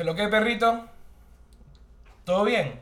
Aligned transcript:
Hello, 0.00 0.14
¿qué 0.14 0.28
perrito? 0.28 0.86
¿Todo 2.24 2.44
bien? 2.44 2.80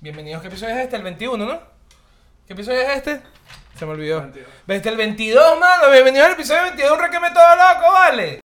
Bienvenidos. 0.00 0.42
¿Qué 0.42 0.48
episodio 0.48 0.74
es 0.74 0.80
este? 0.82 0.96
El 0.96 1.04
21, 1.04 1.46
¿no? 1.46 1.60
¿Qué 2.48 2.52
episodio 2.52 2.80
es 2.80 2.96
este? 2.96 3.20
Se 3.78 3.86
me 3.86 3.92
olvidó. 3.92 4.28
Este 4.66 4.88
el 4.88 4.96
22, 4.96 5.60
mano. 5.60 5.92
Bienvenidos 5.92 6.26
al 6.26 6.32
episodio 6.32 6.62
22 6.64 6.90
un 6.90 6.98
requeme 6.98 7.30
todo 7.30 7.46
loco, 7.54 7.92
¿vale? 7.92 8.43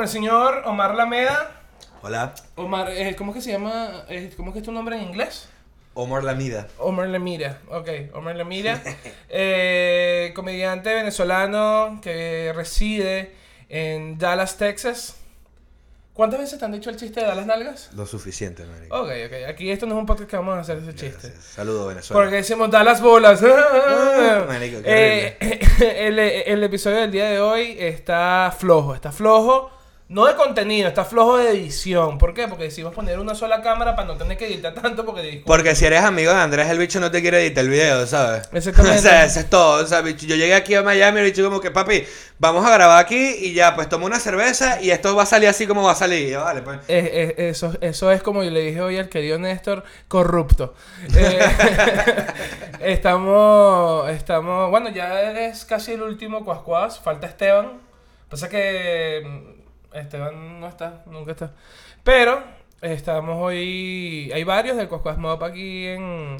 Con 0.00 0.06
el 0.06 0.12
señor 0.12 0.62
Omar 0.64 0.94
Lameda. 0.94 1.60
Hola, 2.00 2.34
Omar, 2.56 2.88
eh, 2.88 3.14
¿cómo 3.16 3.32
es 3.32 3.36
que 3.36 3.42
se 3.42 3.52
llama? 3.52 4.06
Eh, 4.08 4.32
¿Cómo 4.34 4.48
es 4.48 4.54
que 4.54 4.60
es 4.60 4.64
tu 4.64 4.72
nombre 4.72 4.96
en 4.96 5.02
inglés? 5.02 5.46
Omar 5.92 6.24
Lamida. 6.24 6.68
Omar 6.78 7.06
Lamira, 7.08 7.60
ok, 7.68 8.14
Omar 8.14 8.34
Lamira, 8.34 8.82
eh, 9.28 10.32
comediante 10.34 10.94
venezolano 10.94 12.00
que 12.02 12.50
reside 12.56 13.34
en 13.68 14.16
Dallas, 14.16 14.56
Texas. 14.56 15.16
¿Cuántas 16.14 16.40
veces 16.40 16.58
te 16.58 16.64
han 16.64 16.72
dicho 16.72 16.88
el 16.88 16.96
chiste 16.96 17.20
de 17.20 17.26
Dallas 17.26 17.44
Nalgas? 17.44 17.90
Lo 17.94 18.06
suficiente, 18.06 18.64
marico. 18.64 19.02
Ok, 19.02 19.10
ok, 19.26 19.50
aquí 19.50 19.70
esto 19.70 19.84
no 19.84 19.96
es 19.96 20.00
un 20.00 20.06
podcast 20.06 20.30
que 20.30 20.36
vamos 20.36 20.56
a 20.56 20.60
hacer 20.60 20.78
ese 20.78 20.94
chiste. 20.94 21.28
Gracias. 21.28 21.44
Saludos, 21.44 21.88
Venezuela. 21.88 22.22
Porque 22.22 22.36
decimos 22.36 22.70
Dallas 22.70 23.02
Bolas. 23.02 23.42
marico, 24.48 24.80
qué 24.82 25.36
Eh, 25.38 25.60
el, 26.06 26.18
el 26.18 26.64
episodio 26.64 26.96
del 26.96 27.10
día 27.10 27.28
de 27.28 27.38
hoy 27.38 27.76
está 27.78 28.50
flojo, 28.58 28.94
está 28.94 29.12
flojo. 29.12 29.78
No 30.10 30.26
de 30.26 30.34
contenido, 30.34 30.88
está 30.88 31.04
flojo 31.04 31.38
de 31.38 31.50
edición. 31.50 32.18
¿Por 32.18 32.34
qué? 32.34 32.48
Porque 32.48 32.64
decidimos 32.64 32.92
poner 32.92 33.20
una 33.20 33.36
sola 33.36 33.62
cámara 33.62 33.94
para 33.94 34.08
no 34.08 34.16
tener 34.16 34.36
que 34.36 34.48
editar 34.48 34.74
tanto. 34.74 35.06
Porque 35.06 35.22
disculpa, 35.22 35.46
Porque 35.46 35.76
si 35.76 35.86
eres 35.86 36.02
amigo 36.02 36.32
de 36.32 36.40
Andrés, 36.40 36.68
el 36.68 36.78
bicho 36.78 36.98
no 36.98 37.12
te 37.12 37.20
quiere 37.20 37.46
editar 37.46 37.62
el 37.62 37.70
video, 37.70 38.04
¿sabes? 38.08 38.48
Exactamente. 38.52 38.98
o 38.98 39.02
sea, 39.02 39.24
eso 39.24 39.38
es 39.38 39.48
todo. 39.48 39.84
O 39.84 39.86
sea, 39.86 40.00
bicho, 40.00 40.26
yo 40.26 40.34
llegué 40.34 40.56
aquí 40.56 40.74
a 40.74 40.82
Miami 40.82 41.18
y 41.18 41.20
el 41.20 41.26
bicho 41.30 41.44
como 41.44 41.60
que, 41.60 41.70
papi, 41.70 42.02
vamos 42.40 42.66
a 42.66 42.72
grabar 42.72 42.98
aquí 42.98 43.36
y 43.40 43.52
ya, 43.52 43.76
pues 43.76 43.88
toma 43.88 44.06
una 44.06 44.18
cerveza 44.18 44.82
y 44.82 44.90
esto 44.90 45.14
va 45.14 45.22
a 45.22 45.26
salir 45.26 45.48
así 45.48 45.68
como 45.68 45.84
va 45.84 45.92
a 45.92 45.94
salir. 45.94 46.26
Y 46.26 46.30
yo, 46.32 46.42
vale, 46.42 46.62
pues. 46.62 46.78
Eh, 46.88 47.36
eh, 47.38 47.48
eso, 47.50 47.72
eso 47.80 48.10
es 48.10 48.20
como 48.20 48.42
yo 48.42 48.50
le 48.50 48.62
dije 48.62 48.80
hoy 48.80 48.98
al 48.98 49.08
querido 49.08 49.38
Néstor, 49.38 49.84
corrupto. 50.08 50.74
Eh, 51.14 51.38
estamos, 52.80 54.10
estamos, 54.10 54.70
bueno, 54.70 54.88
ya 54.88 55.46
es 55.46 55.64
casi 55.64 55.92
el 55.92 56.02
último 56.02 56.44
cuascuas, 56.44 56.98
falta 56.98 57.28
Esteban. 57.28 57.78
Pasa 58.28 58.48
que 58.48 59.59
Esteban 59.92 60.60
no 60.60 60.68
está, 60.68 61.02
nunca 61.06 61.32
está. 61.32 61.52
Pero 62.04 62.42
estamos 62.80 63.36
hoy, 63.40 64.30
hay 64.32 64.44
varios 64.44 64.76
del 64.76 64.88
cuascuas 64.88 65.18
mob 65.18 65.42
aquí 65.44 65.86
en, 65.86 66.36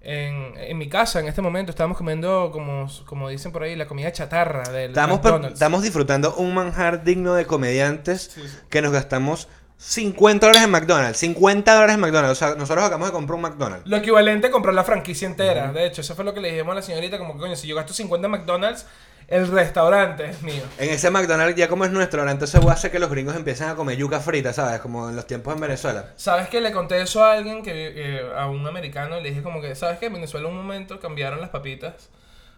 en, 0.00 0.54
en 0.56 0.78
mi 0.78 0.88
casa 0.88 1.20
en 1.20 1.28
este 1.28 1.42
momento. 1.42 1.70
Estamos 1.70 1.96
comiendo, 1.96 2.50
como, 2.52 2.88
como 3.06 3.28
dicen 3.28 3.52
por 3.52 3.62
ahí, 3.62 3.76
la 3.76 3.86
comida 3.86 4.12
chatarra 4.12 4.68
del 4.70 4.90
Estamos, 4.90 5.20
estamos 5.52 5.82
disfrutando 5.82 6.34
un 6.34 6.54
manjar 6.54 7.04
digno 7.04 7.34
de 7.34 7.46
comediantes 7.46 8.36
que 8.68 8.82
nos 8.82 8.92
gastamos 8.92 9.48
50 9.80 10.46
dólares 10.46 10.64
en 10.64 10.70
McDonald's. 10.70 11.18
50 11.18 11.72
dólares 11.72 11.94
en 11.94 12.00
McDonald's. 12.00 12.32
O 12.32 12.34
sea, 12.34 12.54
nosotros 12.54 12.84
acabamos 12.84 13.08
de 13.08 13.12
comprar 13.12 13.36
un 13.36 13.42
McDonald's. 13.42 13.88
Lo 13.88 13.96
equivalente 13.96 14.48
a 14.48 14.50
comprar 14.50 14.74
la 14.74 14.84
franquicia 14.84 15.26
entera. 15.26 15.72
De 15.72 15.86
hecho, 15.86 16.02
eso 16.02 16.14
fue 16.14 16.24
lo 16.24 16.34
que 16.34 16.40
le 16.40 16.50
dijimos 16.50 16.72
a 16.72 16.74
la 16.76 16.82
señorita, 16.82 17.16
como 17.16 17.32
que 17.34 17.40
coño, 17.40 17.56
si 17.56 17.66
yo 17.66 17.76
gasto 17.76 17.94
50 17.94 18.26
en 18.26 18.30
McDonald's, 18.30 18.86
el 19.30 19.46
restaurante 19.46 20.26
es 20.26 20.42
mío. 20.42 20.62
En 20.76 20.90
ese 20.90 21.08
McDonald's, 21.10 21.56
ya 21.56 21.68
como 21.68 21.84
es 21.84 21.92
nuestro, 21.92 22.20
ahora 22.20 22.32
entonces 22.32 22.60
voy 22.60 22.70
a 22.70 22.74
hacer 22.74 22.90
que 22.90 22.98
los 22.98 23.08
gringos 23.08 23.36
empiecen 23.36 23.68
a 23.68 23.76
comer 23.76 23.96
yuca 23.96 24.18
frita, 24.18 24.52
¿sabes? 24.52 24.80
Como 24.80 25.08
en 25.08 25.14
los 25.14 25.26
tiempos 25.26 25.54
en 25.54 25.60
Venezuela. 25.60 26.12
¿Sabes 26.16 26.48
que 26.48 26.60
le 26.60 26.72
conté 26.72 27.00
eso 27.00 27.24
a 27.24 27.32
alguien, 27.32 27.62
que 27.62 27.92
eh, 27.94 28.22
a 28.36 28.48
un 28.48 28.66
americano, 28.66 29.18
y 29.18 29.22
le 29.22 29.30
dije 29.30 29.42
como 29.42 29.60
que, 29.60 29.74
¿sabes 29.76 29.98
que 30.00 30.06
En 30.06 30.14
Venezuela 30.14 30.48
un 30.48 30.56
momento 30.56 30.98
cambiaron 30.98 31.40
las 31.40 31.50
papitas 31.50 32.10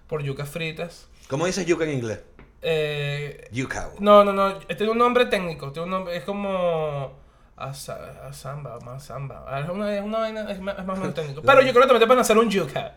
por 0.09 0.23
yucas 0.23 0.49
fritas. 0.49 1.09
¿Cómo 1.29 1.47
dices 1.47 1.67
yuca 1.67 1.85
en 1.85 1.91
inglés? 1.91 2.21
Eh, 2.63 3.49
Yuca. 3.51 3.91
no, 3.99 4.25
no, 4.25 4.33
no, 4.33 4.55
tiene 4.59 4.93
un 4.93 4.99
nombre 4.99 5.27
técnico, 5.27 5.73
tiene 5.73 5.85
un 5.85 5.91
nombre, 5.91 6.17
es 6.17 6.25
como... 6.25 7.22
asa- 7.71 8.27
Asamba, 8.29 8.79
masamba. 8.81 9.45
Ah, 9.49 9.61
Es 9.61 9.69
una, 9.69 9.87
una 10.03 10.19
vaina, 10.19 10.51
es 10.51 10.61
más, 10.61 10.79
es 10.79 10.85
más 10.85 10.99
menos 11.01 11.15
técnico. 11.15 11.43
Pero 11.43 11.61
yo 11.63 11.73
creo 11.73 11.83
que 11.83 11.89
también 11.89 12.01
te 12.01 12.07
van 12.07 12.19
a 12.19 12.21
hacer 12.23 12.39
un 12.39 12.51
yuca. 12.51 12.95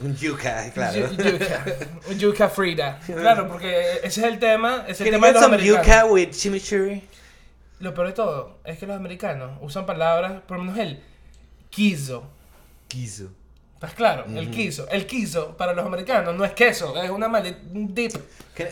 Un 0.00 0.16
yuca, 0.16 0.70
claro. 0.72 0.98
Yu- 0.98 1.16
Yuca. 1.38 1.64
Un 2.08 2.18
yuca 2.18 2.48
frita. 2.48 2.98
Claro, 3.06 3.48
porque 3.48 3.98
ese 4.02 4.20
es 4.20 4.26
el 4.26 4.38
tema. 4.38 4.84
Es 4.88 5.00
el 5.00 5.10
tema 5.10 5.26
de 5.28 5.32
los 5.34 5.42
americanos. 5.42 5.86
yuca 5.86 6.04
with 6.06 6.30
chimichurri? 6.30 7.02
Lo 7.80 7.92
peor 7.92 8.06
de 8.06 8.12
todo 8.14 8.58
es 8.64 8.78
que 8.78 8.86
los 8.86 8.96
americanos 8.96 9.58
usan 9.60 9.84
palabras, 9.84 10.40
por 10.46 10.56
lo 10.56 10.64
menos 10.64 10.78
el 10.78 11.02
quiso. 11.70 12.26
Quiso. 12.88 13.30
¿Estás 13.74 13.92
claro? 13.92 14.24
El 14.34 14.50
quiso. 14.50 14.88
El 14.88 15.06
quiso 15.06 15.54
para 15.58 15.74
los 15.74 15.84
americanos 15.84 16.34
no 16.34 16.46
es 16.46 16.52
queso, 16.52 16.96
es 17.02 17.10
una 17.10 17.28
male- 17.28 17.58
un 17.74 17.94
dip. 17.94 18.12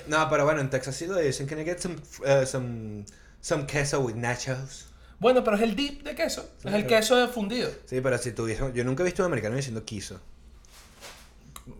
No, 0.07 0.27
pero 0.31 0.45
bueno, 0.47 0.63
en 0.63 0.71
Texas 0.71 0.97
sí 0.97 1.07
lo 1.07 1.17
dicen. 1.17 1.47
Can 1.47 1.61
I 1.61 1.65
get 1.65 1.79
some, 1.79 1.97
uh, 2.21 2.47
some, 2.47 3.05
some 3.43 3.67
queso 3.67 4.01
with 4.01 4.15
nachos? 4.15 4.87
Bueno, 5.19 5.43
pero 5.45 5.57
es 5.57 5.63
el 5.63 5.75
dip 5.77 6.03
de 6.03 6.15
queso. 6.15 6.43
Es 6.59 6.65
el 6.67 6.71
Claro. 6.73 6.87
queso 6.89 7.29
fundido. 7.29 7.71
Sí, 7.87 8.01
pero 8.01 8.19
si 8.19 8.33
tuviese... 8.33 8.71
Yo 8.75 8.85
nunca 8.85 9.03
he 9.03 9.07
visto 9.07 9.23
a 9.23 9.27
un 9.27 9.33
americano 9.33 9.57
diciendo 9.57 9.85
quiso. 9.85 10.21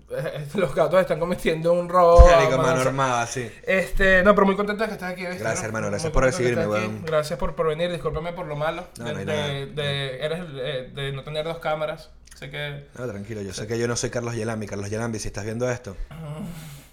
Los 0.55 0.75
gatos 0.75 1.01
están 1.01 1.19
cometiendo 1.21 1.73
un 1.73 1.89
robo. 1.91 2.27
Mano. 2.27 2.81
armada, 2.81 3.27
sí. 3.27 3.51
Este, 3.67 4.23
no, 4.23 4.35
pero 4.35 4.47
muy 4.47 4.57
contento 4.57 4.83
de 4.85 4.89
que 4.89 4.95
estás 4.95 5.13
aquí. 5.13 5.23
¿viste? 5.27 5.39
Gracias, 5.43 5.65
hermano, 5.65 5.87
Muy 5.87 5.91
gracias 5.93 6.13
por 6.13 6.23
recibirme, 6.25 6.63
estés 6.63 6.81
weón. 6.81 7.03
Gracias 7.05 7.39
por, 7.39 7.55
por 7.55 7.69
venir. 7.69 7.91
Discúlpame 7.91 8.33
por 8.33 8.47
lo 8.47 8.57
malo. 8.57 8.87
No, 8.99 9.05
de, 9.05 9.13
no 9.13 9.19
hay 9.19 9.25
de- 9.27 9.33
nada. 9.35 9.49
de- 9.83 10.25
eres 10.25 10.41
el- 10.41 10.61
eh, 10.61 10.91
de 10.95 11.13
no 11.13 11.23
tener 11.25 11.45
dos 11.45 11.59
cámaras. 11.59 12.11
Sé 12.39 12.51
que 12.51 12.87
No, 12.99 13.07
tranquilo, 13.07 13.43
yo 13.43 13.53
sé 13.53 13.67
que 13.67 13.79
yo 13.79 13.87
no 13.89 13.95
soy 13.97 14.11
Carlos 14.11 14.35
Yelambi. 14.35 14.67
Carlos 14.67 14.89
Yelambi, 14.91 15.19
si 15.19 15.29
estás 15.29 15.45
viendo 15.45 15.71
esto. 15.71 15.97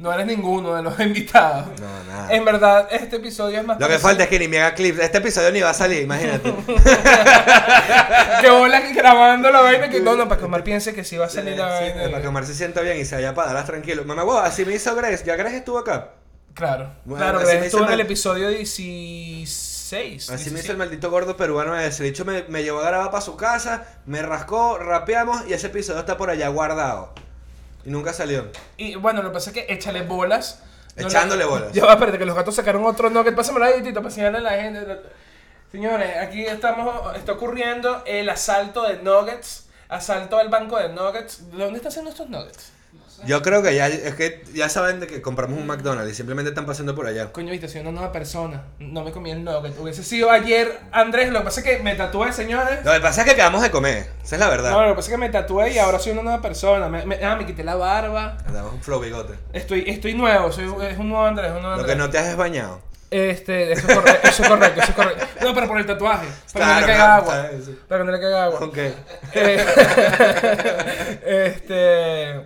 no 0.00 0.12
eres 0.12 0.26
ninguno 0.26 0.74
de 0.74 0.82
los 0.82 0.98
invitados. 1.00 1.66
No, 1.78 2.04
nada. 2.12 2.32
En 2.34 2.44
verdad, 2.44 2.88
este 2.90 3.16
episodio 3.16 3.60
es 3.60 3.66
más 3.66 3.78
Lo 3.78 3.86
que 3.86 3.98
falta 3.98 4.24
es 4.24 4.30
que 4.30 4.38
ni 4.38 4.48
me 4.48 4.58
haga 4.58 4.74
clips. 4.74 4.98
Este 4.98 5.18
episodio 5.18 5.52
ni 5.52 5.60
va 5.60 5.70
a 5.70 5.74
salir, 5.74 6.02
imagínate. 6.02 6.52
que 8.40 8.50
bola 8.50 8.80
grabando 8.80 9.50
la 9.50 9.60
vaina 9.60 9.90
que 9.90 10.00
no, 10.00 10.16
no, 10.16 10.26
para 10.26 10.38
que 10.40 10.46
Omar 10.46 10.64
piense 10.64 10.94
que 10.94 11.04
sí 11.04 11.18
va 11.18 11.26
a 11.26 11.28
salir 11.28 11.56
la 11.56 11.78
Sí, 11.78 11.84
vaina. 11.84 12.04
para 12.10 12.22
que 12.22 12.28
Omar 12.28 12.46
se 12.46 12.54
sienta 12.54 12.80
bien 12.80 12.96
y 12.98 13.04
se 13.04 13.14
vaya 13.14 13.34
para 13.34 13.62
tranquilo. 13.64 14.04
Mamá, 14.04 14.24
huevo, 14.24 14.40
así 14.40 14.64
me 14.64 14.74
hizo 14.74 14.94
Grace. 14.94 15.22
Ya 15.24 15.36
Grace 15.36 15.58
estuvo 15.58 15.78
acá. 15.78 16.12
Claro, 16.54 16.90
Bueno, 17.04 17.24
claro, 17.24 17.40
me 17.46 17.66
estuvo 17.66 17.84
en 17.84 17.92
el 17.92 18.00
episodio 18.00 18.48
16. 18.48 20.30
Así 20.30 20.32
me 20.32 20.36
17. 20.56 20.60
hizo 20.64 20.72
el 20.72 20.78
maldito 20.78 21.10
gordo 21.10 21.36
peruano 21.36 21.78
ese. 21.78 22.04
dicho 22.04 22.24
me, 22.24 22.44
me 22.48 22.62
llevó 22.62 22.80
a 22.80 22.86
grabar 22.86 23.10
para 23.10 23.20
su 23.20 23.36
casa, 23.36 23.84
me 24.06 24.20
rascó, 24.22 24.78
rapeamos 24.78 25.42
y 25.48 25.52
ese 25.52 25.68
episodio 25.68 26.00
está 26.00 26.16
por 26.16 26.30
allá 26.30 26.48
guardado. 26.48 27.12
Y 27.84 27.90
nunca 27.90 28.12
salió. 28.12 28.48
Y 28.76 28.94
bueno, 28.96 29.22
lo 29.22 29.30
que 29.30 29.34
pasa 29.34 29.50
es 29.50 29.54
que 29.54 29.72
échale 29.72 30.02
bolas. 30.02 30.62
No 30.96 31.06
Echándole 31.06 31.44
le- 31.44 31.50
bolas. 31.50 31.72
Ya 31.72 31.84
va, 31.86 31.92
espérate, 31.94 32.18
que 32.18 32.24
los 32.26 32.34
gatos 32.36 32.54
sacaron 32.54 32.84
otro 32.84 33.08
nugget. 33.10 33.34
Pásamelo 33.34 33.64
ahí, 33.64 33.80
Tito, 33.82 33.94
para 34.00 34.08
enseñarle 34.08 34.38
a 34.38 34.40
la 34.42 34.50
gente. 34.62 35.00
Señores, 35.72 36.16
aquí 36.18 36.44
estamos, 36.44 37.16
está 37.16 37.32
ocurriendo 37.32 38.02
el 38.06 38.28
asalto 38.28 38.82
de 38.82 38.96
nuggets. 39.02 39.66
Asalto 39.88 40.38
al 40.38 40.48
banco 40.48 40.78
de 40.78 40.88
nuggets. 40.90 41.50
¿De 41.50 41.58
dónde 41.58 41.76
están 41.78 41.88
haciendo 41.90 42.10
estos 42.10 42.28
nuggets? 42.28 42.72
Yo 43.26 43.42
creo 43.42 43.62
que 43.62 43.74
ya, 43.74 43.86
es 43.88 44.14
que 44.14 44.42
ya 44.54 44.68
saben 44.68 45.00
de 45.00 45.06
que 45.06 45.20
compramos 45.20 45.58
un 45.58 45.66
McDonald's 45.66 46.12
y 46.12 46.14
simplemente 46.14 46.48
están 46.50 46.64
pasando 46.66 46.94
por 46.94 47.06
allá. 47.06 47.32
Coño, 47.32 47.50
viste, 47.50 47.68
soy 47.68 47.82
una 47.82 47.92
nueva 47.92 48.12
persona. 48.12 48.62
No 48.78 49.04
me 49.04 49.12
comí 49.12 49.30
el 49.30 49.44
nugget. 49.44 49.78
Hubiese 49.78 50.02
sido 50.02 50.30
ayer, 50.30 50.78
Andrés. 50.92 51.30
Lo 51.30 51.40
que 51.40 51.44
pasa 51.44 51.60
es 51.60 51.66
que 51.66 51.82
me 51.82 51.94
tatué, 51.94 52.32
señores. 52.32 52.84
Lo 52.84 52.92
que 52.92 53.00
pasa 53.00 53.20
es 53.20 53.26
que 53.26 53.32
acabamos 53.34 53.62
de 53.62 53.70
comer, 53.70 54.06
esa 54.24 54.36
es 54.36 54.40
la 54.40 54.48
verdad. 54.48 54.70
No, 54.70 54.82
lo 54.82 54.88
que 54.90 54.94
pasa 54.96 55.08
es 55.08 55.14
que 55.14 55.18
me 55.18 55.28
tatué 55.28 55.72
y 55.72 55.78
ahora 55.78 55.98
soy 55.98 56.12
una 56.12 56.22
nueva 56.22 56.40
persona. 56.40 56.88
Me, 56.88 57.04
me- 57.04 57.24
ah, 57.24 57.36
me 57.36 57.44
quité 57.46 57.62
la 57.64 57.74
barba. 57.76 58.38
Andamos 58.46 58.72
un 58.74 58.82
flow 58.82 59.00
bigote. 59.00 59.34
Estoy, 59.52 59.84
estoy 59.86 60.14
nuevo, 60.14 60.50
soy 60.50 60.64
es 60.88 60.98
un 60.98 61.08
nuevo 61.10 61.24
Andrés, 61.26 61.48
un 61.50 61.60
nuevo 61.62 61.68
Lo 61.76 61.80
Andrés. 61.82 61.92
que 61.92 61.96
no 61.96 62.08
te 62.10 62.18
has 62.18 62.36
bañado. 62.36 62.80
Este, 63.12 63.72
eso 63.72 63.88
es, 63.88 63.94
correcto, 63.96 64.28
eso 64.28 64.42
es 64.44 64.48
correcto, 64.48 64.80
eso 64.82 64.90
es 64.90 64.96
correcto. 64.96 65.26
No, 65.42 65.52
pero 65.52 65.66
por 65.66 65.78
el 65.80 65.84
tatuaje. 65.86 66.28
Para 66.52 66.64
que 66.66 66.72
no 66.74 66.80
le 66.80 66.86
caiga 66.86 67.16
agua. 67.16 67.46
sí. 67.64 67.78
Para 67.88 68.00
que 68.00 68.06
no 68.06 68.12
le 68.12 68.20
caiga 68.20 68.44
agua. 68.44 68.60
Ok. 68.60 68.78
Eh, 69.34 69.66
este. 71.26 72.40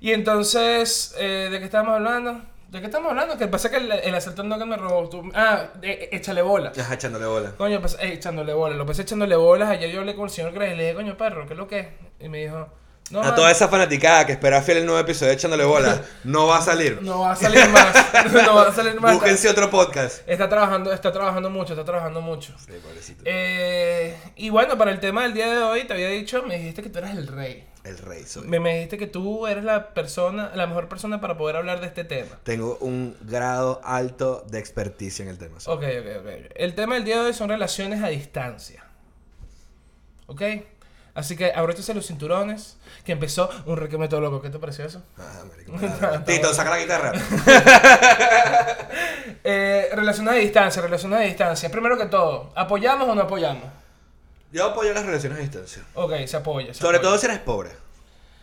Y 0.00 0.12
entonces, 0.12 1.14
eh, 1.18 1.48
¿de 1.50 1.58
qué 1.58 1.64
estamos 1.66 1.94
hablando? 1.94 2.40
¿De 2.68 2.80
qué 2.80 2.86
estamos 2.86 3.10
hablando? 3.10 3.36
Que 3.36 3.48
pasa 3.48 3.68
que 3.70 3.76
el, 3.78 3.90
el 3.90 4.14
asalto 4.14 4.42
no 4.44 4.58
que 4.58 4.64
me 4.64 4.76
robó. 4.76 5.08
tú- 5.08 5.30
ah, 5.34 5.68
eh, 5.82 6.08
échale 6.12 6.40
bola. 6.40 6.72
Ajá, 6.78 6.94
echándole 6.94 7.26
bola. 7.26 7.52
Coño, 7.58 7.80
pues, 7.80 7.94
eh, 8.00 8.12
echándole 8.14 8.54
bola. 8.54 8.76
Lo 8.76 8.86
pasé 8.86 9.02
echándole 9.02 9.36
bolas. 9.36 9.68
Ayer 9.70 9.90
yo 9.90 10.00
hablé 10.00 10.14
con 10.14 10.24
el 10.26 10.30
señor 10.30 10.52
Grey 10.52 10.72
y 10.72 10.76
le 10.76 10.82
dije, 10.84 10.94
coño, 10.94 11.16
perro, 11.16 11.46
¿qué 11.46 11.54
es 11.54 11.58
lo 11.58 11.66
que 11.66 11.80
es? 11.80 11.86
Y 12.20 12.28
me 12.28 12.38
dijo, 12.38 12.68
no, 13.10 13.22
a 13.22 13.34
toda 13.34 13.50
esa 13.50 13.66
fanaticada 13.66 14.24
que 14.24 14.32
espera 14.32 14.62
fiel 14.62 14.78
el 14.78 14.86
nuevo 14.86 15.00
episodio 15.00 15.32
echándole 15.32 15.64
bola, 15.64 16.00
no 16.24 16.46
va 16.46 16.58
a 16.58 16.62
salir. 16.62 17.02
no 17.02 17.20
va 17.22 17.32
a 17.32 17.36
salir 17.36 17.68
más. 17.70 17.92
no 18.46 18.54
va 18.54 18.68
a 18.68 18.72
salir 18.72 19.00
más. 19.00 19.14
Búsquense 19.14 19.48
otro 19.48 19.68
podcast. 19.68 20.22
Está 20.28 20.48
trabajando, 20.48 20.92
está 20.92 21.10
trabajando 21.10 21.50
mucho, 21.50 21.72
está 21.72 21.84
trabajando 21.84 22.20
mucho. 22.20 22.54
Sí, 22.64 22.72
pobrecito. 22.80 23.22
Eh, 23.26 24.16
y 24.36 24.48
bueno, 24.50 24.78
para 24.78 24.92
el 24.92 25.00
tema 25.00 25.24
del 25.24 25.34
día 25.34 25.50
de 25.50 25.58
hoy, 25.58 25.84
te 25.84 25.92
había 25.92 26.08
dicho, 26.08 26.44
me 26.44 26.56
dijiste 26.56 26.82
que 26.84 26.88
tú 26.88 26.98
eras 27.00 27.16
el 27.16 27.26
rey. 27.26 27.66
El 27.84 27.96
rey 27.98 28.24
soy. 28.24 28.46
Me, 28.46 28.60
me 28.60 28.74
dijiste 28.74 28.98
que 28.98 29.06
tú 29.06 29.46
eres 29.46 29.64
la 29.64 29.94
persona, 29.94 30.52
la 30.54 30.66
mejor 30.66 30.88
persona 30.88 31.20
para 31.20 31.36
poder 31.38 31.56
hablar 31.56 31.80
de 31.80 31.86
este 31.86 32.04
tema. 32.04 32.38
Tengo 32.42 32.76
un 32.80 33.16
grado 33.22 33.80
alto 33.84 34.44
de 34.50 34.58
experticia 34.58 35.22
en 35.22 35.28
el 35.30 35.38
tema. 35.38 35.60
sí. 35.60 35.70
Ok, 35.70 35.82
ok, 35.82 36.06
ok. 36.20 36.52
El 36.56 36.74
tema 36.74 36.94
del 36.94 37.04
día 37.04 37.16
de 37.20 37.26
hoy 37.26 37.34
son 37.34 37.48
relaciones 37.48 38.02
a 38.02 38.08
distancia. 38.08 38.84
¿Ok? 40.26 40.42
Así 41.14 41.36
que 41.36 41.52
abróchese 41.52 41.92
los 41.92 42.06
cinturones, 42.06 42.76
que 43.04 43.12
empezó 43.12 43.50
un 43.66 43.76
requeme 43.76 44.08
todo 44.08 44.20
loco. 44.20 44.40
¿Qué 44.40 44.48
te 44.50 44.58
pareció 44.58 44.84
eso? 44.84 45.02
Ah, 45.18 45.42
marico, 45.48 45.72
Tito, 46.24 46.54
saca 46.54 46.70
la 46.70 46.78
guitarra. 46.78 47.12
Eh, 49.42 49.88
relaciones 49.94 50.34
a 50.34 50.36
distancia, 50.36 50.82
relaciones 50.82 51.18
a 51.18 51.22
distancia. 51.22 51.70
Primero 51.70 51.96
que 51.96 52.04
todo, 52.06 52.52
¿apoyamos 52.54 53.08
o 53.08 53.14
no 53.14 53.22
apoyamos? 53.22 53.64
Yo 54.52 54.66
apoyo 54.66 54.92
las 54.92 55.04
relaciones 55.06 55.38
a 55.38 55.42
distancia. 55.42 55.82
Ok, 55.94 56.12
se 56.26 56.36
apoya. 56.36 56.74
se 56.74 56.80
Sobre 56.80 56.96
apoya. 56.98 57.08
todo 57.10 57.18
si 57.18 57.26
eres 57.26 57.38
pobre. 57.38 57.70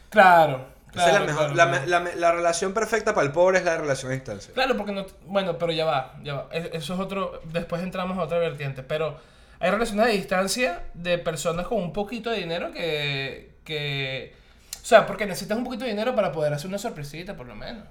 Claro. 0.09 0.65
Esa 0.93 1.07
es 1.07 1.13
la, 1.13 1.19
mejor, 1.19 1.51
claro, 1.51 1.55
la, 1.55 1.65
claro. 1.67 1.81
me- 1.81 1.87
la 1.87 1.99
me- 1.99 2.15
la 2.15 2.31
relación 2.31 2.73
perfecta 2.73 3.13
para 3.13 3.27
el 3.27 3.33
pobre 3.33 3.59
es 3.59 3.65
la 3.65 3.77
relación 3.77 4.11
a 4.11 4.15
distancia. 4.15 4.53
Claro, 4.53 4.75
porque 4.77 4.93
no. 4.93 5.05
Bueno, 5.25 5.57
pero 5.57 5.71
ya 5.71 5.85
va, 5.85 6.15
ya 6.23 6.33
va. 6.33 6.47
Es- 6.51 6.69
Eso 6.73 6.93
es 6.95 6.99
otro. 6.99 7.41
Después 7.45 7.83
entramos 7.83 8.17
a 8.17 8.21
otra 8.23 8.39
vertiente. 8.39 8.81
Pero 8.83 9.19
hay 9.59 9.69
relaciones 9.69 10.05
a 10.05 10.09
distancia 10.09 10.83
de 10.93 11.17
personas 11.19 11.67
con 11.67 11.79
un 11.79 11.93
poquito 11.93 12.29
de 12.31 12.37
dinero 12.37 12.71
que. 12.71 13.51
que 13.63 14.33
o 14.81 14.85
sea, 14.87 15.05
porque 15.05 15.25
necesitas 15.25 15.57
un 15.57 15.65
poquito 15.65 15.83
de 15.83 15.89
dinero 15.91 16.15
para 16.15 16.31
poder 16.31 16.53
hacer 16.53 16.67
una 16.69 16.77
sorpresita, 16.77 17.35
por 17.35 17.45
lo 17.45 17.55
menos. 17.55 17.83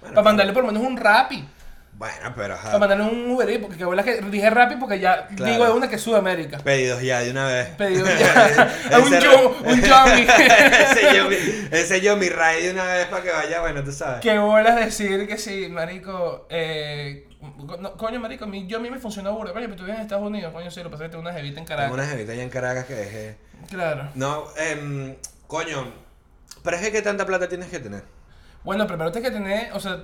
Bueno, 0.00 0.14
para 0.16 0.24
mandarle 0.24 0.52
por 0.52 0.64
lo 0.64 0.72
menos 0.72 0.86
un 0.86 0.96
Rappi. 0.96 1.48
Bueno, 1.98 2.32
pero 2.36 2.54
ajá. 2.54 2.66
Para 2.66 2.78
mandarle 2.78 3.04
un 3.04 3.30
Uber 3.32 3.50
Eats, 3.50 3.60
porque 3.60 3.76
que 3.76 3.84
bolas 3.84 4.04
que 4.04 4.20
dije 4.22 4.48
Rappi 4.50 4.76
porque 4.76 5.00
ya 5.00 5.26
Claro. 5.34 5.52
digo 5.52 5.64
de 5.64 5.70
una 5.72 5.88
que 5.88 5.96
es 5.96 6.00
Sudamérica. 6.02 6.58
Pedidos 6.58 7.02
ya 7.02 7.20
de 7.20 7.32
una 7.32 7.44
vez. 7.46 7.68
Pedido 7.70 8.06
ya. 8.18 8.70
a 8.92 8.98
un 9.00 9.10
yo, 9.18 9.56
un 9.64 9.80
Yomi. 9.82 10.26
ese 10.28 11.16
yo, 11.16 11.28
mi, 11.28 11.36
ese 11.72 12.00
yo 12.00 12.16
mi 12.16 12.28
raid 12.28 12.62
de 12.66 12.70
una 12.70 12.84
vez 12.84 13.06
para 13.08 13.22
que 13.24 13.30
vaya, 13.32 13.60
bueno, 13.62 13.82
tú 13.82 13.90
sabes. 13.90 14.20
Qué 14.20 14.38
bolas 14.38 14.76
decir 14.76 15.26
que 15.26 15.36
sí, 15.38 15.68
marico. 15.68 16.46
Eh, 16.50 17.28
no, 17.80 17.96
coño, 17.96 18.20
marico, 18.20 18.46
mí, 18.46 18.66
yo 18.68 18.78
a 18.78 18.80
mí 18.80 18.90
me 18.90 18.98
funcionó 19.00 19.32
burda. 19.32 19.52
Coño, 19.52 19.66
pero 19.66 19.76
tú 19.76 19.82
vives 19.82 19.96
en 19.96 20.02
Estados 20.02 20.24
Unidos, 20.24 20.52
coño, 20.52 20.70
sí, 20.70 20.80
lo 20.84 20.90
que 20.90 20.98
que 20.98 21.08
tengo 21.08 21.20
una 21.22 21.32
jevita 21.32 21.58
en 21.58 21.66
Tengo 21.66 21.68
Caracas. 21.68 21.92
una 21.94 22.06
jevita 22.06 22.32
allá 22.32 22.42
en 22.44 22.50
Caracas 22.50 22.84
que 22.84 22.94
dejé. 22.94 23.36
Claro. 23.70 24.08
No, 24.14 24.44
em, 24.56 25.16
coño. 25.48 25.92
Pero 26.62 26.76
es 26.76 26.82
que 26.84 26.92
qué 26.92 27.02
tanta 27.02 27.26
plata 27.26 27.48
tienes 27.48 27.68
que 27.70 27.80
tener. 27.80 28.04
Bueno, 28.62 28.86
primero 28.86 29.10
tienes 29.10 29.30
que 29.30 29.36
tener, 29.36 29.72
o 29.72 29.80
sea, 29.80 29.98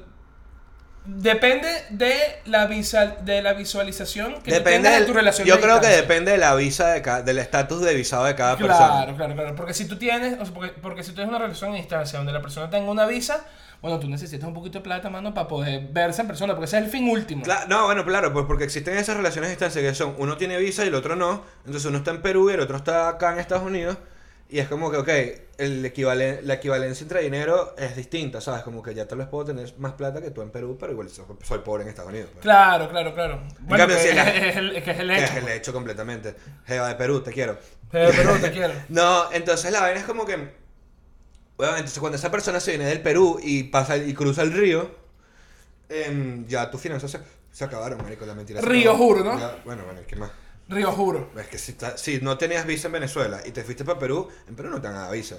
depende 1.04 1.68
de 1.90 2.14
la 2.46 2.66
visa, 2.66 3.06
de 3.20 3.42
la 3.42 3.52
visualización 3.52 4.34
que 4.42 4.50
tú 4.50 4.56
Depende 4.56 4.88
tengas 4.88 5.00
de 5.00 5.06
tu 5.06 5.12
relación. 5.12 5.46
Yo 5.46 5.60
creo 5.60 5.80
que 5.80 5.88
depende 5.88 6.32
de 6.32 6.38
la 6.38 6.54
visa 6.54 6.88
de 6.92 7.02
ca- 7.02 7.22
del 7.22 7.38
estatus 7.38 7.82
de 7.82 7.94
visado 7.94 8.24
de 8.24 8.34
cada 8.34 8.56
persona. 8.56 8.76
Claro, 9.04 9.16
claro, 9.16 9.34
claro. 9.34 9.54
Porque 9.56 9.74
si 9.74 9.86
tú 9.86 9.96
tienes, 9.96 10.38
o 10.40 10.44
sea, 10.44 10.54
porque, 10.54 10.72
porque 10.80 11.02
si 11.02 11.10
tú 11.10 11.16
tienes 11.16 11.28
una 11.30 11.38
relación 11.38 11.72
a 11.72 11.76
distancia 11.76 12.18
donde 12.18 12.32
la 12.32 12.40
persona 12.40 12.70
tenga 12.70 12.90
una 12.90 13.06
visa, 13.06 13.44
bueno, 13.82 14.00
tú 14.00 14.08
necesitas 14.08 14.46
un 14.48 14.54
poquito 14.54 14.78
de 14.78 14.82
plata, 14.84 15.10
mano, 15.10 15.34
para 15.34 15.46
poder 15.46 15.88
verse 15.90 16.22
en 16.22 16.26
persona, 16.26 16.54
porque 16.54 16.64
ese 16.64 16.78
es 16.78 16.84
el 16.84 16.90
fin 16.90 17.06
último. 17.06 17.44
No, 17.68 17.84
bueno, 17.84 18.02
claro, 18.06 18.32
pues 18.32 18.46
porque 18.46 18.64
existen 18.64 18.96
esas 18.96 19.14
relaciones 19.16 19.48
a 19.48 19.50
distancia 19.50 19.82
que 19.82 19.94
son, 19.94 20.14
uno 20.16 20.38
tiene 20.38 20.56
visa 20.56 20.84
y 20.84 20.88
el 20.88 20.94
otro 20.94 21.16
no, 21.16 21.42
entonces 21.66 21.84
uno 21.84 21.98
está 21.98 22.10
en 22.12 22.22
Perú 22.22 22.48
y 22.50 22.54
el 22.54 22.60
otro 22.60 22.78
está 22.78 23.08
acá 23.08 23.32
en 23.34 23.40
Estados 23.40 23.64
Unidos, 23.64 23.98
y 24.48 24.58
es 24.58 24.68
como 24.68 24.90
que, 24.90 24.96
ok, 24.98 25.08
el 25.58 25.84
equivalen- 25.84 26.40
la 26.42 26.54
equivalencia 26.54 27.02
entre 27.04 27.22
dinero 27.22 27.74
es 27.78 27.96
distinta, 27.96 28.40
¿sabes? 28.40 28.62
Como 28.62 28.82
que 28.82 28.94
ya 28.94 29.06
tal 29.08 29.18
vez 29.18 29.28
puedo 29.28 29.44
tener 29.46 29.72
más 29.78 29.92
plata 29.94 30.20
que 30.20 30.30
tú 30.30 30.42
en 30.42 30.50
Perú, 30.50 30.76
pero 30.78 30.92
igual 30.92 31.08
soy, 31.08 31.24
soy 31.42 31.58
pobre 31.60 31.82
en 31.84 31.88
Estados 31.88 32.10
Unidos. 32.10 32.30
pues. 32.32 32.42
Claro, 32.42 32.88
claro, 32.90 33.14
claro. 33.14 33.42
Bueno, 33.60 33.82
cambio, 33.82 33.96
que 33.96 34.02
si 34.02 34.08
es, 34.10 34.14
la- 34.16 34.30
es 34.34 34.56
el, 34.56 34.82
que 34.82 34.90
es 34.90 34.98
el 34.98 35.10
hecho. 35.10 35.24
Es 35.24 35.34
el 35.36 35.48
hecho 35.48 35.72
completamente. 35.72 36.34
Jeva 36.66 36.88
de 36.88 36.94
Perú, 36.96 37.20
te 37.22 37.32
quiero. 37.32 37.52
Eh, 37.92 38.10
Pero 38.14 38.34
te 38.40 38.50
quiero. 38.52 38.74
No, 38.88 39.32
entonces 39.32 39.70
la 39.72 39.80
vaina 39.80 40.00
es 40.00 40.06
como 40.06 40.24
que. 40.26 40.36
Bueno, 41.56 41.72
entonces 41.76 41.98
cuando 42.00 42.16
esa 42.18 42.30
persona 42.30 42.58
se 42.60 42.72
viene 42.72 42.86
del 42.86 43.00
Perú 43.00 43.38
y 43.42 43.64
pasa 43.64 43.96
y 43.96 44.12
cruza 44.12 44.42
el 44.42 44.52
río, 44.52 44.90
em, 45.88 46.46
ya 46.46 46.70
tus 46.70 46.80
finanzas 46.80 47.10
se, 47.10 47.20
se 47.52 47.64
acabaron, 47.64 48.02
marico, 48.02 48.26
la 48.26 48.34
mentira. 48.34 48.60
Río, 48.60 48.96
juro, 48.96 49.22
¿no? 49.24 49.38
Ya, 49.38 49.58
bueno, 49.64 49.84
bueno, 49.84 50.00
¿qué 50.06 50.16
más? 50.16 50.30
Río, 50.68 50.92
juro. 50.92 51.30
Es 51.38 51.46
que 51.48 51.58
si, 51.58 51.72
ta- 51.74 51.98
si 51.98 52.20
no 52.20 52.38
tenías 52.38 52.64
visa 52.66 52.86
en 52.88 52.92
Venezuela 52.92 53.40
y 53.44 53.50
te 53.50 53.64
fuiste 53.64 53.84
para 53.84 53.98
Perú, 53.98 54.28
en 54.48 54.56
Perú 54.56 54.70
no 54.70 54.80
te 54.80 54.88
dan 54.88 55.02
la 55.02 55.10
visa. 55.10 55.36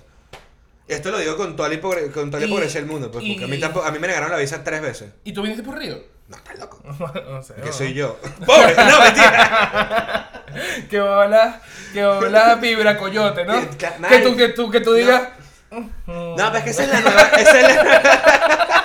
Esto 0.87 1.09
lo 1.09 1.17
digo 1.17 1.35
con 1.35 1.55
toda 1.55 1.67
la, 1.69 1.75
hipogre- 1.75 2.11
con 2.11 2.29
toda 2.29 2.41
la 2.41 2.45
Y- 2.45 2.49
hipocresía 2.49 2.79
del 2.81 2.89
mundo, 2.89 3.09
pues, 3.11 3.25
porque 3.27 3.43
a 3.43 3.47
mí, 3.47 3.57
y- 3.57 3.59
tampoco- 3.59 3.87
a 3.87 3.91
mí 3.91 3.97
me 3.97 4.07
negaron 4.07 4.29
la 4.29 4.37
visa 4.37 4.63
tres 4.63 4.81
veces. 4.81 5.09
¿Y 5.23 5.33
tú 5.33 5.41
viniste 5.41 5.63
por 5.63 5.77
Río? 5.79 5.97
No, 6.27 6.37
estás 6.37 6.59
loco. 6.59 6.79
no 7.29 7.41
sé. 7.43 7.55
Que 7.55 7.65
no. 7.67 7.73
soy 7.73 7.93
yo. 7.95 8.19
¡Pobre! 8.45 8.75
¡No, 8.75 8.99
mentira! 9.01 10.31
Que 10.89 10.99
bola, 11.01 11.59
que 11.91 12.05
bola 12.05 12.55
vibra 12.55 12.97
coyote, 12.97 13.43
¿no? 13.43 13.59
Que- 13.71 13.77
que- 13.77 14.07
Que 14.07 14.19
tú, 14.19 14.35
que 14.37 14.47
tú, 14.49 14.71
que 14.71 14.79
tú 14.79 14.93
digas. 14.93 15.29
No, 15.71 16.35
pero 16.37 16.57
es 16.57 16.63
que 16.63 16.69
esa 16.69 16.83
es 16.85 16.89
la 16.91 17.01
nueva. 17.01 17.21
Esa 17.23 17.59
es 17.59 17.75
la... 17.75 18.81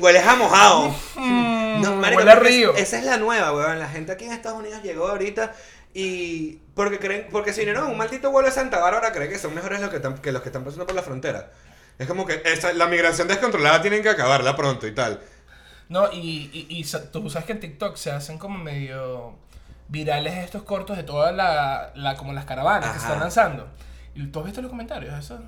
Hueles 0.00 0.26
a 0.26 0.34
mojado. 0.34 0.94
No, 1.90 1.96
marico, 1.96 2.18
huele 2.18 2.30
a 2.30 2.34
porque 2.34 2.48
río. 2.50 2.74
es- 2.74 2.82
Esa 2.82 2.98
es 2.98 3.04
la 3.04 3.16
nueva, 3.16 3.52
weón. 3.52 3.78
La 3.78 3.88
gente 3.88 4.12
aquí 4.12 4.24
en 4.24 4.32
Estados 4.32 4.58
Unidos 4.58 4.82
llegó 4.82 5.08
ahorita 5.08 5.52
y. 5.94 6.56
Porque 6.74 6.98
creen. 6.98 7.28
Porque 7.30 7.52
si 7.52 7.64
no, 7.66 7.88
un 7.88 7.96
maldito 7.96 8.30
vuelo 8.30 8.48
de 8.48 8.54
Santa 8.54 8.78
Bárbara 8.80 9.12
cree 9.12 9.28
que 9.28 9.38
son 9.38 9.54
mejores 9.54 9.80
los 9.80 9.90
que, 9.90 9.96
están- 9.96 10.18
que 10.18 10.32
los 10.32 10.42
que 10.42 10.48
están 10.48 10.64
pasando 10.64 10.86
por 10.86 10.94
la 10.96 11.02
frontera. 11.02 11.50
Es 11.98 12.06
como 12.08 12.26
que 12.26 12.42
esa, 12.44 12.72
la 12.72 12.86
migración 12.88 13.28
descontrolada 13.28 13.80
tienen 13.80 14.02
que 14.02 14.08
acabarla 14.10 14.56
pronto 14.56 14.86
y 14.86 14.94
tal. 14.94 15.20
No, 15.88 16.10
y, 16.12 16.50
y, 16.52 16.66
y 16.70 16.84
sa- 16.84 17.10
tú 17.12 17.28
sabes 17.30 17.46
que 17.46 17.52
en 17.52 17.60
TikTok 17.60 17.96
se 17.96 18.10
hacen 18.10 18.38
como 18.38 18.58
medio 18.58 19.36
virales 19.88 20.36
estos 20.38 20.62
cortos 20.62 20.96
de 20.96 21.02
todas 21.04 21.34
la, 21.34 21.92
la, 21.94 22.16
como 22.16 22.32
las 22.32 22.46
caravanas 22.46 22.90
que 22.92 22.98
se 22.98 23.04
están 23.04 23.20
lanzando. 23.20 23.68
¿Y 24.14 24.26
tú 24.28 24.40
has 24.40 24.46
visto 24.46 24.60
los 24.62 24.70
comentarios? 24.70 25.16
Eso? 25.16 25.40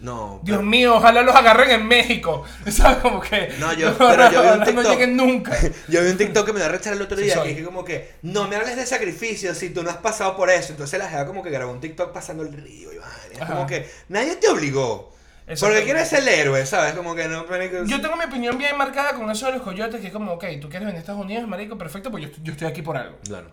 No. 0.00 0.40
Dios 0.44 0.58
pero- 0.58 0.68
mío, 0.68 0.94
ojalá 0.96 1.22
los 1.22 1.34
agarren 1.34 1.70
en 1.70 1.86
México. 1.86 2.44
¿Sabes? 2.70 2.98
Como 2.98 3.20
que. 3.20 3.52
No, 3.58 3.72
yo- 3.72 3.92
pero 3.98 4.30
yo 4.30 4.42
vi 4.42 4.48
un 4.48 4.58
no 4.60 4.64
TikTok. 4.64 4.86
lleguen 4.92 5.16
nunca. 5.16 5.56
Yo 5.88 6.02
vi 6.02 6.10
un 6.10 6.16
TikTok 6.16 6.46
que 6.46 6.52
me 6.52 6.60
da 6.60 6.68
rechar 6.68 6.92
el 6.94 7.02
otro 7.02 7.16
día 7.16 7.42
que 7.42 7.48
dije 7.48 7.64
como 7.64 7.84
que 7.84 8.14
no 8.22 8.46
me 8.48 8.56
hables 8.56 8.76
de 8.76 8.86
sacrificio 8.86 9.54
si 9.54 9.70
tú 9.70 9.82
no 9.82 9.90
has 9.90 9.96
pasado 9.98 10.36
por 10.36 10.50
eso. 10.50 10.72
Entonces 10.72 10.98
la 10.98 11.08
jeva 11.08 11.26
como 11.26 11.42
que 11.42 11.50
grabó 11.50 11.72
un 11.72 11.80
TikTok 11.80 12.12
pasando 12.12 12.42
el 12.44 12.52
río 12.52 12.92
y 12.92 12.98
vaina. 12.98 13.12
Es 13.32 13.40
Ajá. 13.40 13.54
como 13.54 13.66
que 13.66 13.90
nadie 14.08 14.36
te 14.36 14.48
obligó. 14.48 15.12
Porque 15.60 15.82
quieres 15.84 16.06
ser 16.08 16.20
el 16.20 16.28
héroe, 16.28 16.66
¿sabes? 16.66 16.92
Como 16.92 17.14
que 17.14 17.26
no, 17.26 17.46
marico, 17.46 17.82
Yo 17.86 18.02
tengo 18.02 18.16
mi 18.16 18.24
opinión 18.24 18.58
bien 18.58 18.76
marcada 18.76 19.14
con 19.14 19.30
eso 19.30 19.46
de 19.46 19.52
los 19.52 19.62
coyotes, 19.62 19.98
que 19.98 20.08
es 20.08 20.12
como, 20.12 20.32
ok, 20.34 20.44
tú 20.60 20.68
quieres 20.68 20.80
venir 20.86 20.96
a 20.96 20.98
Estados 20.98 21.22
Unidos, 21.22 21.48
marico, 21.48 21.78
perfecto, 21.78 22.10
pues 22.10 22.22
yo, 22.24 22.28
estoy- 22.28 22.44
yo 22.44 22.52
estoy 22.52 22.68
aquí 22.68 22.82
por 22.82 22.98
algo. 22.98 23.16
Claro. 23.24 23.50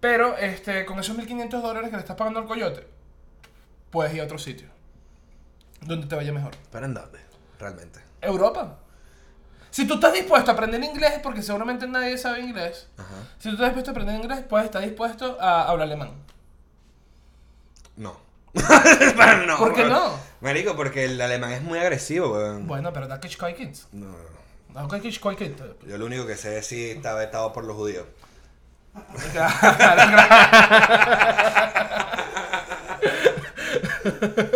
Pero 0.00 0.38
este, 0.38 0.86
con 0.86 0.98
esos 0.98 1.14
1500 1.16 1.62
dólares 1.62 1.90
que 1.90 1.96
le 1.96 2.00
estás 2.00 2.16
pagando 2.16 2.40
al 2.40 2.46
coyote, 2.46 2.86
puedes 3.90 4.14
ir 4.14 4.22
a 4.22 4.24
otro 4.24 4.38
sitio. 4.38 4.68
Donde 5.82 6.06
te 6.06 6.16
vaya 6.16 6.32
mejor. 6.32 6.56
¿Para 6.70 6.86
en 6.86 6.94
dónde? 6.94 7.18
Realmente. 7.58 8.00
Europa. 8.20 8.78
Si 9.70 9.86
tú 9.86 9.94
estás 9.94 10.14
dispuesto 10.14 10.50
a 10.50 10.54
aprender 10.54 10.82
inglés, 10.82 11.20
porque 11.22 11.42
seguramente 11.42 11.86
nadie 11.86 12.16
sabe 12.16 12.40
inglés, 12.40 12.88
Ajá. 12.96 13.14
si 13.38 13.50
tú 13.50 13.56
estás 13.56 13.68
dispuesto 13.68 13.90
a 13.90 13.92
aprender 13.92 14.16
inglés, 14.16 14.42
puedes 14.48 14.66
estar 14.66 14.82
dispuesto 14.82 15.36
a 15.40 15.68
hablar 15.68 15.86
alemán. 15.86 16.12
No. 17.96 18.16
Para 19.16 19.44
no. 19.44 19.58
¿Por 19.58 19.74
qué 19.74 19.84
no? 19.84 20.18
Marico, 20.40 20.74
porque 20.76 21.04
el 21.04 21.20
alemán 21.20 21.52
es 21.52 21.62
muy 21.62 21.78
agresivo, 21.78 22.32
weón. 22.32 22.66
Bueno, 22.66 22.92
pero 22.92 23.06
da 23.06 23.20
que 23.20 23.28
kids. 23.28 23.88
No, 23.92 24.06
no, 24.06 24.12
no. 24.12 24.88
Da 24.88 25.00
que 25.00 25.10
kids. 25.10 25.20
Yo 25.86 25.98
lo 25.98 26.06
único 26.06 26.26
que 26.26 26.36
sé 26.36 26.58
es 26.58 26.66
si 26.66 26.90
está 26.90 27.14
vetado 27.14 27.52
por 27.52 27.64
los 27.64 27.76
judíos. 27.76 28.06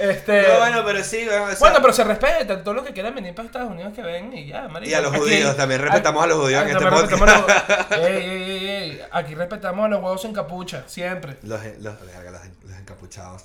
Este. 0.00 0.42
No, 0.48 0.58
bueno, 0.58 0.82
pero 0.84 1.04
sí, 1.04 1.26
weón. 1.28 1.42
o 1.42 1.46
sea, 1.50 1.58
Bueno, 1.58 1.78
pero 1.80 1.92
se 1.92 2.04
respeta. 2.04 2.62
Todos 2.62 2.76
los 2.76 2.86
que 2.86 2.92
quieran 2.92 3.14
venir 3.14 3.34
para 3.34 3.46
Estados 3.46 3.70
Unidos 3.70 3.92
que 3.94 4.02
ven 4.02 4.32
y 4.32 4.46
ya, 4.46 4.66
marico. 4.68 4.90
Y 4.90 4.94
a 4.94 5.00
los 5.02 5.14
judíos, 5.16 5.56
también 5.56 5.80
respetamos 5.82 6.24
a 6.24 6.26
los 6.26 6.38
judíos 6.38 6.62
en 6.62 6.68
Ay, 6.68 6.72
este 6.74 6.86
podcast. 6.90 7.90
los- 7.90 7.98
Ey, 7.98 8.16
ey, 8.16 8.42
ey, 8.42 8.68
ey. 8.68 9.00
Aquí 9.12 9.34
respetamos 9.34 9.84
a 9.84 9.88
los 9.88 10.02
huevos 10.02 10.24
en 10.24 10.32
capucha, 10.32 10.84
siempre. 10.86 11.36
Los, 11.42 11.60
los, 11.80 11.94
los, 12.00 12.76
encapuchados. 12.78 13.44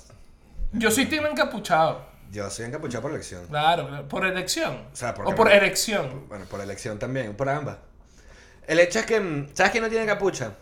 Yo 0.72 0.90
soy 0.90 1.06
team 1.06 1.26
encapuchado. 1.26 2.00
Yo 2.30 2.50
soy 2.50 2.64
encapuchado 2.66 3.02
por 3.02 3.10
elección. 3.12 3.46
Claro, 3.46 3.86
claro. 3.88 4.08
¿Por 4.08 4.24
elección? 4.26 4.86
O 4.92 4.96
sea, 4.96 5.14
o 5.24 5.34
por 5.34 5.50
erección. 5.50 6.24
Bueno, 6.28 6.44
por 6.46 6.60
elección 6.60 6.98
también, 6.98 7.34
por 7.36 7.48
ambas. 7.48 7.76
El 8.66 8.80
hecho 8.80 8.98
es 8.98 9.06
que, 9.06 9.46
¿sabes 9.54 9.70
quién 9.72 9.84
no 9.84 9.90
tiene 9.90 10.06
capucha? 10.06 10.52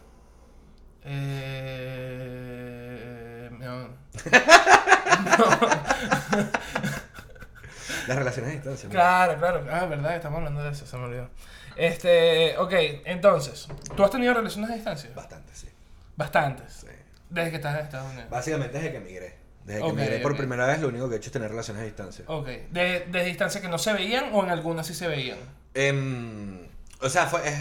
Eh. 1.77 3.51
no. 3.59 3.89
Las 8.07 8.17
relaciones 8.19 8.51
a 8.51 8.55
distancia. 8.55 8.89
Claro, 8.89 9.39
claro. 9.39 9.67
Ah, 9.71 9.87
verdad, 9.87 10.17
estamos 10.17 10.39
hablando 10.39 10.63
de 10.63 10.71
eso, 10.71 10.87
se 10.87 10.97
me 10.97 11.05
olvidó. 11.05 11.29
Este, 11.77 12.57
ok, 12.59 12.73
entonces, 13.07 13.67
¿tú 13.97 14.05
has 14.05 14.11
tenido 14.11 14.35
relaciones 14.35 14.71
a 14.71 14.75
distancia? 14.75 15.11
Bastante, 15.15 15.55
sí. 15.55 15.69
Bastantes. 16.17 16.73
sí. 16.73 16.87
Desde 17.31 17.51
que 17.51 17.57
estás 17.57 17.79
en 17.79 17.85
Estados 17.87 18.13
Unidos. 18.13 18.31
Básicamente 18.31 18.79
desde 18.79 18.91
que 18.93 18.97
emigré. 18.99 19.39
Desde 19.65 19.81
que 19.81 19.87
Ok, 19.87 19.93
emigré 19.99 20.19
por 20.21 20.37
primera 20.37 20.67
vez, 20.67 20.81
lo 20.81 20.89
único 20.89 21.09
que 21.09 21.15
he 21.15 21.19
hecho 21.19 21.29
es 21.29 21.33
tener 21.33 21.51
relaciones 21.51 21.83
a 21.83 21.87
distancia. 21.87 22.25
Ok. 22.29 22.47
¿De, 22.71 23.07
de 23.11 23.25
distancia 23.25 23.61
que 23.61 23.69
no 23.69 23.79
se 23.79 23.93
veían 23.93 24.27
o 24.33 24.45
en 24.45 24.51
algunas 24.51 24.87
sí 24.87 24.95
se 24.95 25.09
veían? 25.09 25.39
Em, 25.73 26.61
o 27.01 27.09
sea, 27.09 27.27
fue, 27.27 27.49
es, 27.49 27.55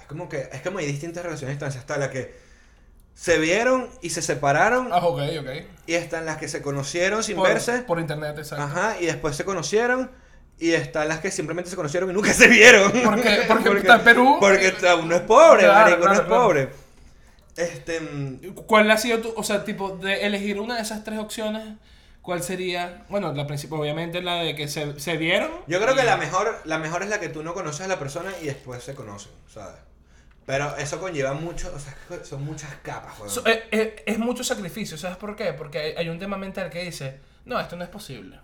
es 0.00 0.06
como 0.06 0.28
que 0.28 0.48
es 0.52 0.60
como 0.62 0.78
hay 0.78 0.86
distintas 0.86 1.22
relaciones 1.24 1.50
a 1.50 1.56
distancia. 1.56 1.80
Está 1.80 1.98
la 1.98 2.10
que 2.10 2.34
se 3.14 3.38
vieron 3.38 3.88
y 4.00 4.10
se 4.10 4.22
separaron. 4.22 4.88
Ah, 4.92 4.98
ok, 5.04 5.20
ok. 5.40 5.48
Y 5.86 5.94
están 5.94 6.24
las 6.26 6.36
que 6.38 6.48
se 6.48 6.62
conocieron 6.62 7.22
sin 7.22 7.36
Por, 7.36 7.48
verse. 7.48 7.78
por 7.82 8.00
internet, 8.00 8.36
exacto. 8.38 8.64
Ajá, 8.64 8.96
y 9.00 9.06
después 9.06 9.36
se 9.36 9.44
conocieron. 9.44 10.10
Y 10.58 10.72
están 10.72 11.08
las 11.08 11.20
que 11.20 11.30
simplemente 11.30 11.70
se 11.70 11.76
conocieron 11.76 12.10
y 12.10 12.12
nunca 12.12 12.32
se 12.34 12.46
vieron. 12.48 12.92
¿Por 12.92 13.22
qué? 13.22 13.40
Porque 13.48 13.78
está 13.78 13.96
en 13.96 14.04
Perú. 14.04 14.36
Porque 14.40 14.74
uno 15.02 15.14
es 15.16 15.22
pobre, 15.22 15.62
Claro, 15.64 15.74
marico, 15.80 15.96
uno 15.96 16.04
claro, 16.04 16.20
es 16.20 16.26
claro. 16.26 16.42
pobre. 16.44 16.68
Este. 17.56 18.00
mm, 18.00 18.54
¿Cuál 18.66 18.90
ha 18.90 18.96
sido 18.98 19.18
tu, 19.20 19.32
o 19.36 19.42
sea, 19.42 19.64
tipo, 19.64 19.96
de 19.96 20.26
elegir 20.26 20.60
una 20.60 20.76
de 20.76 20.82
esas 20.82 21.02
tres 21.04 21.18
opciones? 21.18 21.62
¿Cuál 22.22 22.42
sería? 22.42 23.04
Bueno, 23.08 23.32
la 23.32 23.46
principal, 23.46 23.80
obviamente 23.80 24.20
la 24.22 24.36
de 24.42 24.54
que 24.54 24.68
se, 24.68 25.00
se 25.00 25.16
vieron. 25.16 25.50
Yo 25.66 25.80
creo 25.80 25.94
que 25.96 26.04
la 26.04 26.16
mejor, 26.18 26.60
la 26.64 26.78
mejor 26.78 27.02
es 27.02 27.08
la 27.08 27.18
que 27.20 27.30
tú 27.30 27.42
no 27.42 27.54
conoces 27.54 27.80
a 27.82 27.88
la 27.88 27.98
persona 27.98 28.30
y 28.42 28.46
después 28.46 28.82
se 28.84 28.94
conocen, 28.94 29.32
¿sabes? 29.48 29.76
Pero 30.46 30.76
eso 30.76 30.98
conlleva 31.00 31.32
mucho, 31.32 31.72
o 31.74 31.78
sea, 31.78 32.24
son 32.24 32.44
muchas 32.44 32.70
capas, 32.82 33.18
weón. 33.18 33.30
So- 33.30 33.46
eh, 33.46 33.68
eh, 33.70 34.02
es 34.06 34.18
mucho 34.18 34.42
sacrificio, 34.42 34.96
¿sabes 34.98 35.16
por 35.16 35.36
qué? 35.36 35.52
Porque 35.52 35.78
hay, 35.78 35.92
hay 35.96 36.08
un 36.08 36.18
tema 36.18 36.36
mental 36.36 36.70
que 36.70 36.82
dice, 36.84 37.20
no, 37.44 37.60
esto 37.60 37.76
no 37.76 37.84
es 37.84 37.90
posible. 37.90 38.40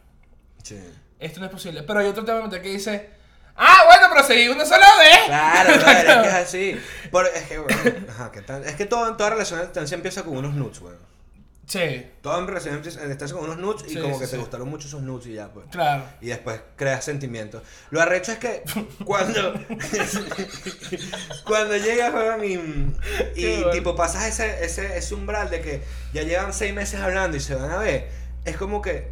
Sí. 0.63 0.79
Esto 1.19 1.41
no 1.41 1.47
es 1.47 1.53
posible. 1.53 1.83
Pero 1.83 2.01
hay 2.01 2.07
otro 2.07 2.25
tema 2.25 2.41
mental 2.43 2.61
que 2.63 2.69
dice, 2.69 3.11
ah, 3.57 3.83
bueno, 3.87 4.07
pero 4.13 4.25
seguí 4.27 4.49
una 4.49 4.65
sola 4.65 4.87
vez. 4.99 5.19
Claro, 5.27 5.75
claro, 5.81 5.99
es 5.99 6.23
que 6.23 6.29
es 6.29 6.35
así. 6.35 6.81
Por- 7.11 7.27
es 7.27 7.43
que, 7.45 7.59
bueno, 7.59 7.81
ajá, 8.09 8.31
¿qué 8.31 8.43
tal? 8.43 8.65
Es 8.65 8.77
que 8.77 8.87
todo, 8.87 9.17
toda 9.17 9.31
relación 9.31 9.59
de 9.61 9.67
distancia 9.67 9.95
empieza 9.97 10.23
con 10.23 10.37
unos 10.37 10.55
nudes, 10.55 10.81
weón. 10.81 10.99
Sí, 11.69 12.07
Toda 12.23 12.47
relación 12.47 12.77
empieza 12.77 13.03
en 13.03 13.09
distancia 13.09 13.37
con 13.37 13.47
unos 13.47 13.59
nudes 13.59 13.83
y 13.91 13.95
Sí, 13.95 14.01
como 14.01 14.15
sí, 14.15 14.21
que 14.21 14.27
te 14.29 14.37
gustaron 14.37 14.69
mucho 14.69 14.87
esos 14.87 15.03
nudes 15.03 15.27
y 15.27 15.33
ya, 15.35 15.49
pues. 15.49 15.67
claro. 15.71 16.05
Y 16.21 16.29
después 16.29 16.61
creas 16.77 17.05
sentimientos. 17.05 17.61
Lo 17.91 18.01
arrecho 18.01 18.31
es 18.33 18.39
que 18.39 18.63
cuando. 19.05 19.53
cuando 21.45 21.77
llegas, 21.77 22.13
weón, 22.15 22.45
y, 22.45 22.53
y 23.41 23.55
bueno. 23.57 23.71
tipo 23.71 23.97
pasas 23.97 24.27
ese, 24.27 24.65
ese, 24.65 24.97
ese 24.97 25.15
umbral 25.15 25.51
de 25.51 25.61
que 25.61 25.83
ya 26.13 26.23
llevan 26.23 26.53
seis 26.53 26.73
meses 26.75 27.01
hablando 27.01 27.37
y 27.37 27.41
se 27.41 27.55
van 27.55 27.71
a 27.71 27.79
ver, 27.79 28.09
es 28.45 28.57
como 28.57 28.81
que 28.83 29.11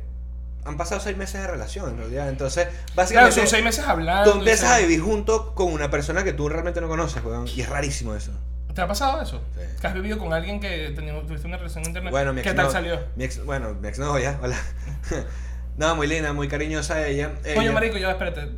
han 0.64 0.76
pasado 0.76 1.00
seis 1.00 1.16
meses 1.16 1.40
de 1.42 1.46
relación, 1.46 1.90
en 1.90 1.98
realidad. 1.98 2.28
Entonces, 2.28 2.66
Claro, 2.68 2.94
básicamente. 2.94 3.36
son 3.36 3.48
seis 3.48 3.64
meses 3.64 3.84
hablando. 3.86 4.32
Tú 4.32 4.38
empiezas 4.38 4.70
a 4.70 4.78
vivir 4.78 5.00
junto 5.00 5.54
con 5.54 5.72
una 5.72 5.90
persona 5.90 6.24
que 6.24 6.32
tú 6.32 6.48
realmente 6.48 6.80
no 6.80 6.88
conoces, 6.88 7.22
weón. 7.24 7.46
Y 7.48 7.60
es 7.60 7.68
rarísimo 7.68 8.14
eso. 8.14 8.32
¿Te 8.74 8.80
ha 8.82 8.88
pasado 8.88 9.20
eso? 9.22 9.40
Sí. 9.54 9.60
¿Que 9.80 9.86
has 9.86 9.94
vivido 9.94 10.18
con 10.18 10.32
alguien 10.32 10.58
que 10.60 10.92
tuviste 11.26 11.46
una 11.46 11.56
relación 11.56 11.84
en 11.84 11.90
internet? 11.90 12.10
Bueno, 12.10 12.32
mi 12.32 12.42
¿Qué 12.42 12.48
ex 12.50 12.56
tal 12.56 12.66
no- 12.66 12.72
salió? 12.72 13.00
Mi 13.16 13.24
ex, 13.24 13.44
bueno, 13.44 13.74
mi 13.74 13.86
ex 13.88 13.98
novia, 14.00 14.38
hola. 14.42 14.56
no, 15.76 15.94
muy 15.96 16.06
linda, 16.08 16.32
muy 16.32 16.48
cariñosa 16.48 17.06
ella. 17.06 17.32
Coño, 17.42 17.62
ella- 17.62 17.72
marico, 17.72 17.98
yo, 17.98 18.10
espérate, 18.10 18.48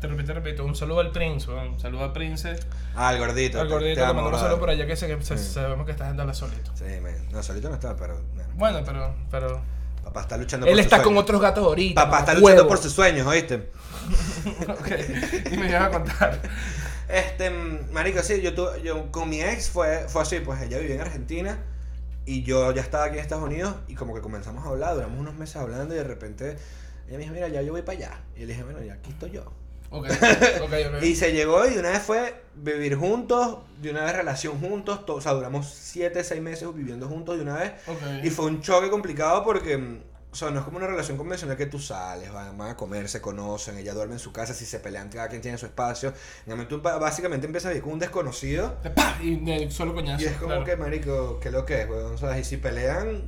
te 0.00 0.06
repito, 0.06 0.26
te 0.26 0.32
repito. 0.34 0.64
Un 0.64 0.76
saludo 0.76 1.00
al 1.00 1.10
Prince. 1.10 1.50
Un 1.50 1.80
saludo 1.80 2.04
al 2.04 2.12
Prince. 2.12 2.56
Ah, 2.94 3.12
el 3.12 3.18
gordito. 3.18 3.60
Al 3.60 3.66
te- 3.66 3.72
gordito, 3.74 3.94
te 3.96 4.00
amo, 4.02 4.14
mandamos 4.14 4.34
un 4.34 4.44
saludo 4.44 4.60
por 4.60 4.70
allá 4.70 4.86
que, 4.86 4.94
sé 4.96 5.08
que 5.08 5.20
Sí. 5.24 5.36
sabemos 5.38 5.86
que 5.86 5.92
estás 5.92 6.08
andando 6.08 6.32
solito. 6.34 6.70
Sí, 6.76 6.84
man. 7.02 7.14
No, 7.32 7.42
solito 7.42 7.68
no 7.68 7.74
está, 7.74 7.96
pero. 7.96 8.20
bueno. 8.34 8.50
Bueno, 8.54 8.82
pero. 8.84 9.14
pero... 9.30 9.74
Papá 10.04 10.20
está 10.20 10.36
luchando 10.36 10.66
Él 10.66 10.72
por 10.74 10.80
está 10.80 10.96
sus 10.96 11.02
con 11.04 11.12
sueños. 11.14 11.22
otros 11.22 11.40
gatos 11.40 11.64
ahorita. 11.64 12.04
Papá 12.04 12.18
está 12.20 12.34
luchando 12.34 12.68
por 12.68 12.76
sus 12.78 12.92
sueños, 12.92 13.26
¿oíste? 13.26 13.70
ok, 14.68 15.50
y 15.50 15.56
me 15.56 15.68
ibas 15.70 15.82
a 15.82 15.90
contar. 15.90 16.40
Este, 17.14 17.50
marico, 17.50 18.22
sí, 18.22 18.40
yo, 18.42 18.54
tuve- 18.54 18.82
yo 18.82 19.10
con 19.12 19.28
mi 19.28 19.40
ex 19.42 19.70
fue, 19.70 20.06
fue 20.08 20.22
así, 20.22 20.40
pues 20.40 20.60
ella 20.62 20.78
vivía 20.78 20.96
en 20.96 21.00
Argentina 21.02 21.58
y 22.26 22.42
yo 22.42 22.72
ya 22.72 22.82
estaba 22.82 23.04
aquí 23.06 23.16
en 23.16 23.20
Estados 23.22 23.44
Unidos 23.44 23.74
y 23.88 23.94
como 23.94 24.14
que 24.14 24.20
comenzamos 24.20 24.64
a 24.66 24.70
hablar, 24.70 24.94
duramos 24.94 25.18
unos 25.20 25.34
meses 25.34 25.56
hablando 25.56 25.94
y 25.94 25.98
de 25.98 26.04
repente 26.04 26.56
ella 27.08 27.18
me 27.18 27.24
dijo, 27.24 27.34
mira, 27.34 27.48
ya 27.48 27.62
yo 27.62 27.72
voy 27.72 27.82
para 27.82 27.98
allá. 27.98 28.20
Y 28.36 28.40
yo 28.40 28.46
le 28.46 28.52
dije, 28.52 28.64
bueno, 28.64 28.82
ya 28.82 28.94
aquí 28.94 29.10
estoy 29.10 29.30
yo. 29.32 29.52
Y 31.02 31.14
se 31.16 31.32
llegó 31.32 31.66
y 31.66 31.74
de 31.74 31.80
una 31.80 31.90
vez 31.90 32.02
fue 32.02 32.34
vivir 32.54 32.96
juntos, 32.96 33.58
de 33.80 33.90
una 33.90 34.04
vez 34.04 34.16
relación 34.16 34.58
juntos, 34.60 35.06
to- 35.06 35.16
o 35.16 35.20
sea, 35.20 35.32
duramos 35.32 35.68
7, 35.70 36.24
6 36.24 36.42
meses 36.42 36.74
viviendo 36.74 37.08
juntos 37.08 37.36
de 37.36 37.42
una 37.42 37.56
vez. 37.56 37.72
Y 38.22 38.30
fue 38.30 38.46
un 38.46 38.60
choque 38.60 38.90
complicado 38.90 39.44
porque, 39.44 39.76
mm, 39.78 40.00
o 40.34 40.36
sea, 40.36 40.50
no 40.50 40.58
es 40.58 40.64
como 40.64 40.78
una 40.78 40.88
relación 40.88 41.16
convencional 41.16 41.56
que 41.56 41.66
tú 41.66 41.78
sales, 41.78 42.32
van, 42.32 42.60
a 42.60 42.76
comer, 42.76 43.08
se 43.08 43.20
conocen, 43.20 43.78
ella 43.78 43.94
duerme 43.94 44.14
en 44.14 44.18
su 44.18 44.32
casa, 44.32 44.52
si 44.52 44.66
se 44.66 44.80
pelean, 44.80 45.08
cada 45.08 45.28
quien 45.28 45.40
tiene 45.40 45.56
su 45.58 45.66
espacio. 45.66 46.12
Tú 46.68 46.82
básicamente 46.82 47.46
empiezas 47.46 47.66
a 47.66 47.70
vivir 47.70 47.84
con 47.84 47.92
un 47.92 47.98
desconocido 48.00 48.74
¡Pah! 48.96 49.16
Y 49.22 49.70
solo 49.70 49.94
coñazo. 49.94 50.24
y 50.24 50.26
es 50.26 50.32
como 50.32 50.48
claro. 50.48 50.64
que, 50.64 50.74
marico, 50.74 51.38
¿qué 51.38 51.52
lo 51.52 51.64
que 51.64 51.82
es, 51.82 51.88
weón? 51.88 52.18
¿Sabes? 52.18 52.40
Y 52.40 52.50
si 52.50 52.56
pelean, 52.56 53.22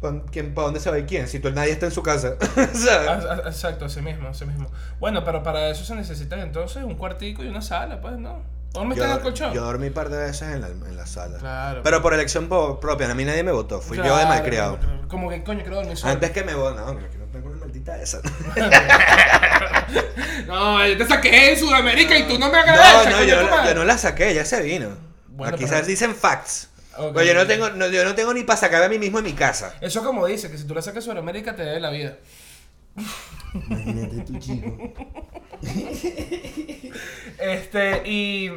¿pa- 0.00 0.24
¿quién, 0.32 0.54
¿para 0.54 0.68
dónde 0.68 0.80
se 0.80 0.90
va 0.90 0.98
y 0.98 1.04
quién? 1.04 1.28
Si 1.28 1.38
tú, 1.38 1.50
nadie 1.50 1.72
está 1.72 1.84
en 1.84 1.92
su 1.92 2.02
casa, 2.02 2.36
¿sabes? 2.56 2.88
Ah, 2.88 3.20
ah, 3.28 3.48
Exacto, 3.48 3.84
así 3.84 4.00
mismo, 4.00 4.28
así 4.28 4.46
mismo. 4.46 4.70
Bueno, 5.00 5.24
pero 5.24 5.42
para 5.42 5.68
eso 5.68 5.84
se 5.84 5.94
necesita 5.96 6.40
entonces 6.42 6.82
un 6.82 6.94
cuartico 6.94 7.44
y 7.44 7.48
una 7.48 7.60
sala, 7.60 8.00
pues, 8.00 8.16
¿no? 8.16 8.42
¿Dormiste 8.72 9.04
en 9.04 9.10
el 9.10 9.20
colchón? 9.20 9.52
yo 9.54 9.62
dormí 9.64 9.86
un 9.88 9.92
par 9.94 10.08
de 10.10 10.18
veces 10.18 10.42
en 10.42 10.60
la, 10.60 10.68
en 10.68 10.96
la 10.96 11.06
sala. 11.06 11.38
Claro. 11.38 11.82
Pero 11.82 12.02
por 12.02 12.14
elección 12.14 12.48
po- 12.48 12.78
propia, 12.78 13.10
a 13.10 13.14
mí 13.14 13.24
nadie 13.24 13.42
me 13.42 13.50
votó, 13.52 13.80
fui 13.80 13.96
yo 13.96 14.02
de 14.04 14.08
Claro, 14.10 14.28
malcriado. 14.28 14.78
Como 15.08 15.28
que 15.30 15.42
coño, 15.42 15.60
quiero 15.62 15.76
dormir 15.76 15.96
solo. 15.96 16.12
Antes 16.12 16.30
que 16.30 16.44
me 16.44 16.54
voten, 16.54 16.84
no, 16.84 16.96
que 17.10 17.18
no 17.18 17.24
tengo 17.32 17.48
una 17.48 17.56
maldita 17.58 18.00
esa. 18.00 18.20
No, 20.46 20.86
yo 20.86 20.96
te 20.98 21.06
saqué 21.06 21.52
en 21.52 21.58
Sudamérica 21.58 22.16
y 22.16 22.26
tú 22.28 22.38
no 22.38 22.46
me 22.46 22.52
No, 22.52 22.58
agradeces. 22.58 23.06
no, 23.10 23.16
coño, 23.18 23.24
yo, 23.26 23.36
tu 23.38 23.44
no 23.44 23.50
la- 23.50 23.56
madre. 23.56 23.68
yo 23.70 23.74
no 23.78 23.84
la 23.84 23.98
saqué, 23.98 24.34
ya 24.34 24.44
se 24.44 24.62
vino. 24.62 24.88
Bueno, 25.28 25.54
Aquí 25.54 25.64
pero- 25.66 25.78
se 25.84 25.90
dicen 25.90 26.14
facts. 26.14 26.68
Ok. 26.96 27.12
Pues 27.14 27.26
yo 27.26 27.34
no 27.34 27.46
tengo, 27.46 27.70
no, 27.70 27.86
yo 27.88 28.04
no 28.04 28.14
tengo 28.14 28.32
ni 28.34 28.42
para 28.44 28.58
sacarme 28.58 28.86
a 28.86 28.88
mí 28.88 28.98
mismo 28.98 29.18
en 29.18 29.24
mi 29.24 29.32
casa. 29.32 29.74
Eso 29.80 30.02
como 30.04 30.26
dice, 30.26 30.50
que 30.50 30.58
si 30.58 30.64
tú 30.66 30.74
le 30.74 30.82
sacas 30.82 31.04
Sudamérica 31.04 31.54
te 31.56 31.62
debe 31.62 31.80
la 31.80 31.90
vida. 31.90 32.16
Imagínate 33.54 34.20
tu 34.20 34.38
chico. 34.38 34.76
Este, 37.48 38.02
y... 38.08 38.50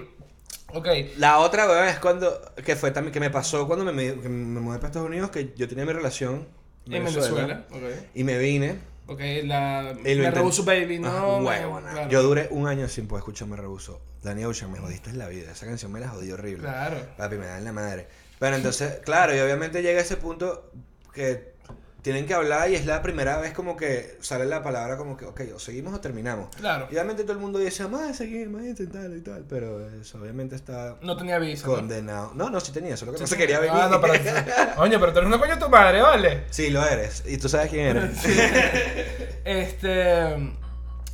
Ok. 0.74 0.88
La 1.18 1.40
otra, 1.40 1.68
weón, 1.68 1.88
es 1.88 2.00
cuando, 2.00 2.40
que 2.64 2.76
fue 2.76 2.92
también, 2.92 3.12
que 3.12 3.20
me 3.20 3.30
pasó 3.30 3.68
cuando 3.68 3.84
me, 3.86 4.14
me, 4.14 4.30
mudé 4.30 4.78
para 4.78 4.88
Estados 4.88 5.08
Unidos, 5.10 5.30
que 5.32 5.54
yo 5.56 5.68
tenía 5.68 5.86
mi 5.86 5.92
relación 5.94 6.48
En 6.86 7.04
Venezuela. 7.04 7.66
Ok. 7.72 7.82
y 8.16 8.24
me 8.24 8.38
vine. 8.38 8.80
Ok, 9.08 9.20
la... 9.44 9.94
Y 10.06 10.16
Me 10.16 10.32
rehuso, 10.32 10.64
baby, 10.64 11.02
Ah, 11.04 11.24
no. 11.26 11.40
me- 11.40 11.48
huevona. 11.48 11.92
claro. 11.92 12.10
Yo 12.10 12.24
duré 12.24 12.48
un 12.52 12.68
año 12.68 12.88
sin 12.88 13.08
poder 13.08 13.22
escuchar 13.22 13.48
Me 13.50 13.58
Rehuso. 13.58 14.00
Danny 14.24 14.46
Ocean, 14.46 14.72
me 14.72 14.80
jodiste 14.80 15.10
en 15.10 15.18
la 15.18 15.28
vida. 15.28 15.52
Esa 15.52 15.66
canción 15.66 15.92
me 15.92 16.00
la 16.00 16.08
jodí 16.08 16.32
horrible. 16.32 16.64
Claro. 16.64 16.98
Papi, 17.18 17.36
me 17.36 17.48
da 17.48 17.58
en 17.58 17.66
la 17.66 17.74
madre. 17.74 18.08
Pero 18.40 18.56
entonces, 18.56 19.00
claro, 19.04 19.36
y 19.36 19.40
obviamente 19.40 19.82
llega 19.82 20.00
ese 20.00 20.16
punto 20.16 20.72
que 21.14 21.54
tienen 22.02 22.26
que 22.26 22.34
hablar 22.34 22.70
y 22.70 22.76
es 22.76 22.86
la 22.86 23.02
primera 23.02 23.38
vez 23.38 23.54
como 23.54 23.78
que 23.78 24.18
sale 24.22 24.46
la 24.46 24.64
palabra 24.64 24.98
como 24.98 25.18
que, 25.18 25.26
ok, 25.26 25.42
o 25.56 25.60
seguimos 25.60 25.94
o 25.94 26.00
terminamos. 26.00 26.56
Claro. 26.56 26.88
Y 26.90 26.96
obviamente 26.96 27.24
todo 27.24 27.34
el 27.34 27.40
mundo 27.40 27.60
dice, 27.60 27.88
más 27.88 28.18
seguir, 28.18 28.50
más 28.50 28.64
intentar 28.64 29.12
y 29.12 29.22
tal, 29.22 29.46
pero 29.48 29.88
eso 29.90 30.18
obviamente 30.20 30.56
está 30.56 30.98
No 31.02 31.16
tenía 31.16 31.38
visa. 31.38 31.68
¿no? 31.68 31.76
condenado. 31.76 32.32
No, 32.34 32.50
no, 32.50 32.60
sí 32.60 32.72
tenía, 32.72 32.98
solo 32.98 33.14
que 33.14 33.20
no 33.20 33.28
se 33.28 33.38
quería 33.38 33.60
venir. 33.60 33.76
Ah, 33.76 33.88
no, 33.90 34.02
pero... 34.02 34.14
Coño, 34.76 35.00
pero 35.00 35.14
tú 35.14 35.20
eres 35.20 35.28
una 35.28 35.40
coño 35.40 35.60
tu 35.60 35.70
madre, 35.70 36.02
¿vale? 36.02 36.46
Sí, 36.50 36.70
lo 36.70 36.86
eres. 36.86 37.24
Y 37.28 37.38
tú 37.38 37.48
sabes 37.50 37.70
quién 37.70 37.98
eres. 37.98 38.18
Este... 39.44 40.52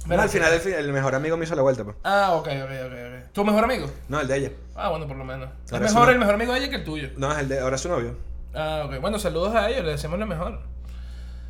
Al 0.09 0.29
final, 0.29 0.53
el, 0.53 0.93
mejor 0.93 1.15
amigo 1.15 1.35
me 1.35 1.43
hizo 1.43 1.55
la 1.55 1.61
vuelta, 1.61 1.83
pues. 1.83 1.97
Ah, 2.03 2.33
ok, 2.33 2.47
ok, 2.47 2.71
ok, 2.85 2.93
ok. 2.93 3.33
¿Tu 3.33 3.43
mejor 3.43 3.63
amigo? 3.65 3.89
No, 4.07 4.21
el 4.21 4.27
de 4.27 4.37
ella. 4.37 4.51
Ah, 4.75 4.89
bueno, 4.89 5.05
por 5.05 5.17
lo 5.17 5.25
menos. 5.25 5.49
Es 5.65 5.73
Ahora 5.73 5.85
mejor 5.85 6.05
sí. 6.05 6.13
el 6.13 6.19
mejor 6.19 6.35
amigo 6.35 6.53
de 6.53 6.59
ella 6.59 6.69
que 6.69 6.75
el 6.77 6.83
tuyo. 6.85 7.09
No, 7.17 7.31
es 7.31 7.39
el 7.39 7.49
de 7.49 7.59
ahora 7.59 7.75
es 7.75 7.81
su 7.81 7.89
novio. 7.89 8.15
Ah, 8.53 8.83
ok. 8.85 9.01
Bueno, 9.01 9.19
saludos 9.19 9.53
a 9.53 9.69
ellos, 9.69 9.83
le 9.83 9.91
decimos 9.91 10.17
lo 10.17 10.25
mejor. 10.25 10.61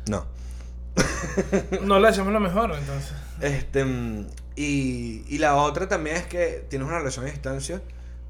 No. 0.08 0.26
No 1.82 2.00
le 2.00 2.08
decimos 2.08 2.32
lo 2.32 2.40
mejor, 2.40 2.72
entonces. 2.74 3.12
Este, 3.40 3.84
mm, 3.84 4.26
y, 4.56 5.24
y 5.28 5.38
la 5.38 5.56
otra 5.56 5.88
también 5.88 6.16
es 6.16 6.26
que 6.26 6.66
tienes 6.68 6.88
una 6.88 6.98
relación 6.98 7.24
a 7.26 7.30
distancia 7.30 7.80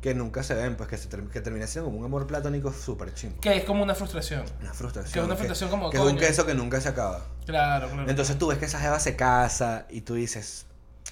que 0.03 0.15
nunca 0.15 0.43
se 0.43 0.55
ven, 0.55 0.77
pues 0.77 0.89
que, 0.89 0.97
se 0.97 1.09
que 1.09 1.41
termina 1.41 1.67
siendo 1.67 1.87
como 1.87 1.99
un 1.99 2.05
amor 2.05 2.27
platónico 2.27 2.73
súper 2.73 3.15
chimbo. 3.15 3.41
Que 3.41 3.57
es 3.57 3.65
como 3.65 3.83
una 3.83 3.95
frustración. 3.95 4.45
Una 4.61 4.73
frustración. 4.73 5.13
Que 5.13 5.19
es 5.19 5.25
una 5.25 5.35
frustración 5.37 5.71
como, 5.71 5.91
Que 5.91 5.97
es 5.97 6.03
un 6.03 6.11
coño. 6.11 6.21
queso 6.21 6.47
que 6.47 6.55
nunca 6.55 6.81
se 6.81 6.89
acaba. 6.89 7.27
Claro, 7.47 7.89
claro. 7.89 8.09
Entonces 8.09 8.39
tú 8.39 8.49
ves 8.49 8.59
que 8.59 8.67
esa 8.67 8.79
jeva 8.79 9.01
se 9.01 9.17
casa 9.17 9.87
y 9.91 10.03
tú 10.03 10.15
dices, 10.15 10.67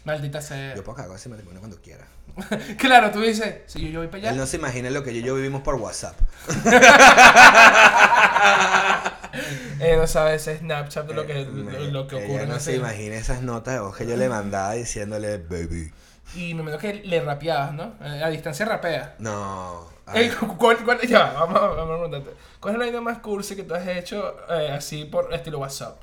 Maldita 0.06 0.40
sea. 0.40 0.75
yo 0.75 0.82
puedo 0.84 0.96
cagar 0.96 1.16
ese 1.16 1.28
matrimonio 1.28 1.60
cuando 1.60 1.78
quiera. 1.82 2.04
claro, 2.78 3.10
tú 3.10 3.20
dices, 3.20 3.56
si 3.66 3.80
yo, 3.82 3.88
yo 3.88 3.98
voy 4.00 4.06
para 4.08 4.18
allá. 4.18 4.30
Él 4.30 4.36
no 4.38 4.46
se 4.46 4.56
imagina 4.56 4.88
lo 4.88 5.02
que 5.02 5.12
yo 5.12 5.20
y 5.20 5.22
yo 5.25 5.34
vivimos 5.34 5.60
por 5.62 5.75
WhatsApp. 5.75 6.16
Eh, 9.80 9.94
no 9.96 10.06
sabes 10.06 10.40
ese 10.48 10.58
Snapchat 10.60 11.10
lo 11.10 11.26
que, 11.26 11.42
Eh, 11.42 11.44
lo, 11.44 11.62
lo 11.90 12.06
que 12.06 12.16
ella 12.16 12.25
ocurre 12.26 12.42
en 12.44 12.48
no 12.48 12.56
ese- 12.56 12.70
se 12.72 12.76
imagina 12.78 13.16
esas 13.16 13.42
notas 13.42 13.75
de 13.75 13.80
voz 13.80 13.94
que 13.96 14.06
yo 14.06 14.16
le 14.16 14.28
mandaba 14.30 14.72
diciéndole, 14.72 15.36
baby. 15.36 15.92
Y 16.34 16.54
me 16.54 16.62
imagino 16.62 16.78
que 16.78 16.94
le 17.04 17.20
rapeabas, 17.20 17.75
¿no? 17.75 17.94
A 18.00 18.28
distancia 18.30 18.64
rapea. 18.64 19.16
No. 19.18 19.86
Ey, 20.14 20.30
cu- 20.30 20.56
¿cuál, 20.56 20.78
cuál- 20.84 21.00
ya, 21.02 21.32
va, 21.32 21.44
vamos, 21.44 21.56
a- 21.58 21.66
vamos 21.66 21.82
a 21.82 22.08
preguntarte. 22.08 22.30
¿Cuál 22.60 22.75
es 22.75 22.80
la 22.80 22.86
idea 22.86 23.00
más 23.02 23.18
cursi 23.18 23.54
que 23.54 23.64
tú 23.64 23.75
has 23.75 23.86
hecho 23.86 24.36
eh, 24.50 24.70
así 24.72 25.04
por 25.04 25.32
estilo 25.34 25.58
WhatsApp? 25.58 26.00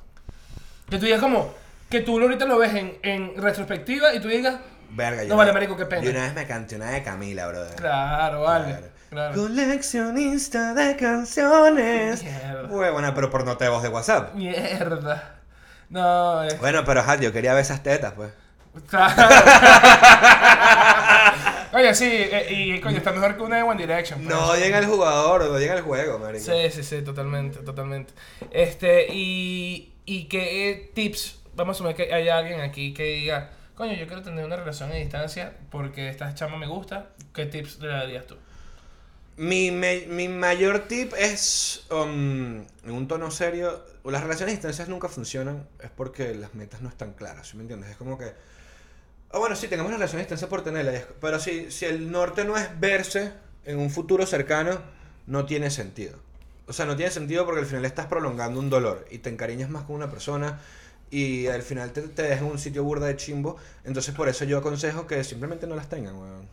Que 0.90 1.00
tú 1.00 1.06
digas 1.06 1.20
como, 1.22 1.52
que 1.94 2.02
tú 2.02 2.20
ahorita 2.20 2.46
lo 2.46 2.58
ves 2.58 2.74
en, 2.74 2.98
en 3.04 3.38
retrospectiva 3.42 4.14
y 4.16 4.20
tú 4.20 4.28
digas, 4.28 4.56
verga, 4.90 5.24
yo 5.24 5.30
No 5.30 5.38
vale, 5.38 5.52
una- 5.52 5.60
marico, 5.60 5.78
qué 5.78 5.86
pena. 5.86 6.02
Yo 6.04 6.10
una 6.12 6.22
vez 6.24 6.34
me 6.34 6.48
canté 6.48 6.76
una 6.76 6.90
de 6.90 7.04
Camila, 7.04 7.48
brother. 7.48 7.76
claro, 7.76 8.42
vale. 8.42 8.66
Claro. 8.66 8.88
Claro. 9.12 9.36
Coleccionista 9.36 10.74
de 10.74 10.96
canciones. 10.96 12.24
Mierda. 12.24 12.64
Buena, 12.92 13.14
pero 13.14 13.30
por 13.30 13.46
nota 13.46 13.64
de 13.66 13.70
voz 13.70 13.84
de 13.84 13.90
WhatsApp. 13.90 14.34
Mierda. 14.34 15.36
No, 15.90 16.42
es... 16.44 16.60
Bueno, 16.60 16.84
pero 16.84 17.02
ajá, 17.02 17.18
yo 17.18 17.32
quería 17.32 17.54
ver 17.54 17.62
esas 17.62 17.84
tetas, 17.84 18.14
pues. 18.14 18.32
Claro. 18.90 19.14
Oye, 21.74 21.94
sí, 21.96 22.08
eh, 22.10 22.48
y 22.50 22.80
coño, 22.82 22.98
está 22.98 23.12
mejor 23.12 23.36
que 23.36 23.42
una 23.44 23.58
de 23.58 23.64
One 23.64 23.80
Direction. 23.82 24.20
pues. 24.24 24.34
No 24.36 24.46
odien 24.48 24.74
al 24.74 24.86
jugador, 24.86 25.42
odien 25.44 25.72
al 25.72 25.82
juego, 25.82 26.18
marico. 26.20 26.44
Sí, 26.46 26.70
sí, 26.72 26.84
sí, 26.84 27.02
totalmente, 27.04 27.60
totalmente. 27.60 28.14
Este, 28.52 29.08
y, 29.14 29.94
y 30.06 30.26
qué 30.26 30.92
tips, 30.96 31.40
vamos 31.56 31.76
a 31.76 31.78
asumir 31.78 31.96
que 31.96 32.14
hay 32.14 32.30
alguien 32.30 32.62
aquí 32.62 32.94
que 32.94 33.04
diga, 33.04 33.52
coño, 33.76 33.94
yo 33.94 34.08
quiero 34.08 34.22
tener 34.24 34.46
una 34.46 34.56
relación 34.58 34.92
a 34.92 34.96
distancia 34.96 35.54
porque 35.72 36.10
esta 36.10 36.34
chama 36.34 36.58
me 36.58 36.68
gusta, 36.68 37.10
¿qué 37.34 37.46
tips 37.46 37.80
le 37.80 37.88
darías 37.90 38.28
tú? 38.28 38.38
Mi, 39.38 39.72
me- 39.72 40.06
mi 40.08 40.28
mayor 40.28 40.82
tip 40.88 41.14
es, 41.18 41.86
um, 41.90 42.58
en 42.86 42.92
un 42.92 43.08
tono 43.08 43.32
serio, 43.32 43.84
las 44.04 44.22
relaciones 44.22 44.54
a 44.54 44.56
distancias 44.58 44.90
nunca 44.90 45.10
funcionan, 45.10 45.68
es 45.82 45.90
porque 45.90 46.36
las 46.36 46.54
metas 46.54 46.82
no 46.82 46.90
están 46.90 47.14
claras, 47.14 47.48
¿sí 47.48 47.58
me 47.58 47.64
entiendes? 47.64 47.90
Es 47.90 47.98
como 47.98 48.18
que, 48.18 48.32
ah 49.32 49.40
bueno, 49.40 49.56
sí, 49.56 49.68
tenemos 49.68 49.90
una 49.90 49.98
relación 49.98 50.20
a 50.20 50.24
distancia 50.24 50.50
por 50.50 50.64
tenerla, 50.64 50.94
pero 51.22 51.40
si, 51.40 51.72
si 51.72 51.86
el 51.86 52.12
norte 52.12 52.46
no 52.46 52.58
es 52.58 52.80
verse 52.80 53.34
en 53.66 53.80
un 53.80 53.90
futuro 53.90 54.26
cercano, 54.26 54.82
no 55.28 55.46
tiene 55.46 55.72
sentido. 55.72 56.20
O 56.68 56.74
sea, 56.74 56.86
no 56.86 56.96
tiene 56.96 57.12
sentido 57.12 57.46
porque 57.46 57.62
al 57.62 57.66
final 57.68 57.86
estás 57.86 58.06
prolongando 58.08 58.60
un 58.60 58.70
dolor 58.70 59.06
y 59.12 59.20
te 59.20 59.30
encariñas 59.30 59.70
más 59.70 59.84
con 59.84 59.96
una 59.96 60.10
persona 60.10 60.60
y 61.14 61.48
al 61.48 61.62
final 61.62 61.92
te, 61.94 62.02
te 62.02 62.24
dejan 62.24 62.48
en 62.48 62.52
un 62.54 62.60
sitio 62.60 62.84
burda 62.84 63.06
de 63.06 63.16
chimbo. 63.16 63.58
Entonces 63.84 64.16
por 64.16 64.28
eso 64.30 64.46
yo 64.46 64.58
aconsejo 64.58 65.06
que 65.06 65.24
simplemente 65.24 65.68
no 65.68 65.76
las 65.76 65.88
tengan, 65.88 66.16
weón. 66.16 66.48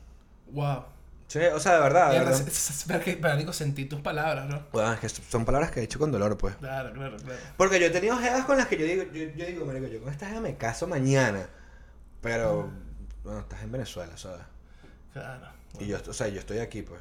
Wow. 0.53 0.85
Sí, 1.29 1.39
o 1.39 1.59
sea, 1.61 1.77
de 1.77 1.81
verdad, 1.81 2.13
de 2.13 2.19
verdad. 2.19 3.01
que, 3.03 3.17
marico, 3.17 3.53
sentí 3.55 3.87
tus 3.87 4.01
palabras, 4.01 4.47
¿no? 4.49 4.65
Weón, 4.73 4.95
es 4.95 5.01
que 5.01 5.09
son 5.09 5.47
palabras 5.47 5.71
que 5.71 5.79
he 5.79 5.83
dicho 5.83 5.99
con 5.99 6.13
dolor, 6.13 6.37
pues. 6.37 6.57
Claro, 6.57 6.93
claro, 6.93 7.17
claro. 7.17 7.41
Porque 7.57 7.81
yo 7.81 7.87
he 7.87 7.91
tenido 7.91 8.19
jevas 8.19 8.45
con 8.45 8.59
las 8.59 8.67
que 8.67 8.77
yo 8.77 8.85
digo, 8.85 9.05
yo, 9.05 9.23
yo 9.35 9.47
digo, 9.47 9.65
marico, 9.65 9.87
yo 9.87 10.03
con 10.03 10.13
esta 10.13 10.27
jeva 10.27 10.41
me 10.41 10.57
caso 10.57 10.87
mañana. 10.87 11.47
Pero, 12.21 12.71
bueno, 13.25 13.41
estás 13.41 13.63
en 13.63 13.73
Venezuela, 13.73 14.15
¿sabes? 14.17 14.43
Claro. 15.15 15.47
Y 15.79 15.87
yo, 15.87 15.99
o 16.07 16.13
sea, 16.13 16.29
yo 16.29 16.41
estoy 16.41 16.59
aquí, 16.59 16.83
pues. 16.83 17.01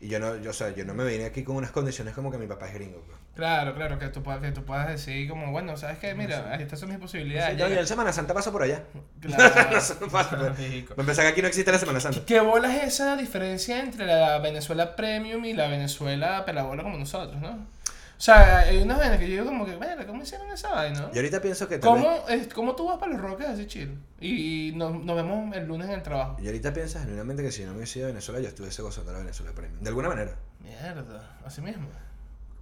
Y 0.00 0.08
yo 0.08 0.20
no, 0.20 0.36
yo, 0.36 0.50
o 0.50 0.54
sea, 0.54 0.70
yo 0.70 0.84
no 0.84 0.94
me 0.94 1.04
vine 1.04 1.24
aquí 1.24 1.42
con 1.42 1.56
unas 1.56 1.72
condiciones 1.72 2.14
como 2.14 2.30
que 2.30 2.38
mi 2.38 2.46
papá 2.46 2.68
es 2.68 2.74
gringo, 2.74 3.02
pues. 3.06 3.18
Claro, 3.34 3.74
claro, 3.74 3.98
que 3.98 4.08
tú, 4.08 4.22
puedas, 4.22 4.40
que 4.42 4.52
tú 4.52 4.64
puedas 4.64 4.88
decir 4.88 5.28
como, 5.28 5.50
bueno, 5.50 5.76
¿sabes 5.76 5.98
qué? 5.98 6.14
Mira, 6.14 6.56
estas 6.56 6.78
son 6.80 6.90
mis 6.90 6.98
posibilidades. 6.98 7.56
No, 7.58 7.68
yo 7.68 7.78
en 7.80 7.86
Semana 7.86 8.12
Santa 8.12 8.34
paso 8.34 8.52
por 8.52 8.62
allá. 8.62 8.82
Claro. 9.20 9.78
No. 10.00 10.50
Marico. 10.50 10.94
Me 10.96 11.04
pensaba 11.04 11.26
que 11.28 11.32
aquí 11.32 11.42
no 11.42 11.48
existe 11.48 11.72
la 11.72 11.78
Semana 11.78 12.00
Santa. 12.00 12.20
¿Qué 12.26 12.40
bola 12.40 12.74
es 12.76 12.84
esa 12.94 13.16
diferencia 13.16 13.80
entre 13.80 14.04
la 14.06 14.38
Venezuela 14.38 14.94
Premium 14.96 15.44
y 15.44 15.52
la 15.54 15.68
Venezuela 15.68 16.44
pelabola 16.44 16.82
como 16.82 16.98
nosotros, 16.98 17.40
no? 17.40 17.50
O 17.50 18.22
sea, 18.22 18.58
hay 18.58 18.76
unas 18.82 18.98
vainas 18.98 19.18
que 19.18 19.24
yo 19.28 19.32
digo 19.32 19.46
como 19.46 19.64
que, 19.64 19.76
bueno, 19.76 20.06
¿cómo 20.06 20.22
hicieron 20.22 20.50
esa 20.50 20.70
vaina? 20.72 21.00
no? 21.00 21.10
Y 21.14 21.16
ahorita 21.16 21.40
pienso 21.40 21.66
que 21.68 21.80
¿Cómo, 21.80 22.24
es- 22.28 22.52
¿Cómo 22.52 22.76
tú 22.76 22.86
vas 22.88 22.98
para 22.98 23.12
los 23.12 23.20
Roques 23.22 23.46
así 23.46 23.66
chill? 23.66 23.98
Y 24.20 24.72
nos, 24.76 25.02
nos 25.02 25.16
vemos 25.16 25.56
el 25.56 25.66
lunes 25.66 25.88
en 25.88 25.94
el 25.94 26.02
trabajo. 26.02 26.36
Y 26.42 26.46
ahorita 26.46 26.74
piensas 26.74 27.02
genuinamente 27.04 27.42
que 27.42 27.50
si 27.50 27.62
no 27.64 27.70
me 27.70 27.78
hubiese 27.78 28.00
ido 28.00 28.08
a 28.08 28.10
Venezuela, 28.10 28.40
yo 28.40 28.48
estuviese 28.48 28.82
gozando 28.82 29.12
la 29.12 29.20
Venezuela 29.20 29.52
Premium. 29.52 29.80
De 29.82 29.88
alguna 29.88 30.08
manera. 30.10 30.34
Mierda, 30.62 31.38
así 31.46 31.62
mismo. 31.62 31.88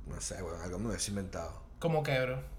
No 0.08 0.20
sé, 0.20 0.42
weón, 0.42 0.60
algo 0.60 0.78
me 0.78 0.88
hubiese 0.88 1.10
inventado. 1.10 1.52
¿Cómo 1.78 2.02
que, 2.02 2.18
bro? 2.20 2.57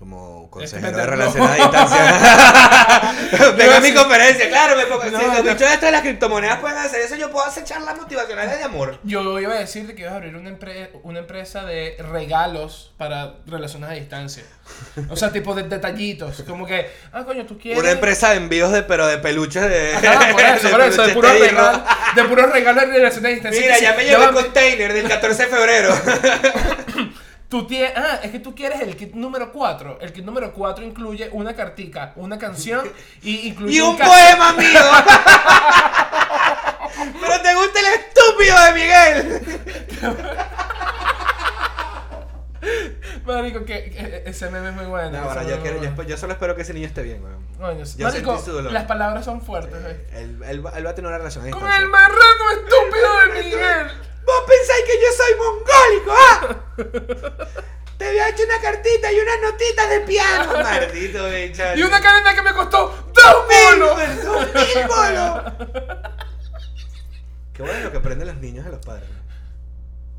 Como 0.00 0.48
consejero 0.50 0.96
de 0.96 1.04
relaciones 1.04 1.50
a 1.50 1.54
distancia. 1.56 3.52
Venga 3.54 3.76
a 3.76 3.80
mi 3.80 3.92
conferencia, 3.92 4.48
claro, 4.48 4.74
me 4.74 4.86
pongo. 4.86 5.04
No, 5.04 5.20
si 5.20 5.26
los 5.26 5.42
bichos 5.42 5.60
estos 5.60 5.80
de 5.82 5.90
las 5.92 6.00
criptomonedas 6.00 6.58
pueden 6.58 6.78
hacer 6.78 7.02
eso, 7.02 7.16
yo 7.16 7.30
puedo 7.30 7.44
hacer 7.44 7.64
charlas 7.64 7.98
motivacionales 7.98 8.56
de 8.56 8.64
amor. 8.64 8.98
Yo 9.02 9.38
iba 9.38 9.52
a 9.52 9.58
decirte 9.58 9.94
que 9.94 10.00
ibas 10.00 10.14
a 10.14 10.16
abrir 10.16 10.34
una, 10.36 10.48
empre- 10.50 10.88
una 11.02 11.18
empresa 11.18 11.64
de 11.64 11.96
regalos 12.10 12.94
para 12.96 13.34
relaciones 13.46 13.90
a 13.90 13.92
distancia. 13.92 14.42
O 15.10 15.16
sea, 15.16 15.30
tipo 15.32 15.54
de 15.54 15.64
detallitos. 15.64 16.44
Como 16.48 16.66
que, 16.66 16.90
ah, 17.12 17.22
coño, 17.24 17.44
tú 17.44 17.58
quieres. 17.58 17.78
Una 17.82 17.90
empresa 17.90 18.30
de 18.30 18.36
envíos 18.36 18.72
de, 18.72 18.82
pero 18.84 19.06
de 19.06 19.18
peluches 19.18 19.68
de. 19.68 19.96
Ajá, 19.96 20.30
por 20.32 20.40
eso, 20.40 20.66
de 20.68 20.72
por 20.72 20.80
eso, 20.80 21.02
de 21.02 21.08
peluches 21.12 21.14
puros 21.14 21.38
regalos, 21.38 21.82
de 22.16 22.46
regalos 22.54 22.86
de 22.86 22.92
relaciones 22.96 23.30
a 23.30 23.34
distancia. 23.34 23.60
Mira, 23.60 23.78
ya 23.78 23.92
me 23.94 24.04
llegó 24.04 24.22
el 24.24 24.30
container 24.34 24.92
del 24.94 25.06
14 25.08 25.42
de 25.42 25.48
febrero. 25.50 25.94
Tú 27.50 27.66
tienes, 27.66 27.92
ah, 27.96 28.20
es 28.22 28.30
que 28.30 28.38
tú 28.38 28.54
quieres 28.54 28.80
el 28.80 28.96
kit 28.96 29.12
número 29.14 29.52
4. 29.52 29.98
El 30.00 30.12
kit 30.12 30.24
número 30.24 30.52
4 30.52 30.84
incluye 30.84 31.28
una 31.32 31.52
cartica, 31.54 32.12
una 32.16 32.38
canción 32.38 32.88
y 33.22 33.48
incluye 33.48 33.76
y 33.76 33.80
un 33.80 33.96
cas- 33.96 34.08
poema 34.08 34.52
mío. 34.52 34.80
pero 37.20 37.42
te 37.42 37.54
gusta 37.56 37.80
el 37.80 37.86
estúpido 37.86 38.64
de 38.64 38.72
Miguel. 38.72 39.40
Marico, 43.24 43.64
que, 43.64 43.90
que 43.90 44.22
ese 44.26 44.50
meme 44.50 44.68
es 44.68 44.74
muy 44.74 44.84
bueno. 44.86 45.10
No, 45.10 45.18
ahora 45.28 45.42
yo, 45.44 45.60
quiero- 45.60 45.78
muy 45.78 45.86
yo, 45.86 45.92
bueno. 45.94 46.10
yo 46.10 46.16
solo 46.16 46.32
espero 46.34 46.54
que 46.54 46.62
ese 46.62 46.74
niño 46.74 46.86
esté 46.86 47.02
bien, 47.02 47.22
weón. 47.22 47.40
Yo 47.96 48.06
Marico, 48.06 48.38
su 48.38 48.52
dolor. 48.52 48.72
las 48.72 48.84
palabras 48.84 49.24
son 49.24 49.40
fuertes. 49.42 49.78
¿eh? 49.86 50.06
Él, 50.14 50.40
él 50.46 50.64
va, 50.66 50.70
él 50.76 50.86
va 50.86 50.90
a 50.90 50.94
tener 50.94 51.08
una 51.08 51.18
relación 51.18 51.50
Con 51.50 51.70
el 51.70 51.88
marrano 51.88 52.50
estúpido 52.54 53.34
de 53.34 53.42
Miguel. 53.42 53.86
¿Vos 54.24 54.44
pensáis 54.46 54.84
que 54.84 55.00
yo 55.00 55.08
soy 55.16 55.34
mongólico, 55.38 56.12
ah? 56.16 57.46
Te 57.98 58.06
había 58.08 58.28
hecho 58.30 58.44
una 58.44 58.60
cartita 58.62 59.12
y 59.12 59.18
unas 59.20 59.40
notitas 59.42 59.90
de 59.90 60.00
piano, 60.00 60.52
maldito 60.62 61.28
bicho. 61.28 61.62
Y 61.76 61.82
una 61.82 62.00
cadena 62.00 62.34
que 62.34 62.42
me 62.42 62.52
costó 62.54 63.10
dos 63.12 63.46
bolos. 63.46 64.24
¡Dos 64.24 64.46
mil 64.54 64.86
bolos! 64.86 65.52
Qué 67.52 67.62
bueno 67.62 67.80
lo 67.80 67.92
que 67.92 67.98
aprenden 67.98 68.28
los 68.28 68.36
niños 68.38 68.64
de 68.64 68.70
los 68.70 68.84
padres. 68.84 69.06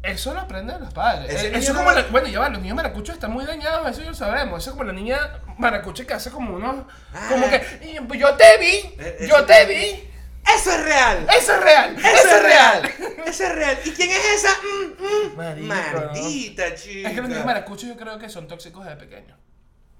Eso 0.03 0.33
lo 0.33 0.41
aprenden 0.41 0.79
los 0.79 0.93
padres. 0.93 1.33
Ese 1.33 1.47
Eh, 1.47 1.51
Eso 1.55 1.73
como 1.75 1.91
la- 1.91 2.03
bueno, 2.03 2.27
ya 2.27 2.39
va, 2.39 2.49
los 2.49 2.61
niños 2.61 2.75
maracuchos 2.75 3.15
están 3.15 3.31
muy 3.31 3.45
dañados, 3.45 3.89
eso 3.89 4.01
ya 4.01 4.09
lo 4.09 4.15
sabemos. 4.15 4.61
Eso 4.61 4.71
es 4.71 4.75
como 4.75 4.83
la 4.83 4.93
niña 4.93 5.39
maracucha 5.57 6.05
que 6.05 6.13
hace 6.13 6.31
como 6.31 6.55
unos. 6.55 6.85
Como 7.29 7.45
Ah. 7.45 7.49
que. 7.49 7.79
"Y, 7.87 8.17
Yo 8.19 8.35
te 8.35 8.57
vi, 8.59 8.95
Eh, 8.99 9.27
yo 9.29 9.43
te 9.45 9.65
vi. 9.65 10.10
¡Eso 10.43 10.71
es 10.71 10.83
real! 10.83 11.27
Eso 11.37 11.53
es 11.55 11.61
real, 11.61 11.95
¡Eso 11.97 12.35
es 12.35 12.43
real! 12.43 12.93
¡Eso 13.25 13.43
es 13.45 13.55
real! 13.55 13.77
¿Y 13.85 13.91
quién 13.91 14.09
es 14.11 14.25
esa? 14.35 14.49
Mm, 14.61 15.03
mm. 15.33 15.37
Marico, 15.37 15.67
Maldita 15.67 16.75
chica. 16.75 17.09
Es 17.09 17.15
que 17.15 17.21
los 17.21 17.29
niños 17.29 17.45
maracuchos 17.45 17.87
yo 17.89 17.95
creo 17.97 18.17
que 18.19 18.29
son 18.29 18.47
tóxicos 18.47 18.83
desde 18.85 18.97
pequeños. 18.97 19.37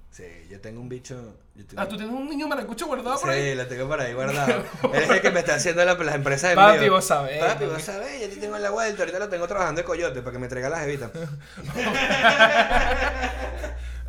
Sí, 0.09 0.25
yo 0.49 0.59
tengo 0.59 0.81
un 0.81 0.89
bicho. 0.89 1.37
yo 1.55 1.65
tengo- 1.65 1.81
Ah, 1.81 1.87
tú 1.87 1.95
tienes 1.95 2.13
un 2.13 2.27
niño 2.27 2.45
maracucho 2.47 2.85
guardado 2.85 3.17
por 3.21 3.29
ahí. 3.29 3.51
Sí, 3.51 3.55
lo 3.55 3.65
tengo 3.67 3.87
por 3.87 4.01
ahí 4.01 4.13
guardado. 4.13 4.65
Él 4.93 5.03
es 5.03 5.09
el 5.09 5.21
que 5.21 5.31
me 5.31 5.39
está 5.39 5.55
haciendo 5.55 5.85
la- 5.85 5.93
las 5.93 6.15
empresas 6.15 6.49
de 6.49 6.55
Papi, 6.57 6.89
vos 6.89 7.05
sabés, 7.05 7.41
Papi, 7.41 7.63
vos 7.65 7.81
sabés, 7.81 8.19
ya 8.19 8.27
te 8.27 8.35
tengo 8.35 8.57
en 8.57 8.63
la 8.63 8.71
vuelta. 8.71 9.03
Ahorita 9.03 9.19
lo 9.19 9.29
tengo 9.29 9.47
trabajando 9.47 9.79
de 9.79 9.85
coyote 9.85 10.21
para 10.21 10.33
que 10.33 10.39
me 10.39 10.49
traiga 10.49 10.67
las 10.69 10.81
evitas. 10.83 11.11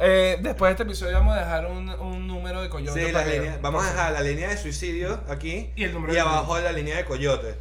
Eh, 0.04 0.38
después 0.42 0.68
de 0.70 0.72
este 0.72 0.82
episodio 0.82 1.12
vamos 1.14 1.36
a 1.36 1.40
dejar 1.40 1.66
un, 1.66 1.88
un 1.88 2.26
número 2.26 2.60
de 2.60 2.68
coyote. 2.68 3.06
Sí, 3.06 3.12
la 3.12 3.24
línea, 3.24 3.58
vamos 3.62 3.84
a 3.84 3.90
dejar 3.90 4.12
la 4.12 4.20
línea 4.20 4.48
de 4.48 4.56
suicidio 4.56 5.22
aquí 5.28 5.70
Y 5.76 5.84
el 5.84 5.92
número 5.92 6.12
y 6.12 6.16
de 6.16 6.20
abajo 6.22 6.58
la 6.58 6.72
línea 6.72 6.96
de 6.96 7.04
coyote. 7.04 7.54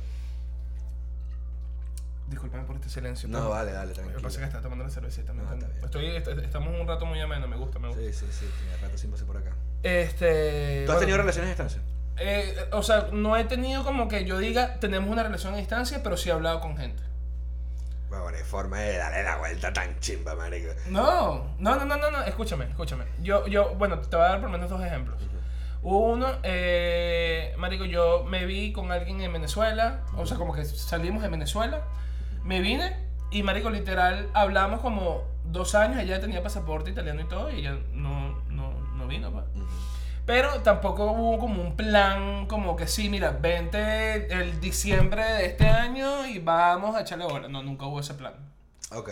Disculpame 2.28 2.64
por 2.64 2.76
este 2.78 2.90
silencio. 2.90 3.28
No, 3.30 3.40
pero- 3.40 3.50
vale, 3.50 3.72
dale, 3.74 3.88
Lo 3.90 3.94
que 3.94 4.02
tranquilo. 4.02 4.22
pasa 4.22 4.36
es 4.36 4.40
que 4.40 4.46
está 4.46 4.62
tomando 4.62 4.86
la 4.86 4.90
cervecita. 4.90 5.34
¿me 5.34 5.44
No, 5.44 5.54
está 5.54 5.86
Estoy, 5.86 6.06
est- 6.16 6.28
estamos 6.30 6.74
un 6.80 6.88
rato 6.88 7.06
muy 7.06 7.20
ameno, 7.20 7.48
me 7.48 7.58
gusta, 7.58 7.78
me 7.78 7.90
gusta. 7.90 8.02
Sí, 8.02 8.14
sí, 8.14 8.26
sí, 8.32 8.46
tiene 8.60 8.78
rato 8.82 8.98
sin 8.98 9.12
pasar 9.12 9.28
por 9.28 9.38
acá. 9.38 9.52
Este. 9.84 10.84
¿Tú 10.86 10.92
has 10.92 10.96
bueno, 10.96 11.00
tenido 11.02 11.18
relaciones 11.18 11.48
a 11.48 11.52
distancia? 11.52 11.82
eh, 12.18 12.56
o 12.72 12.84
sea, 12.84 13.10
no 13.12 13.36
he 13.38 13.44
tenido 13.46 13.84
como 13.84 14.08
que 14.08 14.26
yo 14.26 14.38
diga, 14.38 14.76
tenemos 14.80 15.10
una 15.10 15.24
relación 15.24 15.54
a 15.54 15.58
distancia, 15.58 16.02
pero 16.04 16.16
sí 16.18 16.30
he 16.30 16.32
hablado 16.32 16.60
con 16.62 16.78
gente. 16.78 17.04
Bueno, 18.20 18.38
forma 18.46 18.80
de 18.80 18.98
darle 18.98 19.24
la 19.24 19.38
vuelta 19.38 19.72
tan 19.72 19.98
chimba, 20.00 20.36
marico. 20.36 20.74
No, 20.90 21.56
no, 21.58 21.76
no, 21.78 21.86
no, 21.86 21.96
no, 21.96 22.12
no, 22.12 22.22
escúchame, 22.24 22.66
escúchame. 22.66 23.06
Yo, 23.22 23.48
yo, 23.48 23.74
bueno, 23.76 24.00
te 24.00 24.16
voy 24.16 24.26
a 24.26 24.30
dar 24.30 24.42
por 24.42 24.50
lo 24.50 24.58
menos 24.58 24.70
dos 24.70 24.84
ejemplos. 24.84 25.18
Hubo 25.82 26.12
uno, 26.12 26.28
eh, 26.44 27.56
marico, 27.58 27.86
yo 27.86 28.26
me 28.26 28.46
vi 28.46 28.74
con 28.74 28.92
alguien 28.92 29.22
en 29.22 29.34
Venezuela, 29.34 30.02
o 30.16 30.26
sea, 30.26 30.38
como 30.38 30.54
que 30.54 30.66
salimos 30.66 31.24
de 31.24 31.30
Venezuela, 31.30 31.82
me 32.44 32.60
vine 32.60 32.96
y, 33.32 33.44
marico, 33.44 33.70
literal, 33.70 34.30
hablamos 34.34 34.82
como 34.82 35.24
dos 35.46 35.74
años, 35.74 36.02
ella 36.02 36.20
tenía 36.20 36.44
pasaporte 36.44 36.92
italiano 36.92 37.22
y 37.22 37.28
todo, 37.28 37.50
y 37.50 37.60
ella 37.60 37.78
no, 37.94 38.42
no, 38.50 38.74
no 38.96 39.08
vino, 39.08 39.32
pues. 39.32 39.46
Pero 40.32 40.62
tampoco 40.62 41.12
hubo 41.12 41.38
como 41.40 41.62
un 41.62 41.76
plan 41.76 42.46
como 42.46 42.78
que 42.78 42.88
sí, 42.88 43.10
mira, 43.10 43.32
vente 43.32 44.34
el 44.34 44.62
diciembre 44.62 45.26
de 45.26 45.46
este 45.48 45.68
año 45.68 46.26
y 46.26 46.40
vamos 46.40 46.96
a 46.96 47.02
echarle 47.02 47.26
bola. 47.26 47.50
No, 47.50 47.62
nunca 47.62 47.86
hubo 47.86 48.00
ese 48.00 48.14
plan. 48.14 48.36
Ok. 48.92 49.10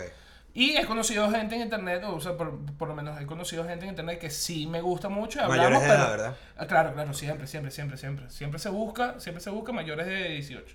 Y 0.54 0.78
he 0.78 0.86
conocido 0.86 1.30
gente 1.30 1.56
en 1.56 1.60
internet, 1.60 2.04
o 2.06 2.18
sea, 2.22 2.38
por, 2.38 2.58
por 2.78 2.88
lo 2.88 2.94
menos 2.94 3.20
he 3.20 3.26
conocido 3.26 3.66
gente 3.66 3.84
en 3.84 3.90
internet 3.90 4.18
que 4.18 4.30
sí 4.30 4.66
me 4.66 4.80
gusta 4.80 5.10
mucho. 5.10 5.40
y 5.40 5.42
Mayores 5.42 5.64
Hablamos, 5.66 5.82
de 5.82 5.88
pero, 5.90 6.00
edad, 6.02 6.10
¿verdad? 6.10 6.36
Ah, 6.56 6.66
claro, 6.66 6.94
claro, 6.94 7.12
siempre, 7.12 7.46
siempre, 7.46 7.70
siempre, 7.70 7.98
siempre. 7.98 8.30
Siempre 8.30 8.58
se 8.58 8.70
busca, 8.70 9.20
siempre 9.20 9.42
se 9.42 9.50
busca 9.50 9.72
mayores 9.72 10.06
de 10.06 10.26
18. 10.30 10.74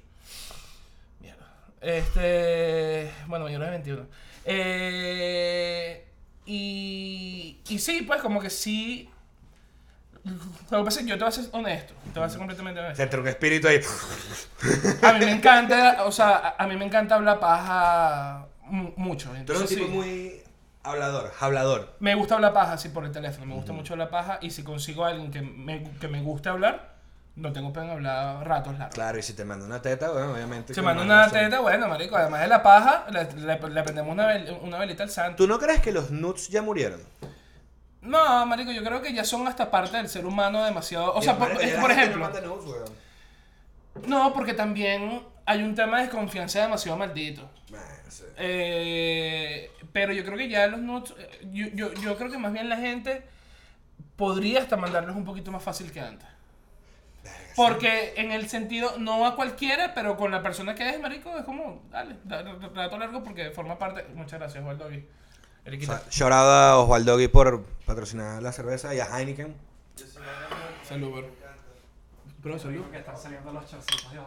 Mierda. 1.21 1.47
Este. 1.81 3.11
Bueno, 3.25 3.45
mayores 3.45 3.65
de 3.65 3.71
21. 3.71 4.05
Eh, 4.45 6.07
y. 6.45 7.61
Y 7.67 7.79
sí, 7.79 8.03
pues 8.03 8.21
como 8.21 8.39
que 8.39 8.51
sí. 8.51 9.09
Lo 10.71 10.79
que 10.79 10.83
pasa 10.85 10.99
es 10.99 11.05
que 11.05 11.09
yo 11.11 11.17
te 11.17 11.23
voy 11.23 11.29
a 11.29 11.31
ser 11.31 11.45
honesto. 11.51 11.93
Te 12.13 12.19
voy 12.19 12.23
a 12.25 12.29
ser 12.29 12.37
completamente 12.39 12.79
honesto. 12.79 13.09
Se 13.09 13.17
un 13.19 13.27
espíritu 13.27 13.67
ahí. 13.67 13.79
A 15.03 15.13
mí 15.13 15.19
me 15.25 15.31
encanta, 15.31 16.03
o 16.05 16.11
sea, 16.11 16.55
a, 16.57 16.63
a 16.63 16.67
mí 16.67 16.75
me 16.75 16.85
encanta 16.85 17.15
hablar 17.15 17.39
paja 17.39 18.47
mu- 18.63 18.91
mucho. 18.97 19.29
Tú 19.29 19.33
eres 19.35 19.39
un 19.39 19.55
Entonces, 19.55 19.69
tipo 19.77 19.85
sí. 19.85 19.91
muy 19.93 20.41
hablador, 20.83 21.31
hablador. 21.39 21.95
Me 21.99 22.15
gusta 22.15 22.35
hablar 22.35 22.53
paja 22.53 22.73
así 22.73 22.89
por 22.89 23.05
el 23.05 23.11
teléfono, 23.11 23.45
me 23.45 23.55
gusta 23.55 23.73
mucho 23.73 23.93
hablar 23.93 24.09
paja 24.09 24.39
y 24.41 24.49
si 24.51 24.63
consigo 24.63 25.05
a 25.05 25.09
alguien 25.09 25.31
que 25.31 25.41
me, 25.41 25.83
que 25.99 26.07
me 26.07 26.21
guste 26.21 26.49
hablar, 26.49 26.95
no 27.35 27.51
tengo 27.53 27.71
pena 27.73 27.85
en 27.87 27.91
hablar 27.91 28.47
ratos 28.47 28.73
largos. 28.79 28.95
Claro, 28.95 29.19
y 29.19 29.21
si 29.23 29.33
te 29.33 29.45
manda 29.45 29.65
una 29.65 29.81
teta, 29.81 30.09
bueno, 30.11 30.31
obviamente. 30.33 30.73
Si 30.73 30.79
que 30.79 30.85
manda 30.85 31.03
una 31.03 31.29
teta, 31.29 31.59
bueno, 31.59 31.87
marico, 31.87 32.15
además 32.15 32.41
de 32.41 32.47
la 32.47 32.63
paja, 32.63 33.05
le, 33.11 33.25
le, 33.41 33.59
le 33.69 33.83
prendemos 33.83 34.11
una, 34.13 34.33
vel- 34.33 34.59
una 34.61 34.77
velita 34.79 35.03
al 35.03 35.09
santo. 35.09 35.35
¿Tú 35.43 35.47
no 35.47 35.59
crees 35.59 35.81
que 35.81 35.91
los 35.91 36.09
nudes 36.11 36.47
ya 36.49 36.61
murieron? 36.61 37.01
No, 38.05 38.45
marico, 38.45 38.71
yo 38.71 38.83
creo 38.83 39.01
que 39.01 39.13
ya 39.13 39.23
son 39.23 39.47
hasta 39.47 39.69
parte 39.71 39.97
del 39.97 40.07
ser 40.09 40.25
humano 40.25 40.63
demasiado... 40.63 41.13
O 41.13 41.21
sea, 41.21 41.37
por, 41.37 41.51
es 41.61 41.73
por 41.75 41.91
ejemplo... 41.91 42.19
no 44.07 44.33
porque 44.33 44.53
también 44.53 45.21
hay 45.45 45.63
un 45.63 45.75
tema 45.75 45.97
de 45.97 46.03
desconfianza 46.03 46.61
demasiado 46.61 46.97
maldito. 46.97 47.49
Sé. 48.09 48.25
Eh, 48.37 49.71
pero 49.93 50.13
yo 50.13 50.23
creo 50.23 50.37
que 50.37 50.49
ya 50.49 50.67
los 50.67 50.79
nudes, 50.79 51.13
eh, 51.17 51.47
yo, 51.51 51.67
yo, 51.73 51.93
yo 51.93 52.17
creo 52.17 52.29
que 52.31 52.37
más 52.37 52.51
bien 52.53 52.69
la 52.69 52.77
gente 52.77 53.23
podría 54.15 54.61
hasta 54.61 54.77
mandarlos 54.77 55.15
un 55.15 55.25
poquito 55.25 55.51
más 55.51 55.63
fácil 55.63 55.91
que 55.91 55.99
antes. 55.99 56.27
Porque 57.55 58.13
en 58.17 58.31
el 58.31 58.49
sentido, 58.49 58.95
no 58.99 59.25
a 59.25 59.35
cualquiera, 59.35 59.93
pero 59.93 60.17
con 60.17 60.29
la 60.31 60.43
persona 60.43 60.75
que 60.75 60.89
es, 60.89 60.99
marico, 60.99 61.35
es 61.37 61.45
como, 61.45 61.81
dale, 61.89 62.17
da- 62.25 62.43
da- 62.43 62.69
rato 62.73 62.97
largo 62.97 63.23
porque 63.23 63.49
forma 63.51 63.79
parte. 63.79 64.05
Muchas 64.13 64.39
gracias, 64.39 64.63
Waldo. 64.63 64.89
Eriquita, 65.65 66.03
Shout 66.11 66.31
out 66.31 66.47
a 66.47 66.77
Osvaldo 66.77 67.17
Gui 67.17 67.27
por 67.27 67.63
patrocinar 67.85 68.41
la 68.41 68.51
cerveza 68.51 68.93
y 68.93 68.99
a 68.99 69.05
Heineken. 69.05 69.55
salud, 70.87 71.11
bro. 71.11 71.45
Bro, 72.43 72.59
salud. 72.59 72.83
Que 72.91 72.99
están 72.99 73.17
saliendo 73.17 73.51
los 73.51 73.67
chorcitos 73.67 74.11
de 74.11 74.19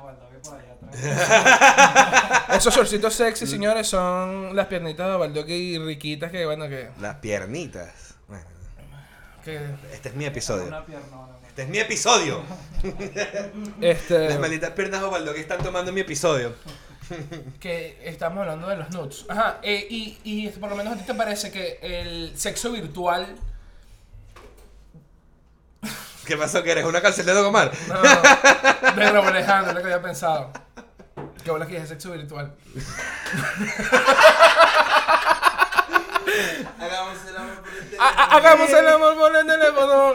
por 0.42 0.54
allá 0.58 0.72
atrás. 0.72 2.56
Esos 2.56 2.74
shortcitos 2.74 3.14
sexy, 3.14 3.46
señores, 3.46 3.86
son 3.86 4.56
las 4.56 4.66
piernitas 4.66 5.08
de 5.08 5.16
Baldocky 5.16 5.78
riquitas 5.78 6.32
que, 6.32 6.44
bueno, 6.44 6.68
que... 6.68 6.90
Las 7.00 7.14
piernitas. 7.16 8.16
Bueno, 8.26 8.44
que 9.44 9.60
este 9.92 10.08
es 10.08 10.14
mi 10.16 10.24
episodio. 10.24 10.66
Una 10.66 10.84
piernona. 10.84 11.36
Este 11.46 11.62
es 11.62 11.68
mi 11.68 11.78
episodio. 11.78 12.42
este... 13.80 14.28
Las 14.30 14.40
malditas 14.40 14.72
piernas 14.72 15.00
de 15.00 15.06
Osvaldo 15.06 15.32
que 15.32 15.40
están 15.40 15.62
tomando 15.62 15.92
mi 15.92 16.00
episodio. 16.00 16.56
Que 17.60 17.98
estamos 18.04 18.40
hablando 18.40 18.68
de 18.68 18.76
los 18.76 18.90
nudes. 18.90 19.24
Ajá, 19.28 19.58
eh, 19.62 19.86
y, 19.90 20.18
y 20.24 20.48
por 20.50 20.70
lo 20.70 20.76
menos 20.76 20.94
a 20.94 20.96
ti 20.96 21.04
te 21.04 21.14
parece 21.14 21.50
que 21.50 21.78
el 21.82 22.32
sexo 22.36 22.70
virtual. 22.72 23.26
¿Qué 26.26 26.36
pasó? 26.36 26.62
¿Que 26.62 26.72
eres 26.72 26.84
una 26.84 27.00
canción 27.00 27.24
de 27.26 27.32
Don 27.32 27.46
Omar? 27.46 27.72
No, 27.88 28.02
de 28.94 29.04
Alejandro, 29.04 29.70
es 29.70 29.74
lo 29.76 29.80
que 29.80 29.86
había 29.86 30.02
pensado. 30.02 30.52
Que 31.42 31.50
bola 31.50 31.66
que 31.66 31.78
es 31.78 31.88
sexo 31.88 32.10
virtual. 32.12 32.54
Hagamos 36.78 37.18
el 37.28 37.36
amor 37.36 37.56
por 37.62 37.68
el 37.74 38.00
Ha- 38.00 38.08
ha- 38.08 38.36
Hagamos 38.36 38.70
el 38.70 38.86
amor 38.88 39.16
por 39.16 39.36
el 39.36 39.46
teléfono. 39.46 40.14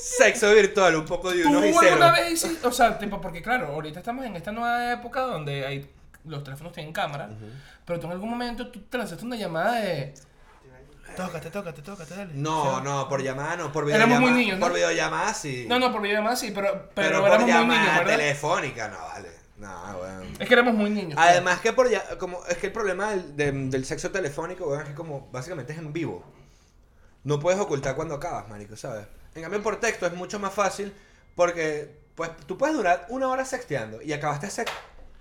Sexo 0.00 0.52
virtual, 0.52 0.96
un 0.96 1.04
poco 1.04 1.30
de 1.30 1.42
¿Tú 1.42 1.50
unos 1.50 1.66
y 1.66 1.74
cero. 1.78 2.12
vez 2.12 2.32
hiciste- 2.32 2.66
O 2.66 2.72
sea, 2.72 2.98
tipo, 2.98 3.20
porque 3.20 3.42
claro, 3.42 3.66
ahorita 3.68 3.98
estamos 4.00 4.24
en 4.24 4.34
esta 4.36 4.50
nueva 4.52 4.92
época 4.92 5.20
donde 5.22 5.66
hay, 5.66 5.90
los 6.24 6.42
teléfonos 6.44 6.72
tienen 6.72 6.92
cámara. 6.92 7.30
Pero 7.84 8.00
tú 8.00 8.06
en 8.06 8.12
algún 8.12 8.30
momento 8.30 8.70
tú 8.70 8.80
te 8.82 8.98
lanzaste 8.98 9.24
una 9.24 9.36
llamada 9.36 9.76
de. 9.80 10.14
Tócate, 11.16 11.50
tócate, 11.50 11.82
tócate, 11.82 12.14
dale. 12.14 12.32
No, 12.34 12.76
Sí. 12.78 12.84
no, 12.84 13.08
por 13.08 13.22
llamada 13.22 13.56
no, 13.56 13.72
por 13.72 13.84
Éramos 13.90 14.06
videollamada. 14.06 14.20
muy 14.20 14.40
niños, 14.40 14.58
¿no? 14.58 14.66
Por 14.66 14.74
videollamada 14.74 15.34
sí. 15.34 15.66
No, 15.68 15.78
no, 15.78 15.90
por 15.90 16.02
videollamada 16.02 16.36
sí, 16.36 16.52
pero, 16.54 16.90
pero, 16.94 17.08
pero, 17.08 17.20
por 17.20 17.28
éramos 17.28 17.66
muy 17.66 17.76
niños, 17.76 17.98
¿verdad? 17.98 18.16
telefónica, 18.16 18.88
no, 18.88 18.98
vale. 19.00 19.28
No, 19.56 19.96
weón. 20.00 20.34
Es 20.38 20.46
que 20.46 20.54
éramos 20.54 20.74
muy 20.74 20.90
niños. 20.90 21.14
pues. 21.16 21.26
Además 21.28 21.60
que 21.60 21.72
por 21.72 21.90
ya, 21.90 22.16
como 22.18 22.44
es 22.46 22.58
que 22.58 22.68
el 22.68 22.72
problema 22.72 23.10
del, 23.10 23.36
de- 23.36 23.50
del 23.52 23.84
sexo 23.84 24.10
telefónico, 24.12 24.68
weón, 24.68 24.82
es 24.82 24.88
que 24.90 24.94
como 24.94 25.28
básicamente 25.32 25.72
es 25.72 25.78
en 25.78 25.92
vivo. 25.92 26.24
No 27.24 27.40
puedes 27.40 27.58
ocultar 27.58 27.96
cuando 27.96 28.14
acabas, 28.14 28.48
marico, 28.48 28.76
¿sabes? 28.76 29.06
En 29.34 29.42
cambio 29.42 29.60
por 29.62 29.80
texto 29.80 30.06
es 30.06 30.12
mucho 30.12 30.38
más 30.38 30.52
fácil 30.54 30.94
porque 31.34 31.98
pues 32.14 32.30
tú 32.46 32.56
puedes 32.56 32.76
durar 32.76 33.06
una 33.08 33.28
hora 33.28 33.44
sexteando 33.44 34.00
y 34.02 34.12
acabaste 34.12 34.46
hace 34.46 34.64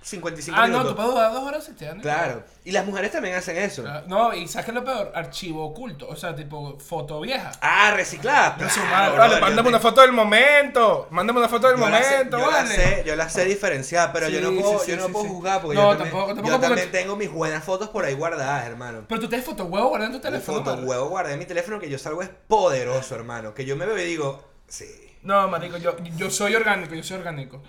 55 0.02 0.58
Ah, 0.58 0.62
no, 0.68 0.74
minutos. 0.80 0.92
tú 0.92 0.96
puedes 0.96 1.12
durar 1.12 1.34
dos 1.34 1.44
horas 1.44 1.64
sexteando. 1.66 2.02
Claro. 2.02 2.44
Y 2.64 2.72
las 2.72 2.86
mujeres 2.86 3.12
también 3.12 3.36
hacen 3.36 3.58
eso. 3.58 3.82
Claro. 3.84 4.06
No, 4.08 4.34
y 4.34 4.48
¿sabes 4.48 4.66
qué 4.66 4.72
es 4.72 4.76
lo 4.76 4.84
peor? 4.86 5.12
Archivo 5.14 5.66
oculto. 5.66 6.08
O 6.08 6.16
sea, 6.16 6.34
tipo, 6.36 6.80
foto 6.80 7.20
vieja. 7.20 7.52
Ah, 7.62 7.92
reciclada. 7.94 8.56
Claro, 8.56 9.18
Vale, 9.18 9.42
mándame 9.42 9.64
te- 9.64 9.70
una 9.70 9.80
foto 9.80 10.02
del 10.02 10.14
momento. 10.14 11.08
Mándame 11.12 11.40
una 11.40 11.50
foto 11.50 11.68
del 11.68 11.78
yo 11.78 11.90
la 11.90 12.02
sé- 12.04 12.12
momento, 12.12 12.38
yo 12.40 12.52
la 12.52 12.66
sé, 12.66 13.04
yo 13.06 13.16
la 13.18 13.30
sé 13.30 13.46
diferenciar, 13.46 14.14
pero 14.14 14.30
yo 14.30 14.40
no 14.40 14.62
puedo, 14.62 14.80
sí, 14.80 14.92
yo 14.92 14.98
no 14.98 15.10
puedo 15.10 15.26
sí. 15.26 15.32
juzgar 15.32 15.62
porque 15.62 15.76
No, 15.76 15.82
yo 15.84 15.90
también, 15.98 16.10
tampoco, 16.12 16.28
tampoco 16.36 16.50
yo 16.56 16.60
también 16.62 16.92
tengo 16.92 17.16
mis 17.18 17.32
buenas 17.32 17.64
fotos 17.64 17.90
por 17.90 18.06
ahí 18.06 18.14
guardadas, 18.14 18.66
hermano. 18.66 19.04
Pero 19.10 19.20
tú 19.20 19.28
tienes 19.28 19.46
foto 19.46 19.66
huevo 19.66 19.90
guardando 19.90 20.16
en 20.18 20.22
tu 20.22 20.28
El 20.28 20.34
teléfono. 20.36 20.58
foto 20.64 20.76
huevo 20.86 21.10
guardé 21.10 21.34
en 21.34 21.40
mi 21.40 21.46
teléfono 21.46 21.80
que 21.80 21.90
yo 21.90 21.98
salgo 21.98 22.22
es 22.22 22.30
poderoso, 22.48 23.16
hermano. 23.16 23.54
Que 23.54 23.66
yo 23.66 23.76
me 23.76 23.86
veo 23.86 23.98
y 23.98 24.06
digo, 24.06 24.44
sí. 24.68 24.86
No, 25.24 25.48
marico, 25.50 25.76
yo, 25.78 25.98
yo 26.16 26.30
soy 26.30 26.56
orgánico, 26.56 26.96
yo 26.96 27.04
soy 27.04 27.18
orgánico. 27.18 27.62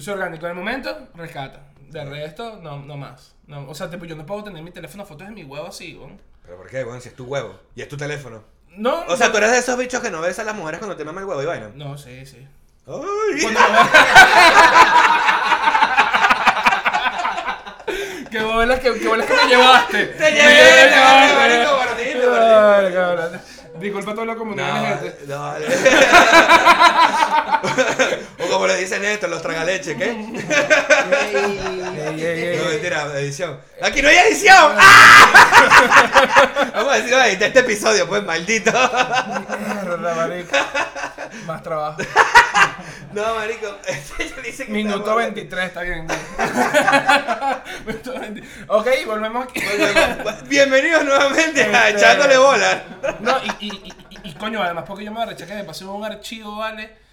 Soy 0.00 0.14
orgánico. 0.14 0.46
En 0.46 0.52
el 0.52 0.58
momento, 0.58 1.08
rescata. 1.14 1.60
De 1.88 2.04
resto, 2.04 2.58
no, 2.62 2.78
no 2.82 2.96
más. 2.96 3.34
No, 3.46 3.68
o 3.68 3.74
sea, 3.74 3.88
tipo, 3.90 4.04
yo 4.04 4.16
no 4.16 4.26
puedo 4.26 4.42
tener 4.44 4.62
mi 4.62 4.70
teléfono 4.72 5.04
fotos 5.04 5.28
de 5.28 5.34
mi 5.34 5.44
huevo 5.44 5.66
así, 5.68 5.94
weón. 5.96 6.20
¿Pero 6.44 6.56
por 6.56 6.68
qué, 6.68 6.82
weón? 6.84 7.00
Si 7.00 7.08
es 7.10 7.14
tu 7.14 7.24
huevo 7.24 7.58
y 7.74 7.82
es 7.82 7.88
tu 7.88 7.96
teléfono. 7.96 8.42
No. 8.70 9.04
O 9.06 9.16
sea, 9.16 9.30
tú 9.30 9.38
eres 9.38 9.52
de 9.52 9.58
esos 9.58 9.78
bichos 9.78 10.00
que 10.02 10.10
no 10.10 10.20
ves 10.20 10.38
a 10.40 10.44
las 10.44 10.54
mujeres 10.56 10.78
cuando 10.78 10.96
te 10.96 11.04
mama 11.04 11.20
el 11.20 11.26
huevo 11.26 11.42
y 11.42 11.46
vaina. 11.46 11.70
No, 11.74 11.96
sí, 11.96 12.26
sí. 12.26 12.46
Ay. 12.86 13.42
Cuando- 13.42 13.60
qué 18.30 18.42
bolas 18.42 18.80
que, 18.80 18.92
qué 18.98 19.08
bolas 19.08 19.26
que 19.26 19.32
me 19.34 19.46
llevaste. 19.48 20.06
Te 20.18 20.30
llevé, 20.32 20.90
llevaste. 20.90 21.34
marico, 21.36 21.76
gordito, 21.76 22.34
Ay, 22.34 22.92
cabrón. 22.92 23.40
Disculpa 23.78 24.10
a 24.12 24.14
toda 24.14 24.26
la 24.26 24.36
comunidad 24.36 25.02
No, 25.26 25.58
no, 25.58 25.58
vale. 28.54 28.56
o 28.56 28.58
como 28.58 28.66
le 28.66 28.76
dicen 28.76 29.04
esto, 29.04 29.26
los 29.28 29.42
tragaleches, 29.42 29.96
¿qué? 29.96 30.12
No, 32.14 32.70
mentira, 32.70 33.02
edición. 33.18 33.60
¡Aquí 33.82 34.00
no 34.02 34.08
hay 34.08 34.16
edición! 34.16 34.74
¡Ah! 34.78 36.70
Vamos 36.74 36.92
a 36.92 36.96
decir, 36.96 37.14
"Ay, 37.14 37.36
de 37.36 37.46
este 37.46 37.60
episodio, 37.60 38.06
pues, 38.08 38.22
maldito. 38.24 38.70
Mierda, 38.72 40.14
marico. 40.14 40.56
Más 41.46 41.62
trabajo. 41.62 42.02
No, 43.12 43.34
marico, 43.36 43.68
este 43.86 44.42
dice 44.42 44.66
que 44.66 44.72
Minuto 44.72 44.96
estamos- 44.98 45.22
23, 45.22 45.64
está 45.66 45.82
bien. 45.82 46.04
Minuto 47.86 48.12
20. 48.20 48.42
Ok, 48.66 48.88
volvemos 49.06 49.44
aquí. 49.44 49.60
Volvemos. 49.64 50.48
Bienvenidos 50.48 51.04
nuevamente 51.04 51.62
a 51.62 51.88
Este- 51.90 52.00
Echándole 52.00 52.38
Bola. 52.38 52.82
No, 53.20 53.36
y, 53.60 53.66
y, 53.66 53.68
y, 53.84 53.92
y- 54.10 54.30
y 54.30 54.34
coño, 54.34 54.60
además, 54.62 54.84
porque 54.86 55.04
yo 55.04 55.12
me 55.12 55.22
arreché 55.22 55.46
que 55.46 55.54
me 55.54 55.62
pasé 55.62 55.84
un 55.84 56.04
archivo, 56.04 56.56
¿vale? 56.56 57.03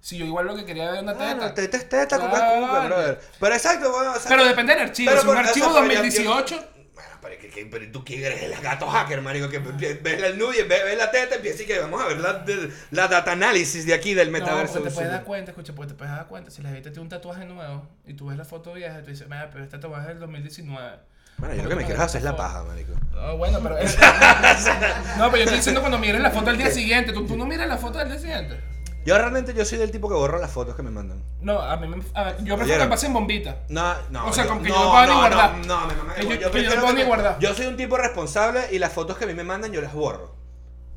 Si 0.00 0.16
yo 0.18 0.24
igual 0.24 0.46
lo 0.46 0.54
que 0.54 0.64
quería 0.64 0.90
ver 0.92 1.02
una 1.02 1.14
teta. 1.14 1.34
Claro, 1.36 1.54
teta 1.54 1.76
es 1.76 1.88
teta, 1.88 2.16
Claro, 2.18 2.66
cuca, 2.66 2.86
brother. 2.86 3.20
Pero 3.40 3.54
exacto, 3.54 3.90
bueno, 3.90 4.12
o 4.12 4.18
sea, 4.20 4.28
Pero 4.28 4.44
depende 4.44 4.74
del 4.74 4.82
archivo. 4.84 5.10
pero 5.10 5.22
si 5.22 5.28
un 5.28 5.36
archivo 5.36 5.66
o 5.66 5.72
sea, 5.72 5.82
pero 5.82 5.92
ya- 5.94 5.98
2018. 6.00 6.64
Bueno, 6.94 7.10
pero, 7.20 7.38
que, 7.40 7.50
que- 7.50 7.66
pero 7.66 7.92
tú 7.92 8.04
quién 8.04 8.24
eres 8.24 8.42
el 8.42 8.54
gato 8.62 8.86
hacker, 8.88 9.20
marico, 9.20 9.48
que 9.48 9.58
ves 9.58 10.22
el 10.22 10.38
nude, 10.38 10.62
ves, 10.62 10.84
ves 10.84 10.96
la 10.96 11.10
teta 11.10 11.36
y 11.36 11.38
piensas 11.40 11.66
que 11.66 11.78
vamos 11.78 12.00
a 12.00 12.06
ver 12.06 12.18
la, 12.20 12.32
de- 12.34 12.72
la 12.92 13.08
data 13.08 13.32
análisis 13.32 13.84
de 13.84 13.94
aquí 13.94 14.14
del 14.14 14.30
No, 14.30 14.38
metaverso. 14.38 14.74
porque 14.74 14.88
te 14.90 14.94
puedes 14.94 15.10
dar 15.10 15.24
cuenta, 15.24 15.50
escucha, 15.50 15.74
porque 15.74 15.92
te 15.92 15.98
puedes 15.98 16.14
dar 16.14 16.26
cuenta. 16.28 16.50
Si 16.52 16.62
la 16.62 16.68
gente 16.70 16.90
tiene 16.90 17.02
un 17.02 17.08
tatuaje 17.08 17.44
nuevo 17.44 17.88
y 18.06 18.14
tú 18.14 18.26
ves 18.26 18.38
la 18.38 18.44
foto 18.44 18.72
vieja, 18.74 19.02
tú 19.02 19.10
dices, 19.10 19.26
mira, 19.28 19.50
pero 19.50 19.64
este 19.64 19.76
tatuaje 19.76 20.02
es 20.02 20.08
del 20.08 20.20
2019. 20.20 20.98
Bueno, 21.38 21.54
yo 21.54 21.62
lo 21.64 21.68
que 21.68 21.74
me 21.74 21.84
quiero 21.84 22.00
hacer 22.02 22.18
es 22.20 22.24
la 22.24 22.34
paja, 22.36 22.62
marico. 22.62 22.92
No, 23.12 23.36
bueno, 23.36 23.58
pero. 23.62 23.76
No, 25.18 25.24
pero 25.30 25.36
yo 25.36 25.42
estoy 25.42 25.56
diciendo 25.56 25.80
cuando 25.80 25.98
mires 25.98 26.20
la 26.20 26.30
foto 26.30 26.46
del 26.46 26.58
día 26.58 26.70
siguiente. 26.70 27.12
¿Tú, 27.12 27.26
tú 27.26 27.36
no 27.36 27.44
miras 27.44 27.68
la 27.68 27.76
foto 27.76 27.98
del 27.98 28.08
día 28.08 28.18
siguiente? 28.18 28.58
Yo 29.06 29.16
realmente 29.16 29.54
yo 29.54 29.64
soy 29.64 29.78
del 29.78 29.90
tipo 29.92 30.08
que 30.08 30.14
borro 30.14 30.38
las 30.40 30.50
fotos 30.50 30.74
que 30.74 30.82
me 30.82 30.90
mandan. 30.90 31.22
No, 31.40 31.60
a 31.60 31.76
mí 31.76 31.86
me... 31.86 32.02
a 32.12 32.24
ver, 32.24 32.44
yo 32.44 32.56
prefiero 32.56 32.82
que 32.82 32.88
pasen 32.90 33.12
bombita. 33.12 33.58
No, 33.68 33.94
no. 34.10 34.26
O 34.26 34.32
sea, 34.32 34.46
como 34.46 34.60
que 34.62 34.68
yo 34.68 34.74
no 34.74 34.90
puedo 34.90 35.06
ni 35.06 35.14
guardar. 35.14 35.56
No, 35.58 35.86
no, 35.86 36.04
me 36.04 36.14
Que 36.14 36.38
yo- 36.38 36.50
que 36.50 36.64
yo 36.64 36.74
no 36.74 36.80
puedo 36.82 36.94
ni 36.94 37.02
guardar. 37.04 37.38
Yo 37.38 37.54
soy 37.54 37.66
un 37.66 37.76
tipo 37.76 37.96
responsable 37.96 38.66
y 38.72 38.78
las 38.80 38.92
fotos 38.92 39.16
que 39.16 39.24
a 39.24 39.26
mí 39.28 39.34
me 39.34 39.44
mandan 39.44 39.70
yo 39.72 39.80
las 39.80 39.94
borro. 39.94 40.34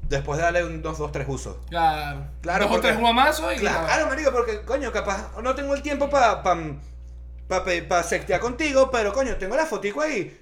Después 0.01 0.37
de 0.39 0.43
darle 0.43 0.65
un 0.65 0.81
2, 0.81 0.97
2, 0.97 1.11
3 1.11 1.27
usos. 1.29 1.57
Claro. 1.69 2.25
Claro, 2.41 2.67
Dos 2.67 2.77
o 2.77 2.81
tres 2.81 2.99
guamazos 2.99 3.53
y... 3.55 3.59
Claro, 3.59 4.07
marico, 4.07 4.31
porque, 4.31 4.61
coño, 4.63 4.91
capaz 4.91 5.29
no 5.43 5.53
tengo 5.53 5.75
el 5.75 5.83
tiempo 5.83 6.09
para 6.09 6.41
pa, 6.41 6.57
pa, 7.47 7.63
pa, 7.63 7.71
pa 7.87 8.01
sextear 8.01 8.39
contigo, 8.39 8.89
pero, 8.91 9.13
coño, 9.13 9.35
tengo 9.35 9.55
la 9.55 9.67
fotico 9.67 10.01
ahí. 10.01 10.35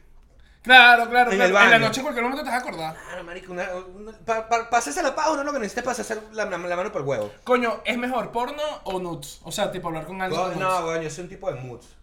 Claro, 0.63 1.09
claro. 1.09 1.31
En 1.31 1.37
claro. 1.37 1.47
el 1.47 1.53
baño. 1.53 1.65
En 1.65 1.81
la 1.81 1.87
noche 1.87 1.99
en 1.99 2.03
cualquier 2.03 2.23
momento 2.23 2.43
te 2.43 2.49
vas 2.49 2.59
a 2.59 2.67
acordar. 2.67 2.95
Claro, 2.95 3.23
marico, 3.23 3.51
una, 3.53 3.67
una, 3.95 4.11
pa, 4.11 4.49
pa, 4.49 4.69
pasarse 4.69 5.01
la 5.01 5.15
paja, 5.15 5.31
uno 5.31 5.43
lo 5.43 5.53
que 5.53 5.59
necesita 5.59 5.81
es 5.81 5.85
pasarse 5.85 6.21
la, 6.33 6.45
la, 6.45 6.57
la 6.57 6.75
mano 6.75 6.91
por 6.91 7.01
el 7.01 7.07
huevo. 7.07 7.31
Coño, 7.43 7.81
¿es 7.85 7.97
mejor 7.97 8.31
porno 8.31 8.63
o 8.83 8.99
nudes? 8.99 9.39
O 9.43 9.51
sea, 9.51 9.71
tipo 9.71 9.87
hablar 9.87 10.05
con 10.05 10.21
alguien. 10.21 10.41
No, 10.41 10.49
no, 10.49 10.69
nudes. 10.69 10.83
bueno, 10.83 11.01
yo 11.03 11.09
soy 11.09 11.23
un 11.23 11.29
tipo 11.29 11.51
de 11.51 11.59
moods. 11.61 11.96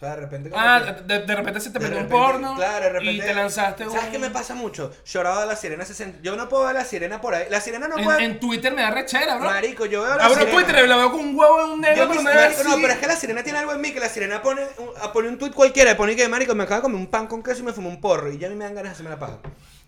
Sea, 0.00 0.10
de 0.14 0.16
repente... 0.16 0.48
como 0.48 0.62
Ah, 0.64 0.82
que- 0.96 1.02
de, 1.02 1.18
de 1.26 1.36
repente 1.36 1.60
se 1.60 1.68
te 1.70 1.78
prendió 1.78 2.00
un 2.00 2.08
porno 2.08 2.54
Claro, 2.56 2.84
de 2.86 2.90
repente. 2.90 3.12
y 3.12 3.20
te 3.20 3.34
lanzaste 3.34 3.86
un... 3.86 3.92
¿Sabes 3.92 4.08
qué 4.08 4.18
me 4.18 4.30
pasa 4.30 4.54
mucho? 4.54 4.90
Lloraba 5.04 5.42
de 5.42 5.46
la 5.48 5.56
sirena 5.56 5.84
60. 5.84 6.20
Yo 6.22 6.36
no 6.36 6.48
puedo 6.48 6.64
ver 6.64 6.74
la 6.74 6.84
sirena 6.86 7.20
por 7.20 7.34
ahí. 7.34 7.44
La 7.50 7.60
sirena 7.60 7.86
no 7.86 7.98
En, 7.98 8.04
puede. 8.04 8.24
en 8.24 8.40
Twitter 8.40 8.72
me 8.72 8.80
da 8.80 8.90
rechera, 8.92 9.36
bro. 9.36 9.50
Marico, 9.50 9.84
yo 9.84 10.00
veo 10.02 10.16
la 10.16 10.24
Abro 10.24 10.38
sirena. 10.38 10.52
Twitter 10.52 10.84
y 10.84 10.88
la 10.88 10.96
veo 10.96 11.10
con 11.12 11.20
un 11.20 11.38
huevo 11.38 11.64
en 11.64 11.70
un 11.72 11.80
negro, 11.82 11.96
Yo 12.14 12.22
me- 12.22 12.22
marico, 12.34 12.64
no, 12.64 12.76
pero 12.80 12.92
es 12.94 12.98
que 12.98 13.06
la 13.06 13.16
sirena 13.16 13.42
tiene 13.42 13.58
algo 13.58 13.72
en 13.74 13.80
mí, 13.82 13.92
que 13.92 14.00
la 14.00 14.08
sirena 14.08 14.40
pone 14.40 14.62
un, 14.78 15.12
pone 15.12 15.28
un 15.28 15.36
tweet 15.36 15.52
cualquiera, 15.52 15.94
pone 15.98 16.16
que, 16.16 16.26
marico, 16.28 16.54
me 16.54 16.62
acaba 16.64 16.76
de 16.76 16.82
comer 16.82 16.96
un 16.98 17.06
pan 17.08 17.26
con 17.26 17.42
queso 17.42 17.60
y 17.60 17.64
me 17.64 17.74
fumé 17.74 17.88
un 17.88 18.00
porro. 18.00 18.32
Y 18.32 18.38
ya 18.38 18.46
a 18.46 18.50
mí 18.50 18.56
me 18.56 18.64
dan 18.64 18.74
ganas 18.74 18.92
de 18.92 18.94
hacerme 18.94 19.10
la 19.10 19.18
paja. 19.18 19.36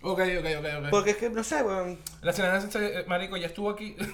Ok, 0.03 0.21
ok, 0.21 0.47
ok, 0.59 0.67
ok. 0.81 0.91
Porque 0.91 1.11
es 1.11 1.17
que, 1.17 1.31
no 1.31 1.45
sé, 1.45 1.63
weón. 1.63 1.99
La 2.23 2.33
sirena, 2.33 2.59
eh, 2.75 3.05
marico, 3.07 3.37
ya 3.37 3.47
estuvo 3.47 3.71
aquí. 3.71 3.97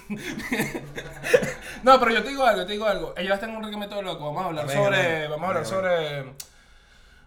No, 1.83 1.97
pero 1.99 2.11
yo 2.11 2.23
te 2.23 2.29
digo 2.29 2.43
algo, 2.45 2.61
yo 2.61 2.65
te 2.67 2.73
digo 2.73 2.85
algo. 2.85 3.13
Ellos 3.15 3.33
están 3.33 3.51
en 3.51 3.55
un 3.57 3.63
régimen 3.63 3.89
todo 3.89 4.01
loco. 4.01 4.25
Vamos 4.25 4.43
a 4.43 4.45
hablar 4.47 4.67
Venga, 4.67 4.83
sobre. 4.83 4.97
venga. 5.01 5.29
Vamos 5.29 5.43
a 5.43 5.47
hablar 5.47 5.65
sobre. 5.65 6.33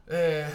Eh, 0.09 0.47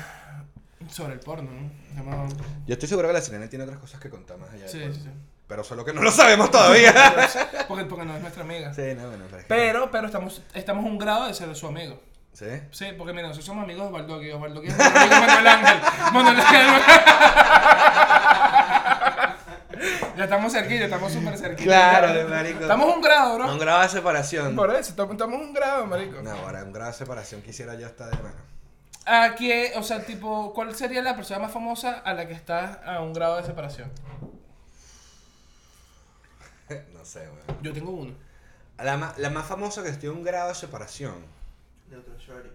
sobre 0.91 1.13
el 1.13 1.19
porno, 1.19 1.49
¿no? 1.51 2.27
Yo 2.67 2.73
estoy 2.73 2.87
seguro 2.87 3.07
que 3.07 3.13
la 3.15 3.21
sirena 3.21 3.49
tiene 3.49 3.63
otras 3.65 3.79
cosas 3.79 3.99
que 3.99 4.09
contar 4.09 4.37
más 4.37 4.51
allá. 4.51 4.67
Sí, 4.67 4.79
sí, 4.93 5.01
sí. 5.01 5.09
Pero 5.47 5.63
solo 5.63 5.83
que 5.83 5.93
no 5.93 6.01
lo 6.01 6.11
sabemos 6.11 6.51
todavía. 6.51 6.93
Porque, 7.67 7.85
porque 7.85 8.05
no 8.05 8.15
es 8.15 8.21
nuestra 8.21 8.43
amiga. 8.43 8.73
sí, 8.73 8.93
no, 8.95 9.07
bueno, 9.07 9.25
pero 9.31 9.43
Pero, 9.47 9.91
pero 9.91 10.05
estamos, 10.07 10.41
estamos 10.53 10.85
un 10.85 10.97
grado 10.97 11.27
de 11.27 11.33
ser 11.33 11.53
su 11.55 11.67
amigo. 11.67 11.99
¿Sí? 12.37 12.45
Sí, 12.69 12.85
porque 12.95 13.13
mira, 13.13 13.23
nosotros 13.29 13.45
somos 13.47 13.63
amigos 13.63 13.81
de 13.85 13.87
Osvaldo 13.87 14.15
aquí. 14.17 14.29
Osvaldo 14.29 14.59
aquí 14.59 14.67
es 14.69 14.77
nuestro 14.77 14.99
amigo 15.01 15.15
Manuel 15.21 15.47
Ángel. 15.47 15.77
Manuel 16.13 16.39
Ángel. 16.39 16.67
ya 20.17 20.23
estamos 20.23 20.53
cerquilla, 20.53 20.83
estamos 20.85 21.11
súper 21.11 21.35
cerquilla. 21.35 21.65
Claro, 21.65 22.13
Ya. 22.13 22.25
marico. 22.27 22.61
Estamos 22.61 22.91
a 22.91 22.95
un 22.95 23.01
grado, 23.01 23.35
bro. 23.37 23.51
Un 23.51 23.57
grado 23.57 23.81
de 23.81 23.89
separación. 23.89 24.55
Por 24.55 24.69
eso, 24.75 24.91
estamos 24.91 25.41
un 25.41 25.51
grado, 25.51 25.87
marico. 25.87 26.21
No, 26.21 26.29
ahora 26.29 26.63
un 26.63 26.71
grado 26.73 26.91
de 26.91 26.97
separación 26.97 27.41
quisiera 27.41 27.73
yo 27.73 27.87
estar 27.87 28.07
de 28.15 28.17
mano. 28.21 28.35
¿A 29.07 29.33
qué, 29.33 29.73
o 29.75 29.81
sea, 29.81 30.05
tipo, 30.05 30.53
cuál 30.53 30.75
sería 30.75 31.01
la 31.01 31.15
persona 31.15 31.39
más 31.39 31.51
famosa 31.51 32.03
a 32.05 32.13
la 32.13 32.27
que 32.27 32.33
estás 32.33 32.77
a 32.85 32.99
un 33.01 33.13
grado 33.13 33.37
de 33.37 33.45
separación? 33.45 33.91
no 36.93 37.03
sé, 37.03 37.21
weón. 37.21 37.61
Yo 37.63 37.73
tengo 37.73 37.89
uno. 37.91 38.13
La, 38.77 39.13
la 39.17 39.29
más 39.31 39.47
famosa 39.47 39.81
que 39.81 39.89
estoy 39.89 40.09
a 40.09 40.11
un 40.11 40.23
grado 40.23 40.49
de 40.49 40.55
separación. 40.55 41.35
Neutro 41.89 42.17
Shorty. 42.17 42.49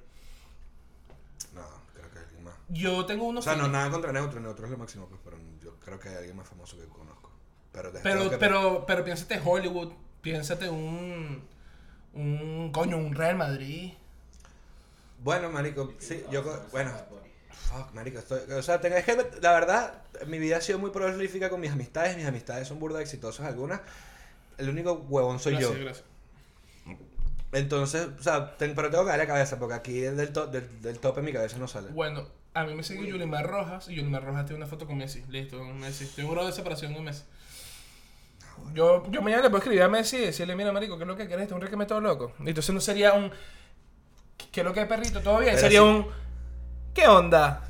No, 1.55 1.63
creo 1.95 2.11
que 2.11 2.19
hay 2.19 2.25
alguien 2.25 2.45
más. 2.45 2.55
Yo 2.69 3.07
tengo 3.07 3.25
uno. 3.27 3.41
O 3.41 3.43
sea, 3.43 3.57
no, 3.57 3.69
nada 3.69 3.91
contra 3.91 4.13
Neutro, 4.13 4.41
Neutro 4.41 4.65
es 4.67 4.71
lo 4.71 4.79
máximo, 4.79 5.07
pues, 5.07 5.21
pero 5.25 5.37
yo 5.63 5.75
creo 5.85 5.99
que 5.99 6.09
hay 6.09 6.17
alguien 6.17 6.37
más 6.37 6.49
famoso 6.49 6.77
que 6.77 6.85
conozco. 6.87 7.31
Pero, 7.73 7.91
Pero, 8.03 8.31
que- 8.31 8.37
pero, 8.39 8.85
pero 8.87 9.05
piénsate 9.05 9.41
Hollywood, 9.43 9.93
piénsate 10.21 10.69
un, 10.69 11.43
un, 12.15 12.71
coño, 12.73 12.99
un 12.99 13.15
Real 13.15 13.37
Madrid. 13.37 13.93
Bueno, 15.23 15.51
marico, 15.51 15.95
sí, 15.99 16.23
yo... 16.31 16.43
Bueno, 16.73 16.91
fuck, 17.51 17.93
marico, 17.95 18.19
estoy... 18.19 18.41
O 18.53 18.63
sea, 18.63 18.81
tengo, 18.81 18.97
es 18.97 19.05
que 19.05 19.17
la 19.41 19.53
verdad, 19.53 20.03
mi 20.27 20.39
vida 20.39 20.59
ha 20.59 20.61
sido 20.61 20.79
muy 20.79 20.91
prolífica 20.91 21.49
con 21.49 21.61
mis 21.61 21.71
amistades. 21.71 22.17
Mis 22.17 22.27
amistades 22.27 22.69
son 22.69 22.79
burda 22.79 23.01
exitosas 23.01 23.47
algunas. 23.47 23.81
El 24.59 24.69
único 24.69 24.93
huevón 25.09 25.39
soy 25.39 25.53
gracias, 25.55 25.73
yo. 25.79 25.85
gracias. 25.85 26.07
Entonces, 27.53 28.09
o 28.19 28.23
sea, 28.23 28.57
ten- 28.57 28.75
pero 28.75 28.91
tengo 28.91 29.05
que 29.05 29.11
darle 29.11 29.27
cabeza 29.27 29.59
porque 29.59 29.75
aquí 29.75 30.01
del, 30.01 30.33
to- 30.33 30.47
del, 30.47 30.81
del 30.83 30.99
tope 30.99 31.21
mi 31.23 31.33
cabeza 31.33 31.59
no 31.59 31.69
sale. 31.69 31.89
Bueno, 31.91 32.27
a 32.55 32.65
mí 32.65 32.75
me 32.75 32.83
sigue 32.83 33.07
Yulimar 33.07 33.47
Rojas 33.47 33.89
y 33.89 33.95
Yulimar 33.95 34.25
Rojas 34.25 34.47
tiene 34.47 34.57
una 34.63 34.67
foto 34.67 34.87
con 34.87 34.97
Messi. 34.97 35.23
Listo, 35.29 35.63
Messi. 35.63 36.07
Tengo 36.17 36.31
un 36.31 36.35
grado 36.35 36.49
de 36.49 36.55
separación 36.55 36.95
con 36.95 37.05
Messi. 37.05 37.23
Yo, 38.75 39.05
yo 39.11 39.23
mañana 39.23 39.43
le 39.43 39.49
puedo 39.51 39.59
escribir 39.59 39.83
a 39.83 39.89
Messi 39.89 40.17
y 40.17 40.21
decirle, 40.27 40.57
mira, 40.57 40.73
marico, 40.73 40.97
¿qué 40.97 41.05
es 41.05 41.09
lo 41.09 41.17
que 41.17 41.27
quieres? 41.27 41.51
¿Un 41.53 41.61
requeme 41.61 41.87
todo 41.87 42.01
loco? 42.01 42.33
Y 42.41 42.49
entonces 42.49 42.75
no 42.75 42.81
sería 42.81 43.13
un... 43.13 43.31
¿Qué 44.51 44.61
es 44.61 44.67
lo 44.67 44.73
que 44.73 44.81
es 44.83 44.87
perrito? 44.87 45.21
¿Todo 45.21 45.39
bien? 45.39 45.51
Pero 45.55 45.61
sería 45.61 45.81
sí. 45.81 45.87
un... 45.87 46.07
¿Qué 46.95 47.07
onda? 47.09 47.63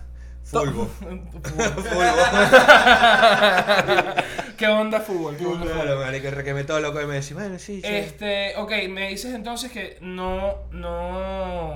Fulbo. 0.45 0.87
Fútbol. 1.01 1.23
¿Qué 4.63 4.69
onda 4.69 5.01
fútbol? 5.01 5.37
¿Qué 5.37 5.45
onda 5.45 5.67
fútbol? 5.67 5.99
Marico, 5.99 6.31
requeme 6.31 6.63
todo 6.63 6.79
loco 6.79 7.03
y 7.03 7.07
me 7.07 7.15
decís, 7.15 7.35
bueno, 7.35 7.59
sí, 7.59 7.81
sí. 7.81 7.89
Este, 7.89 8.55
ok, 8.59 8.71
me 8.91 9.09
dices 9.09 9.35
entonces 9.35 9.73
que 9.73 9.99
no, 10.01 10.57
no 10.71 11.75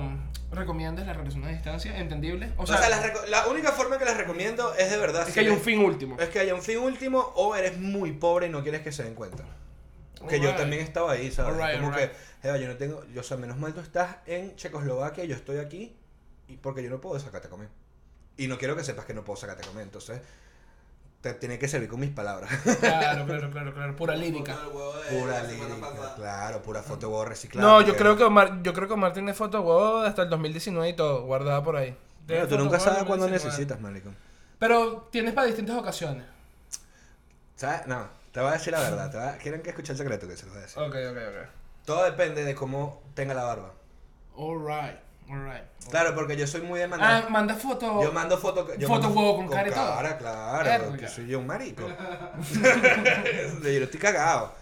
recomiendas 0.51 1.05
la 1.05 1.11
relación 1.11 1.43
a 1.43 1.49
distancia, 1.49 1.97
entendible. 1.99 2.49
O 2.55 2.63
O 2.63 2.65
sea, 2.65 2.77
sea, 2.77 2.87
las 2.87 3.03
reco- 3.03 3.25
la 3.27 3.47
única 3.47 3.73
forma 3.73 3.97
que 3.97 4.05
las 4.05 4.15
recomiendo 4.15 4.73
es 4.75 4.89
de 4.89 4.95
verdad. 4.97 5.23
es 5.23 5.27
si 5.27 5.33
que 5.33 5.39
hay 5.41 5.49
un 5.49 5.59
fin 5.59 5.79
último. 5.79 6.17
Es 6.17 6.29
que 6.29 6.39
haya 6.39 6.55
un 6.55 6.61
fin 6.61 6.77
último 6.77 7.19
o 7.35 7.57
eres 7.57 7.77
muy 7.77 8.13
pobre 8.13 8.47
y 8.47 8.49
no 8.51 8.63
quieres 8.63 8.83
que 8.83 8.93
se 8.93 9.03
den 9.03 9.15
cuenta. 9.15 9.43
Que 10.29 10.37
yo 10.39 10.43
Alright. 10.45 10.55
también 10.55 10.81
estaba 10.81 11.11
ahí, 11.11 11.29
¿sabes? 11.29 11.55
Alright, 11.55 11.81
Como 11.81 11.91
alright. 11.91 12.09
que, 12.41 12.47
Eva, 12.47 12.57
yo 12.57 12.67
no 12.69 12.77
tengo, 12.77 13.03
yo, 13.13 13.19
o 13.19 13.23
sea, 13.25 13.35
menos 13.35 13.57
mal 13.57 13.73
tú 13.73 13.81
estás 13.81 14.15
en 14.27 14.55
Checoslovaquia, 14.55 15.25
yo 15.25 15.35
estoy 15.35 15.57
aquí, 15.57 15.93
y 16.47 16.55
porque 16.55 16.81
yo 16.81 16.89
no 16.89 17.01
puedo 17.01 17.19
sacarte 17.19 17.47
a 17.47 17.51
comer. 17.51 17.67
Y 18.37 18.47
no 18.47 18.57
quiero 18.57 18.77
que 18.77 18.85
sepas 18.85 19.03
que 19.03 19.13
no 19.13 19.25
puedo 19.25 19.35
sacarte 19.35 19.65
a 19.65 19.67
comer, 19.67 19.83
entonces 19.83 20.21
te 21.33 21.39
tiene 21.39 21.59
que 21.59 21.67
servir 21.67 21.89
con 21.89 21.99
mis 21.99 22.09
palabras. 22.11 22.49
Claro, 22.79 23.25
claro, 23.25 23.49
claro, 23.51 23.73
claro, 23.73 23.95
pura 23.95 24.15
lírica. 24.15 24.55
pura 25.09 25.43
lírica, 25.43 26.15
claro, 26.15 26.61
pura 26.61 26.81
foto 26.83 27.09
huevo 27.09 27.25
reciclada. 27.25 27.67
No, 27.67 27.81
yo 27.81 27.95
creo 27.95 28.15
que 28.17 28.23
Omar, 28.23 28.61
yo 28.63 28.73
creo 28.73 28.87
que 28.87 28.93
Omar 28.93 29.13
tiene 29.13 29.33
foto 29.33 29.61
huevo 29.61 29.99
hasta 29.99 30.23
el 30.23 30.29
2019 30.29 30.89
y 30.89 30.93
todo, 30.95 31.23
guardada 31.23 31.63
por 31.63 31.75
ahí. 31.75 31.95
Bueno, 32.27 32.47
tú 32.47 32.57
nunca 32.57 32.79
sabes 32.79 33.03
cuándo 33.03 33.25
2019. 33.27 33.45
necesitas, 33.45 33.79
marico. 33.81 34.09
Pero 34.59 35.07
tienes 35.11 35.33
para 35.33 35.47
distintas 35.47 35.77
ocasiones. 35.77 36.25
¿Sabes? 37.55 37.87
No, 37.87 38.07
te 38.31 38.39
voy 38.39 38.49
a 38.49 38.53
decir 38.53 38.73
la 38.73 38.79
verdad. 38.81 39.09
Te 39.11 39.17
voy 39.17 39.27
a- 39.27 39.37
¿Quieren 39.37 39.61
que 39.61 39.69
escuche 39.69 39.91
el 39.91 39.97
secreto 39.97 40.27
que 40.27 40.35
se 40.37 40.45
lo 40.45 40.51
voy 40.51 40.59
a 40.59 40.65
decir? 40.65 40.81
Ok, 40.81 40.95
ok, 41.11 41.17
ok. 41.17 41.49
Todo 41.85 42.03
depende 42.03 42.43
de 42.43 42.53
cómo 42.55 43.01
tenga 43.13 43.33
la 43.33 43.43
barba. 43.43 43.71
Claro, 45.89 46.15
porque 46.15 46.35
yo 46.35 46.47
soy 46.47 46.61
muy 46.61 46.79
de 46.79 46.87
mandar. 46.87 47.23
Ah, 47.25 47.29
manda 47.29 47.55
foto. 47.55 48.01
Yo 48.01 48.11
mando 48.11 48.37
foto. 48.37 48.75
Yo 48.75 48.87
Foto 48.87 49.03
mando 49.03 49.19
huevo 49.19 49.35
con 49.37 49.47
cara 49.49 49.67
y 49.67 49.71
todo. 49.71 49.95
cara, 49.95 50.17
claro. 50.17 50.65
Verga. 50.65 50.97
Que 50.97 51.07
soy 51.07 51.27
yo 51.27 51.39
un 51.39 51.47
marico. 51.47 51.83
yo 53.63 53.69
estoy 53.69 53.99
cagado. 53.99 54.53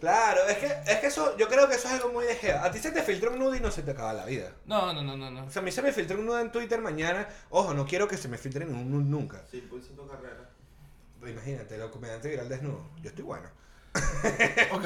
Claro, 0.00 0.40
es 0.48 0.56
que, 0.58 0.66
es 0.66 0.98
que 0.98 1.06
eso, 1.06 1.36
yo 1.36 1.46
creo 1.48 1.68
que 1.68 1.76
eso 1.76 1.86
es 1.86 1.94
algo 1.94 2.12
muy 2.12 2.24
de 2.24 2.34
gea. 2.34 2.64
A 2.64 2.72
ti 2.72 2.80
se 2.80 2.90
te 2.90 3.02
filtra 3.02 3.30
un 3.30 3.38
nude 3.38 3.58
y 3.58 3.60
no 3.60 3.70
se 3.70 3.82
te 3.82 3.92
acaba 3.92 4.12
la 4.12 4.24
vida. 4.24 4.50
No, 4.66 4.92
no, 4.92 5.00
no, 5.00 5.16
no, 5.16 5.30
no. 5.30 5.44
O 5.44 5.50
sea, 5.50 5.62
a 5.62 5.64
mí 5.64 5.70
se 5.70 5.80
me 5.80 5.92
filtra 5.92 6.16
un 6.16 6.26
nude 6.26 6.40
en 6.40 6.50
Twitter 6.50 6.80
mañana. 6.80 7.28
Ojo, 7.50 7.72
no 7.72 7.86
quiero 7.86 8.08
que 8.08 8.16
se 8.16 8.26
me 8.26 8.36
filtre 8.36 8.66
un 8.66 8.90
nude 8.90 9.04
nunca. 9.04 9.42
Sí, 9.48 9.60
pulsa 9.60 9.94
tu 9.94 10.06
carrera. 10.08 10.50
Imagínate, 11.24 11.76
el 11.76 11.88
comediante 11.90 12.28
viral 12.28 12.48
desnudo. 12.48 12.90
Yo 13.00 13.10
estoy 13.10 13.22
bueno. 13.24 13.48
Ok. 14.72 14.84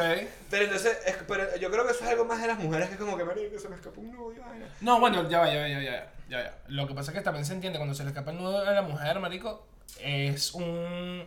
Pero 0.51 0.65
entonces, 0.65 0.99
es, 1.07 1.17
pero 1.29 1.57
yo 1.57 1.71
creo 1.71 1.85
que 1.85 1.93
eso 1.93 2.05
es 2.05 2.11
algo 2.11 2.25
más 2.25 2.41
de 2.41 2.49
las 2.49 2.59
mujeres 2.59 2.89
que 2.89 2.95
es 2.95 3.01
como 3.01 3.17
que, 3.17 3.25
marico, 3.25 3.53
que 3.53 3.59
se 3.59 3.69
me 3.69 3.77
escapó 3.77 4.01
un 4.01 4.13
nudo 4.13 4.33
y 4.33 4.39
vaina. 4.39 4.67
No, 4.81 5.01
bueno, 5.01 5.29
ya 5.29 5.41
va, 5.41 5.53
ya 5.53 5.61
va, 5.61 5.69
ya 5.69 5.77
va, 5.79 5.83
ya 5.83 5.93
va, 5.93 6.07
ya 6.29 6.39
va. 6.39 6.55
Lo 6.69 6.87
que 6.87 6.95
pasa 6.95 7.11
es 7.13 7.19
que 7.19 7.23
también 7.23 7.45
se 7.45 7.53
entiende 7.53 7.79
cuando 7.79 7.95
se 7.95 8.03
le 8.05 8.11
escapa 8.11 8.31
el 8.31 8.39
nudo 8.39 8.67
a 8.67 8.71
la 8.73 8.83
mujer, 8.83 9.19
marico, 9.21 9.67
es 10.01 10.53
un... 10.55 11.25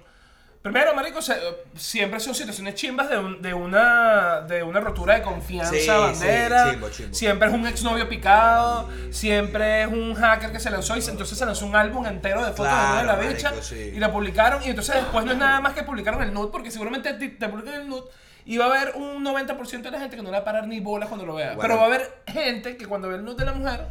Primero, 0.61 0.93
marico, 0.93 1.21
se- 1.21 1.39
siempre 1.75 2.19
son 2.19 2.35
situaciones 2.35 2.75
chimbas 2.75 3.09
de, 3.09 3.17
un- 3.17 3.41
de, 3.41 3.53
una, 3.53 4.41
de 4.41 4.61
una 4.61 4.81
rotura 4.81 5.15
de 5.15 5.21
confianza, 5.21 5.71
Sí, 5.71 5.79
sí, 5.81 5.87
bandera. 5.89 6.71
chimbo, 6.71 6.89
chimbo. 6.89 7.13
Siempre 7.15 7.47
es 7.47 7.53
un 7.53 7.65
exnovio 7.65 8.09
picado, 8.09 8.89
siempre 9.09 9.83
es 9.83 9.87
un 9.87 10.15
hacker 10.15 10.51
que 10.51 10.59
se 10.59 10.69
lanzó 10.69 10.97
y 10.97 11.01
se- 11.01 11.11
entonces 11.11 11.37
se 11.37 11.45
lanzó 11.45 11.65
un 11.65 11.77
álbum 11.77 12.05
entero 12.05 12.41
de 12.43 12.51
fotos 12.51 12.65
de 12.65 12.71
Claro, 12.71 12.97
de 12.99 13.03
la 13.05 13.13
marico, 13.15 13.33
bicha 13.35 13.53
sí. 13.61 13.91
y 13.95 13.99
la 13.99 14.11
publicaron 14.11 14.61
y 14.63 14.67
entonces 14.67 14.95
después 14.95 15.23
no 15.23 15.31
es 15.31 15.37
nada 15.37 15.61
más 15.61 15.73
que 15.73 15.83
publicaron 15.83 16.21
el 16.23 16.33
nude 16.33 16.49
porque 16.51 16.71
seguramente 16.71 17.13
te, 17.13 17.29
te 17.29 17.47
publican 17.47 17.75
el 17.75 17.87
nude 17.87 18.03
y 18.43 18.57
va 18.57 18.65
a 18.65 18.67
haber 18.67 18.95
un 18.95 19.23
90% 19.23 19.81
de 19.81 19.91
la 19.91 19.99
gente 19.99 20.17
que 20.17 20.21
no 20.23 20.29
le 20.29 20.33
va 20.37 20.41
a 20.41 20.43
parar 20.43 20.67
ni 20.67 20.81
bolas 20.81 21.07
cuando 21.07 21.25
lo 21.25 21.35
vea. 21.35 21.49
Bueno. 21.55 21.61
Pero 21.61 21.75
va 21.77 21.83
a 21.83 21.85
haber 21.85 22.21
gente 22.27 22.75
que 22.75 22.85
cuando 22.85 23.07
ve 23.07 23.15
el 23.15 23.23
nude 23.23 23.35
de 23.37 23.45
la 23.45 23.53
mujer 23.53 23.85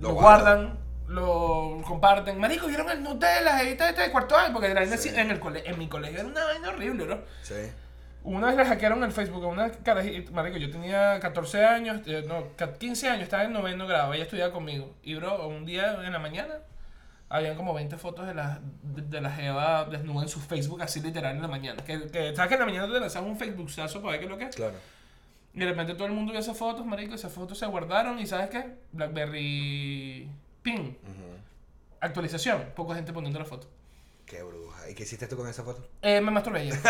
lo, 0.00 0.08
Lo 0.08 0.14
guardan, 0.14 0.78
lo 1.10 1.82
comparten. 1.86 2.38
Marico, 2.38 2.66
vieron 2.68 2.88
el 2.90 3.02
nude 3.02 3.26
de 3.26 3.40
la 3.42 3.58
jevita 3.58 3.88
esta 3.88 4.02
de 4.02 4.10
cuarto 4.10 4.36
año 4.36 4.52
porque 4.52 4.72
vaina 4.72 4.96
Sí. 4.96 5.10
en, 5.14 5.30
el 5.30 5.40
cole- 5.40 5.62
en 5.68 5.78
mi 5.78 5.88
colegio 5.88 6.20
era 6.20 6.28
una 6.28 6.44
vaina 6.44 6.68
horrible, 6.70 7.06
¿no? 7.06 7.18
Sí. 7.42 7.54
Una 8.22 8.48
vez 8.48 8.56
le 8.56 8.64
hackearon 8.66 9.02
el 9.02 9.12
Facebook 9.12 9.42
a 9.44 9.48
una 9.48 9.70
carajita, 9.70 10.30
marico, 10.30 10.58
yo 10.58 10.70
tenía 10.70 11.18
14 11.20 11.64
años, 11.64 12.00
eh, 12.06 12.22
no, 12.28 12.48
ca- 12.56 12.74
15 12.74 13.08
años, 13.08 13.22
estaba 13.24 13.44
en 13.44 13.52
noveno 13.52 13.86
grado, 13.86 14.12
ella 14.14 14.24
estudiaba 14.24 14.52
conmigo. 14.52 14.94
Y 15.02 15.14
bro, 15.14 15.48
un 15.48 15.64
día 15.66 15.98
en 16.04 16.12
la 16.12 16.18
mañana, 16.18 16.54
habían 17.30 17.56
como 17.56 17.72
20 17.74 17.96
fotos 17.96 18.26
de 18.26 18.34
la, 18.34 18.60
de, 18.82 19.02
de 19.02 19.20
la 19.20 19.30
jeva 19.32 19.84
desnuda 19.86 20.22
en 20.24 20.28
su 20.28 20.38
Facebook, 20.40 20.82
así 20.82 21.00
literal 21.00 21.34
en 21.36 21.42
la 21.42 21.48
mañana. 21.48 21.82
Que, 21.82 22.08
que 22.08 22.36
¿Sabes 22.36 22.48
que 22.48 22.54
en 22.54 22.60
la 22.60 22.66
mañana 22.66 22.92
te 22.92 23.00
lanzan 23.00 23.24
un 23.24 23.36
Facebookazo 23.38 24.00
para 24.02 24.12
ver 24.12 24.20
qué 24.20 24.26
es 24.26 24.30
lo 24.30 24.38
que 24.38 24.44
es? 24.44 24.54
Claro. 24.56 24.74
Y 25.54 25.58
de 25.60 25.66
repente 25.66 25.94
todo 25.94 26.06
el 26.06 26.12
mundo 26.12 26.30
vio 26.32 26.40
esas 26.40 26.56
fotos, 26.58 26.84
marico, 26.86 27.14
esas 27.14 27.32
fotos 27.32 27.58
se 27.58 27.66
guardaron 27.66 28.18
y 28.20 28.26
¿sabes 28.26 28.50
qué? 28.50 28.66
Blackberry 28.92 30.28
Pin, 30.62 30.96
actualización, 32.00 32.66
poca 32.74 32.94
gente 32.94 33.12
poniendo 33.12 33.38
la 33.38 33.44
foto. 33.44 33.68
Qué 34.26 34.42
bruja. 34.42 34.88
¿Y 34.88 34.94
qué 34.94 35.02
hiciste 35.02 35.26
tú 35.26 35.36
con 35.36 35.48
esa 35.48 35.62
foto? 35.64 35.86
Eh, 36.02 36.20
me 36.20 36.30
masturbé 36.30 36.60
ayer. 36.60 36.78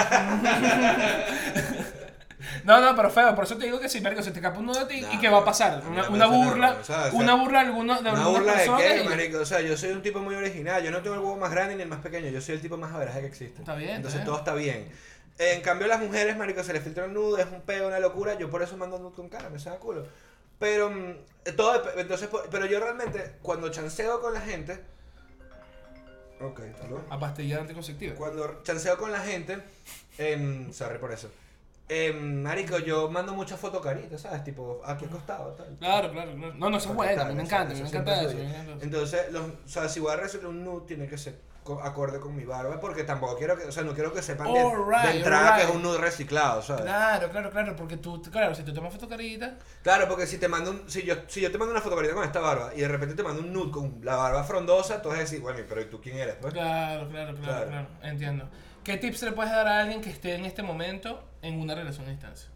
No, 2.65 2.81
no, 2.81 2.97
pero 2.97 3.11
feo, 3.11 3.35
por 3.35 3.45
eso 3.45 3.59
te 3.59 3.67
digo 3.67 3.79
que 3.79 3.89
sí, 3.91 4.01
marico, 4.01 4.23
se 4.23 4.31
te 4.31 4.39
escapa 4.39 4.59
uno 4.59 4.73
de 4.73 4.87
ti 4.87 5.03
Nah, 5.03 5.13
y 5.13 5.19
qué 5.19 5.29
va 5.29 5.39
a 5.41 5.45
pasar. 5.45 5.83
Una, 5.87 6.09
una 6.09 6.27
burla, 6.27 6.79
o 6.81 6.85
sea, 6.85 7.07
o 7.07 7.11
sea, 7.11 7.13
una 7.13 7.35
burla 7.35 7.61
de 7.61 7.67
alguno- 7.67 8.01
de 8.01 8.11
¿Una 8.11 8.29
burla 8.29 8.55
de 8.55 8.71
qué, 8.79 9.03
y- 9.05 9.09
marico? 9.09 9.39
O 9.41 9.45
sea, 9.45 9.61
yo 9.61 9.77
soy 9.77 9.91
un 9.91 10.01
tipo 10.01 10.21
muy 10.21 10.35
original. 10.35 10.83
Yo 10.83 10.91
no 10.91 11.03
tengo 11.03 11.17
el 11.17 11.21
huevo 11.21 11.37
más 11.37 11.51
grande 11.51 11.77
ni 11.77 11.83
el 11.83 11.89
más 11.89 12.01
pequeño. 12.01 12.31
Yo 12.31 12.41
soy 12.41 12.55
el 12.55 12.63
tipo 12.63 12.79
más 12.79 12.95
averaje 12.95 13.21
que 13.21 13.27
existe. 13.27 13.61
Está 13.61 13.75
bien, 13.75 13.97
Entonces 13.97 14.21
está 14.21 14.25
bien. 14.25 14.27
todo 14.27 14.39
está 14.39 14.55
bien. 14.55 14.89
En 15.39 15.61
cambio, 15.61 15.87
las 15.87 16.01
mujeres, 16.01 16.35
marico, 16.39 16.65
se 16.65 16.73
les 16.73 16.83
filtra 16.83 17.05
el 17.05 17.13
nudo, 17.13 17.37
es 17.37 17.47
un 17.47 17.61
peo, 17.61 17.89
una 17.89 18.01
locura. 18.01 18.39
Yo 18.39 18.49
por 18.49 18.63
eso 18.63 18.75
mando 18.79 18.99
nudo 18.99 19.13
con 19.13 19.29
cara, 19.29 19.51
me 19.51 19.59
saca 19.59 19.77
culo. 19.77 20.07
Pero, 20.61 20.91
mm, 20.91 21.15
todo 21.57 21.83
entonces, 21.97 22.29
pero 22.51 22.67
yo 22.67 22.79
realmente, 22.79 23.37
cuando 23.43 23.71
chanceo 23.71 24.21
con 24.21 24.35
la 24.35 24.41
gente. 24.43 24.79
Ok, 26.41 26.61
bien. 26.61 27.03
A 27.09 27.19
pastilla 27.19 27.61
anticonceptiva. 27.61 28.15
Cuando 28.15 28.63
chanceo 28.63 28.97
con 28.97 29.11
la 29.11 29.21
gente, 29.21 29.59
em, 30.19 30.71
sorry 30.73 30.99
por 30.99 31.13
eso. 31.13 31.31
Em, 31.89 32.43
marico, 32.43 32.79
yo 32.79 33.11
mando 33.11 33.35
muchas 33.35 33.59
fotos 33.59 33.83
caritas, 33.83 34.21
¿sabes? 34.21 34.45
Tipo, 34.45 34.81
aquí 34.85 35.07
acostado, 35.07 35.53
tal. 35.55 35.77
Claro, 35.79 36.13
claro, 36.13 36.35
claro. 36.37 36.55
No, 36.55 36.71
no, 36.71 36.77
eso 36.77 36.91
es 36.91 36.95
bueno, 36.95 37.25
me 37.35 37.43
encanta, 37.43 37.75
me 37.75 37.81
encanta 37.81 38.23
eso. 38.23 38.37
Entonces, 38.81 39.33
los, 39.33 39.43
o 39.43 39.69
sea, 39.69 39.89
si 39.89 39.99
voy 39.99 40.13
a 40.13 40.17
recibir 40.17 40.47
un 40.47 40.63
nude, 40.63 40.87
tiene 40.87 41.09
que 41.09 41.19
ser 41.19 41.41
co- 41.65 41.81
acorde 41.83 42.21
con 42.21 42.35
mi 42.35 42.45
barba, 42.45 42.81
porque 42.81 43.05
tampoco 43.05 43.37
quiero 43.37 43.57
que, 43.57 43.65
o 43.65 43.73
sea, 43.73 43.83
no 43.83 43.95
quiero 43.95 44.13
que 44.13 44.23
sepan 44.23 44.53
de, 44.53 44.61
Alright, 44.61 45.03
de 45.11 45.17
entrada 45.19 45.57
que 45.57 45.63
es 45.65 45.71
un 45.71 45.83
nude 45.83 45.99
reciclado, 45.99 46.63
¿sabes? 46.63 46.83
Claro. 46.85 47.19
Claro, 47.29 47.31
claro, 47.31 47.51
claro, 47.51 47.77
porque 47.77 47.97
tú, 47.97 48.21
claro, 48.23 48.55
si 48.55 48.63
tú 48.63 48.73
tomas 48.73 48.93
fotocarita, 48.93 49.57
porque 50.09 50.27
si 50.27 50.39
te 50.39 50.49
mando 50.49 50.71
un, 50.71 50.91
si 50.91 51.03
yo, 51.03 51.15
si 51.29 51.41
yo 51.41 51.51
te 51.53 51.59
mando 51.59 51.73
una 51.73 51.81
fotografía 51.83 52.15
con 52.15 52.25
esta 52.25 52.41
barba 52.41 52.73
y 52.75 52.81
de 52.81 52.89
repente 52.89 53.15
te 53.15 53.23
mando 53.23 53.43
un 53.43 53.53
nude 53.53 53.71
con 53.71 54.01
la 54.03 54.17
barba 54.17 54.45
frondosa, 54.45 55.01
tú 55.03 55.09
vas 55.11 55.19
a 55.19 55.21
decir, 55.23 55.41
bueno, 55.41 55.61
pero 55.69 55.81
¿y 55.81 55.85
tú 55.87 56.01
quién 56.01 56.17
eres? 56.19 56.37
pues? 56.41 56.53
claro, 56.53 57.09
claro, 57.09 57.35
claro, 57.37 57.43
Claro. 57.43 57.67
claro, 57.69 57.89
entiendo. 58.03 58.49
¿Qué 58.85 58.97
tips 58.97 59.23
le 59.23 59.33
puedes 59.33 59.53
dar 59.53 59.67
a 59.69 59.81
alguien 59.81 60.01
que 60.01 60.09
esté 60.11 60.35
en 60.35 60.47
este 60.47 60.63
momento 60.63 61.23
en 61.43 61.61
una 61.61 61.75
relación 61.75 62.07
a 62.07 62.11
distancia? 62.11 62.49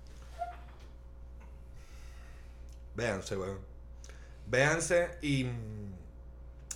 Véanse, 2.94 3.36
weón. 3.36 3.58
Véanse 4.46 5.18
y. 5.22 5.46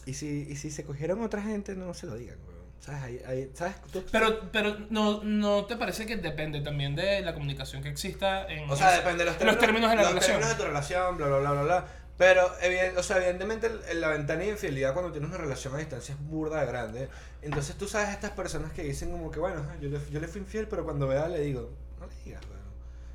Y 0.09 0.14
si, 0.14 0.47
y 0.49 0.57
si 0.57 0.71
se 0.71 0.85
cogieron 0.85 1.23
otra 1.23 1.42
gente, 1.42 1.75
no 1.77 1.92
se 1.92 2.07
lo 2.07 2.14
digan, 2.16 2.38
weón. 2.47 2.59
¿Sabes? 2.81 3.03
Ahí, 3.03 3.21
ahí- 3.27 3.51
¿Sabes? 3.55 3.75
Tú- 3.92 4.05
Pero, 4.11 4.51
pero 4.51 4.77
no, 4.88 5.23
¿no 5.23 5.66
te 5.66 5.77
parece 5.77 6.07
que 6.07 6.16
depende 6.16 6.61
también 6.62 6.94
de 6.97 7.21
la 7.21 7.35
comunicación 7.35 7.83
que 7.83 7.88
exista 7.90 8.47
en 8.47 8.71
O 8.71 8.77
sea, 8.77 8.92
depende 8.92 9.25
de 9.25 9.31
los 9.33 9.42
los 9.42 9.59
términos 9.59 9.90
de 9.90 9.97
la 9.97 10.03
los 10.03 10.11
relación? 10.12 10.37
términos 10.38 10.57
de 10.57 10.62
tu 10.62 10.68
relación, 10.68 11.16
bla, 11.18 11.27
bla, 11.27 11.38
bla, 11.40 11.51
bla, 11.53 11.62
bla. 11.62 11.87
Pero, 12.16 12.42
eviden- 12.62 12.97
o 12.97 13.03
sea, 13.03 13.18
evidentemente, 13.18 13.71
el- 13.90 14.01
la 14.01 14.09
ventana 14.09 14.40
de 14.40 14.49
infidelidad 14.51 14.92
cuando 14.94 15.12
tienes 15.12 15.29
una 15.29 15.38
relación 15.38 15.75
a 15.75 15.79
distancia 15.79 16.14
es 16.14 16.21
burda 16.29 16.61
de 16.61 16.66
grande. 16.66 17.09
Entonces, 17.42 17.77
tú 17.77 17.87
sabes 17.87 18.09
estas 18.11 18.31
personas 18.31 18.73
que 18.73 18.83
dicen 18.85 19.11
como 19.11 19.31
que, 19.31 19.40
bueno, 19.40 19.61
ajá, 19.61 19.77
yo 19.81 19.88
le, 19.90 19.99
yo 20.11 20.21
le 20.21 20.27
fui 20.29 20.40
infiel, 20.40 20.66
pero 20.68 20.85
cuando 20.85 21.07
vea 21.07 21.29
le 21.29 21.40
digo, 21.40 21.71
no 22.01 22.07
le 22.07 22.14
digas, 22.25 22.42
weón. 22.49 22.62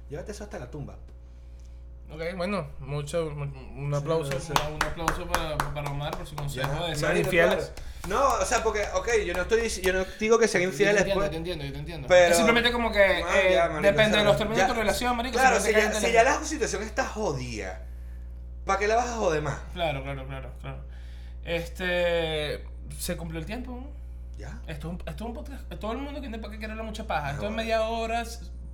Llévate 0.09 0.31
eso 0.31 0.43
hasta 0.43 0.59
la 0.59 0.69
tumba. 0.69 0.97
Ok, 2.13 2.21
bueno, 2.37 2.67
mucho, 2.79 3.27
un 3.27 3.93
aplauso, 3.93 4.31
Sí, 4.39 4.47
sí. 4.47 4.53
un 4.73 4.83
aplauso 4.83 5.25
para, 5.27 5.57
para 5.57 5.89
Omar 5.91 6.15
por 6.17 6.27
su 6.27 6.35
consejo 6.35 6.85
de 6.87 6.95
ser 6.95 7.17
infieles. 7.17 7.71
No, 8.07 8.21
o 8.33 8.45
sea, 8.45 8.61
porque, 8.61 8.83
ok, 8.93 9.07
yo 9.25 9.33
no 9.33 9.41
estoy 9.43 9.69
yo 9.81 9.93
no 9.93 10.05
digo 10.19 10.37
que 10.37 10.47
sean 10.47 10.63
Yo 10.63 10.69
te 10.69 10.73
infieles, 10.73 10.97
entiendo, 11.01 11.19
pues. 11.21 11.25
yo 11.27 11.31
te 11.31 11.37
entiendo, 11.37 11.65
yo 11.65 11.71
te 11.73 11.79
entiendo. 11.79 12.07
Pero- 12.09 12.31
es 12.31 12.35
simplemente 12.35 12.71
como 12.71 12.91
que 12.91 12.99
Ah, 13.01 13.39
eh, 13.41 13.53
ya, 13.53 13.69
marico, 13.69 13.81
depende 13.81 14.17
de 14.17 14.23
los 14.25 14.37
términos 14.37 14.57
ya- 14.57 14.67
de 14.67 14.73
tu 14.73 14.79
relación, 14.79 15.15
marico. 15.17 15.37
Claro, 15.39 15.59
si 15.59 15.71
ya, 15.71 15.91
si 15.93 16.07
la- 16.07 16.11
ya 16.11 16.23
la 16.23 16.43
situación 16.43 16.83
está 16.83 17.05
jodida, 17.05 17.81
¿para 18.65 18.77
qué 18.79 18.87
la 18.87 18.95
vas 18.97 19.07
a 19.07 19.13
joder 19.15 19.41
más? 19.41 19.57
Claro, 19.73 20.03
claro, 20.03 20.27
claro, 20.27 20.51
claro. 20.61 20.77
Este, 21.45 22.63
se 22.99 23.15
cumplió 23.17 23.39
el 23.39 23.45
tiempo. 23.45 23.71
¿no? 23.71 23.87
¿Ya? 24.37 24.59
Esto 24.67 24.87
es 24.89 24.93
un, 24.95 24.99
esto 24.99 25.11
es 25.11 25.21
un 25.29 25.33
podcast. 25.33 25.69
Todo 25.79 25.93
el 25.93 25.99
mundo 25.99 26.19
tiene 26.19 26.39
para 26.39 26.51
qué 26.53 26.59
quererle 26.59 26.83
mucha 26.83 27.05
paja. 27.07 27.31
Esto 27.31 27.45
es 27.47 27.51
media 27.51 27.83
hora 27.83 28.23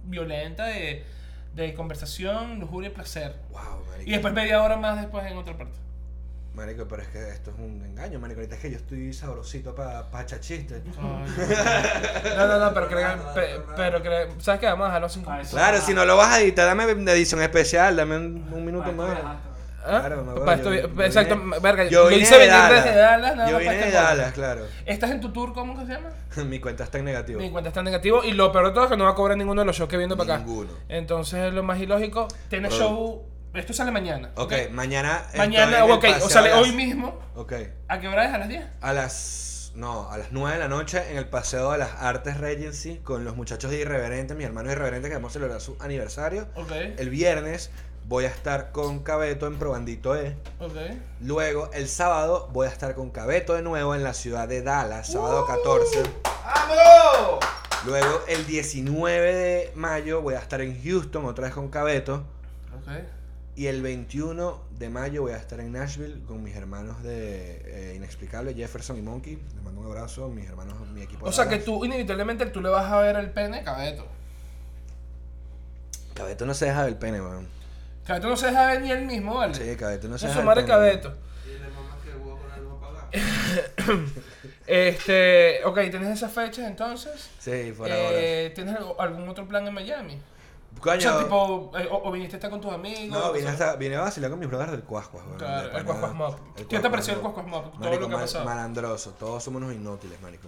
violenta 0.06 0.66
de, 0.66 1.06
de 1.56 1.74
conversación, 1.74 2.60
lujuria 2.60 2.90
y 2.90 2.94
placer. 2.94 3.36
Wow, 3.52 3.84
marico. 3.90 4.10
Y 4.10 4.14
después 4.14 4.34
media 4.34 4.62
hora 4.64 4.78
más 4.78 5.00
después 5.00 5.26
en 5.30 5.38
otra 5.38 5.58
parte. 5.58 5.74
Marico, 6.56 6.88
pero 6.88 7.04
es 7.04 7.08
que 7.10 7.30
esto 7.30 7.52
es 7.52 7.60
un 7.60 7.84
engaño, 7.86 8.20
marico. 8.20 8.40
Ahorita 8.42 8.56
es 8.56 8.62
que 8.62 8.72
yo 8.72 8.78
estoy 8.78 9.14
sabrosito 9.14 9.76
para 9.76 10.10
pa. 10.10 10.20
Ay, 10.20 10.26
no, 12.38 12.48
no, 12.48 12.60
no, 12.60 12.74
pero 12.74 12.88
creo 12.88 13.34
pe- 13.34 13.62
pero 13.76 14.02
creo, 14.02 14.42
¿sabes 14.42 14.60
qué? 14.60 14.66
Vamos 14.66 14.86
a 14.86 14.88
dejarlo 14.88 15.10
sin 15.10 15.24
Ah. 15.28 15.42
Claro, 15.50 15.78
si 15.80 15.94
no 15.94 16.06
lo 16.06 16.18
vas 16.18 16.34
a 16.34 16.42
editar, 16.42 16.66
dame 16.66 16.86
de 16.94 17.12
edición 17.14 17.42
especial, 17.42 17.96
dame 17.96 18.18
un, 18.18 18.50
un 18.52 18.66
minuto 18.66 18.92
más. 18.92 19.18
¿Ah? 19.86 20.00
Claro, 20.02 20.24
me 20.24 20.34
yo- 20.64 21.04
exacto, 21.04 21.36
vine- 21.38 21.60
verga, 21.60 21.84
Yo 21.86 22.10
lo 22.10 22.16
hice 22.16 22.34
de 22.36 22.40
venir 22.40 22.54
Dallas. 22.54 22.84
desde 22.84 22.98
Dallas, 23.00 23.36
nada 23.36 23.50
Yo 23.52 23.58
vine 23.60 23.76
de. 23.78 23.92
Dallas, 23.92 24.34
claro. 24.34 24.66
¿Estás 24.86 25.12
en 25.12 25.22
tu 25.22 25.32
tour, 25.32 25.54
cómo 25.54 25.78
que 25.80 25.86
se 25.86 25.94
llama? 25.94 26.10
Mi 26.46 26.60
cuenta 26.60 26.84
está 26.84 26.98
en 27.00 27.06
negativo. 27.06 27.40
Mi 27.40 27.50
cuenta 27.50 27.70
está 27.70 27.80
en 27.80 27.86
negativo 27.86 28.24
y 28.24 28.32
lo 28.34 28.52
peor 28.52 28.68
de 28.68 28.72
todo 28.74 28.84
es 28.86 28.90
que 28.90 28.98
no 28.98 29.06
va 29.06 29.12
a 29.12 29.16
cobrar 29.16 29.38
ninguno 29.38 29.62
de 29.62 29.66
los 29.66 29.76
shows 29.78 29.90
que 29.90 29.98
viendo 29.98 30.18
para 30.18 30.36
acá. 30.36 30.44
Ninguno. 30.46 30.72
Entonces, 30.90 31.54
lo 31.54 31.64
más 31.64 31.80
ilógico, 31.80 32.28
tienes 32.50 32.72
Bro. 32.76 32.80
show. 32.80 33.26
Esto 33.54 33.74
sale 33.74 33.90
mañana. 33.90 34.30
Ok, 34.36 34.54
mañana. 34.72 35.22
estoy 35.26 35.40
Mañana, 35.40 35.84
el 35.86 35.92
ok, 35.92 36.06
o 36.24 36.30
sale 36.30 36.50
las- 36.50 36.60
hoy 36.60 36.72
mismo. 36.72 37.18
Ok. 37.36 37.54
¿A 37.88 38.00
qué 38.00 38.08
hora 38.08 38.26
es? 38.26 38.34
¿A 38.34 38.38
las 38.38 38.48
10? 38.50 38.64
A 38.82 38.94
las. 38.94 39.72
No, 39.76 40.10
a 40.12 40.18
las 40.18 40.32
9 40.32 40.54
de 40.58 40.60
la 40.60 40.68
noche 40.68 41.02
en 41.12 41.18
el 41.18 41.28
Paseo 41.28 41.72
de 41.72 41.78
las 41.78 41.92
Artes 42.00 42.38
Regency 42.38 42.98
con 42.98 43.24
los 43.24 43.36
muchachos 43.36 43.72
de 43.72 43.80
Irreverente, 43.80 44.36
mi 44.36 44.44
hermano 44.44 44.72
Irreverente, 44.72 45.08
que 45.10 45.16
vamos 45.16 45.32
a 45.32 45.34
celebrar 45.34 45.62
su 45.62 45.78
aniversario. 45.80 46.48
Ok, 46.56 46.72
El 46.98 47.10
viernes 47.10 47.72
voy 48.10 48.26
a 48.26 48.28
estar 48.28 48.72
con 48.72 49.04
Cabeto 49.04 49.46
en 49.46 49.60
Probandito 49.60 50.16
E. 50.16 50.36
ok. 50.60 50.76
Luego, 51.22 51.70
el 51.74 51.88
sábado, 51.88 52.50
voy 52.52 52.66
a 52.66 52.72
estar 52.72 52.96
con 52.96 53.12
Cabeto 53.12 53.54
de 53.54 53.62
nuevo 53.62 53.94
en 53.94 54.04
la 54.04 54.16
ciudad 54.16 54.48
de 54.48 54.64
Dallas, 54.64 55.12
sábado 55.12 55.46
14. 55.46 56.02
¡Vamos! 56.24 57.46
Luego, 57.86 58.22
el 58.28 58.48
19 58.48 59.36
de 59.36 59.72
mayo, 59.76 60.24
voy 60.24 60.34
a 60.34 60.40
estar 60.40 60.60
en 60.62 60.82
Houston, 60.84 61.26
otra 61.26 61.46
vez 61.46 61.54
con 61.54 61.70
Cabeto. 61.70 62.24
Ok. 62.82 63.04
Y 63.56 63.68
el 63.68 63.84
21 63.84 64.60
de 64.72 64.90
mayo 64.90 65.22
voy 65.22 65.34
a 65.34 65.38
estar 65.38 65.60
en 65.60 65.72
Nashville 65.74 66.24
con 66.26 66.42
mis 66.42 66.56
hermanos 66.56 67.04
de 67.04 67.92
eh, 67.92 67.96
Inexplicable, 67.96 68.56
Jefferson 68.56 68.98
y 68.98 69.04
Monkey. 69.04 69.36
Les 69.54 69.64
mando 69.64 69.82
un 69.82 69.86
abrazo, 69.86 70.30
mis 70.30 70.50
hermanos, 70.50 70.76
mi 70.96 71.04
equipo. 71.04 71.28
O 71.28 71.32
sea 71.32 71.48
que 71.48 71.60
tú, 71.60 71.86
inevitablemente, 71.86 72.48
tú 72.48 72.60
le 72.60 72.70
vas 72.70 72.92
a 72.92 73.02
ver 73.02 73.18
el 73.18 73.30
pene 73.30 73.60
a 73.60 73.64
Cabeto. 73.64 74.08
Cabeto 76.16 76.48
no 76.48 76.56
se 76.56 76.66
deja 76.66 76.86
del 76.86 76.96
pene, 76.96 77.22
weón. 77.22 77.59
Cabeto 78.10 78.28
no 78.30 78.36
se 78.38 78.48
deja 78.48 78.66
ver 78.66 78.82
ni 78.82 78.90
él 78.92 79.06
mismo, 79.06 79.36
¿vale? 79.36 79.54
Sí, 79.54 79.76
Cabeto 79.78 80.08
no 80.08 80.18
se 80.18 80.26
deja 80.26 80.34
su 80.34 80.40
del 80.40 80.46
madre 80.48 80.66
Cabeto. 80.66 81.14
Este, 84.68 85.64
ok, 85.66 85.76
¿tienes 85.90 86.10
esas 86.10 86.32
fechas 86.32 86.66
entonces? 86.68 87.30
Sí, 87.40 87.74
por 87.76 87.88
Eh, 87.90 88.52
¿Tienes 88.54 88.76
algo- 88.76 89.00
algún 89.02 89.28
otro 89.28 89.48
plan 89.48 89.68
en 89.68 89.74
Miami? 89.74 90.14
ahora. 90.14 90.24
O 90.78 90.82
Coño. 90.82 91.02
sea, 91.02 91.20
tipo, 91.20 91.72
eh, 91.78 91.88
o, 91.92 92.08
o 92.08 92.12
viniste 92.12 92.36
a 92.36 92.38
estar 92.38 92.52
con 92.52 92.62
tus 92.62 92.72
amigos. 92.72 93.08
no, 93.20 93.30
o 93.30 93.34
vine, 93.34 93.48
hasta, 93.50 93.76
vine 93.76 93.96
a 93.96 94.02
vacilar 94.02 94.30
con 94.30 94.40
mis 94.40 94.48
brothers 94.48 94.72
del 94.72 94.84
Cuascuas. 94.84 95.24
Claro, 95.38 95.76
el. 95.78 95.84
Cuascuas 95.86 96.14
Mob. 96.14 96.36
El 96.56 96.68
¿Qué 96.68 96.80
te 96.80 96.90
pareció 96.90 97.14
el. 97.16 97.20
Cuascuas 97.20 97.48
Mob? 97.48 97.72
Todo 97.72 97.80
Marico, 97.80 98.02
lo 98.04 98.10
que 98.10 98.16
ha 98.16 98.20
pasado. 98.20 98.46
malandroso. 98.46 99.12
Todos 99.20 99.44
somos 99.44 99.62
unos 99.64 99.74
inútiles, 99.76 100.22
marico. 100.22 100.48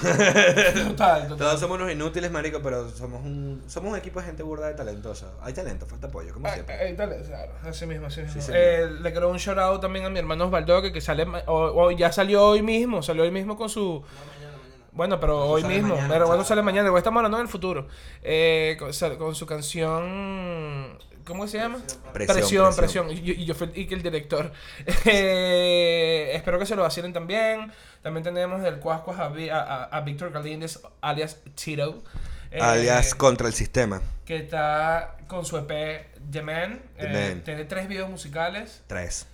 Total, 0.00 1.22
total. 1.28 1.36
Todos 1.38 1.60
somos 1.60 1.78
unos 1.78 1.90
inútiles, 1.92 2.30
marico, 2.30 2.60
pero 2.62 2.88
somos 2.90 3.24
un, 3.24 3.62
somos 3.66 3.92
un 3.92 3.98
equipo 3.98 4.20
de 4.20 4.26
gente 4.26 4.42
burda 4.42 4.68
de 4.68 4.74
talentosa. 4.74 5.32
Hay 5.42 5.52
talento, 5.52 5.86
falta 5.86 6.08
apoyo, 6.08 6.32
como 6.34 6.46
Ah, 6.48 6.54
siempre. 6.54 6.88
eh, 6.90 6.94
dale, 6.94 7.22
claro, 7.22 7.52
así 7.64 7.86
mismo, 7.86 8.06
así 8.06 8.20
mismo. 8.22 8.40
Sí, 8.42 8.52
Eh, 8.54 8.88
le 9.00 9.10
quiero 9.12 9.30
un 9.30 9.38
shout 9.38 9.58
out 9.58 9.80
también 9.80 10.04
a 10.04 10.10
mi 10.10 10.18
hermano 10.18 10.44
Osvaldo, 10.46 10.82
que, 10.82 10.92
que 10.92 11.00
sale, 11.00 11.26
o, 11.46 11.54
o 11.86 11.90
ya 11.92 12.12
salió 12.12 12.44
hoy 12.44 12.62
mismo, 12.62 13.02
salió 13.02 13.22
hoy 13.22 13.30
mismo 13.30 13.56
con 13.56 13.68
su... 13.68 13.80
No, 13.80 14.00
mañana, 14.02 14.58
mañana. 14.58 14.86
Bueno, 14.92 15.20
pero 15.20 15.44
hoy 15.46 15.64
mismo, 15.64 15.94
mañana, 15.94 16.08
pero 16.12 16.26
bueno, 16.26 16.44
sale 16.44 16.62
mañana, 16.62 16.88
igual 16.88 17.00
estamos 17.00 17.18
hablando 17.20 17.38
en 17.38 17.42
el 17.42 17.48
futuro. 17.48 17.86
Eh, 18.22 18.76
con 19.18 19.34
su 19.34 19.46
canción, 19.46 20.98
¿cómo 21.26 21.46
se 21.46 21.58
llama? 21.58 21.78
Presión, 22.12 22.36
Presión, 22.36 22.76
presión. 22.76 23.10
Y, 23.10 23.20
yo- 23.22 23.34
y 23.34 23.44
yo 23.44 23.54
fui 23.54 23.70
y 23.74 23.86
que 23.86 23.94
el 23.94 24.02
director. 24.02 24.52
Eh, 25.06 26.30
espero 26.34 26.58
que 26.58 26.66
se 26.66 26.76
lo 26.76 26.82
vacilen 26.82 27.12
también. 27.12 27.70
También 28.02 28.22
tenemos 28.24 28.62
del 28.62 28.78
Cuascuas 28.78 29.18
a, 29.18 29.26
a, 29.26 29.84
a- 29.84 30.00
Víctor 30.02 30.30
Galíndez, 30.30 30.80
alias 31.00 31.40
Tito. 31.54 32.02
eh, 32.50 32.60
Alias 32.60 33.14
contra 33.14 33.46
el 33.48 33.52
sistema. 33.52 34.00
que 34.24 34.36
está 34.36 35.16
con 35.26 35.44
su 35.44 35.56
EP 35.58 36.06
The 36.30 36.42
Man. 36.42 36.80
The 36.98 37.06
Eh, 37.06 37.30
Man. 37.34 37.42
tiene 37.44 37.64
tres 37.64 37.88
videos 37.88 38.08
musicales. 38.08 38.82
Tres. 38.86 39.26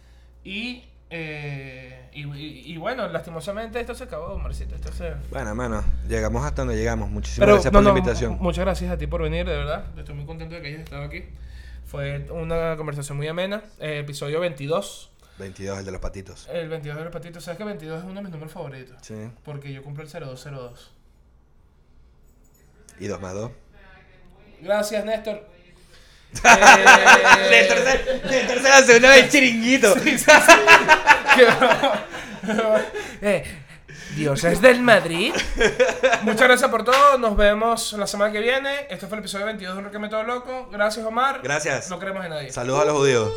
Y, 0.45 0.85
eh, 1.11 2.09
y, 2.15 2.23
y- 2.27 2.73
y 2.73 2.77
bueno, 2.79 3.07
lastimosamente 3.09 3.79
esto 3.81 3.95
se 3.95 4.05
acabó, 4.05 4.39
Marcito. 4.39 4.75
Esto 4.75 4.91
se... 4.93 5.13
Bueno, 5.31 5.55
mano, 5.55 5.85
llegamos 6.09 6.45
hasta 6.45 6.63
donde 6.63 6.77
llegamos. 6.77 7.11
Muchísimas 7.11 7.45
Pero 7.47 7.53
gracias 7.55 7.73
no, 7.73 7.79
por 7.79 7.85
la 7.85 7.93
no, 7.93 7.99
invitación. 7.99 8.33
mu- 8.33 8.43
muchas 8.45 8.65
gracias 8.65 8.91
a 8.91 8.97
ti 8.97 9.07
por 9.07 9.23
venir, 9.23 9.47
de 9.47 9.57
verdad. 9.57 9.85
Estoy 9.99 10.15
muy 10.15 10.25
contento 10.25 10.55
de 10.55 10.63
que 10.63 10.69
hayas 10.69 10.81
estado 10.81 11.03
aquí. 11.05 11.25
Fue 11.93 12.27
una 12.31 12.75
conversación 12.79 13.19
muy 13.19 13.29
amena. 13.29 13.63
Eh, 13.79 13.99
episodio 13.99 14.41
22. 14.41 15.11
22, 15.37 15.79
el 15.81 15.85
de 15.85 15.93
los 15.93 16.01
patitos. 16.01 16.49
El 16.51 16.71
22 16.71 16.97
de 16.97 17.05
los 17.05 17.13
patitos. 17.13 17.45
¿Sabes 17.45 17.59
que 17.59 17.65
22 17.65 17.99
es 17.99 18.05
uno 18.05 18.15
de 18.15 18.23
mis 18.23 18.31
números 18.31 18.51
favoritos? 18.51 18.97
Sí. 19.03 19.29
Porque 19.45 19.71
yo 19.75 19.83
cumplo 19.83 20.03
el 20.03 20.09
0202. 20.09 20.91
Y 22.99 23.09
dos 23.09 23.21
más 23.21 23.35
dos. 23.35 23.51
Gracias, 24.63 25.05
Néstor. 25.05 25.47
Eh, 26.33 27.67
tercera, 27.69 28.81
la 28.81 28.87
segunda 28.87 29.11
vez 29.11 29.31
chiringuito. 29.31 29.95
eh, 33.21 33.45
Dios 34.17 34.45
es 34.45 34.61
del 34.61 34.83
Madrid. 34.83 35.33
Muchas 36.23 36.43
gracias 36.43 36.71
por 36.71 36.85
todo. 36.85 37.19
Nos 37.19 37.37
vemos 37.37 37.93
la 37.95 38.07
semana 38.07 38.33
que 38.33 38.41
viene. 38.41 38.87
Este 38.91 39.07
fue 39.07 39.17
el 39.17 39.21
episodio 39.21 39.47
22 39.47 39.75
de 39.75 39.79
Un 39.79 39.85
Requeme 39.87 40.09
Todo 40.09 40.23
Loco. 40.23 40.69
Gracias, 40.71 41.05
Omar. 41.07 41.41
Gracias. 41.43 41.89
No 41.89 41.99
queremos 41.99 42.25
a 42.25 42.29
nadie. 42.29 42.53
Saludos 42.53 42.83
a 42.83 42.85
los 42.85 42.97
judíos. 42.97 43.33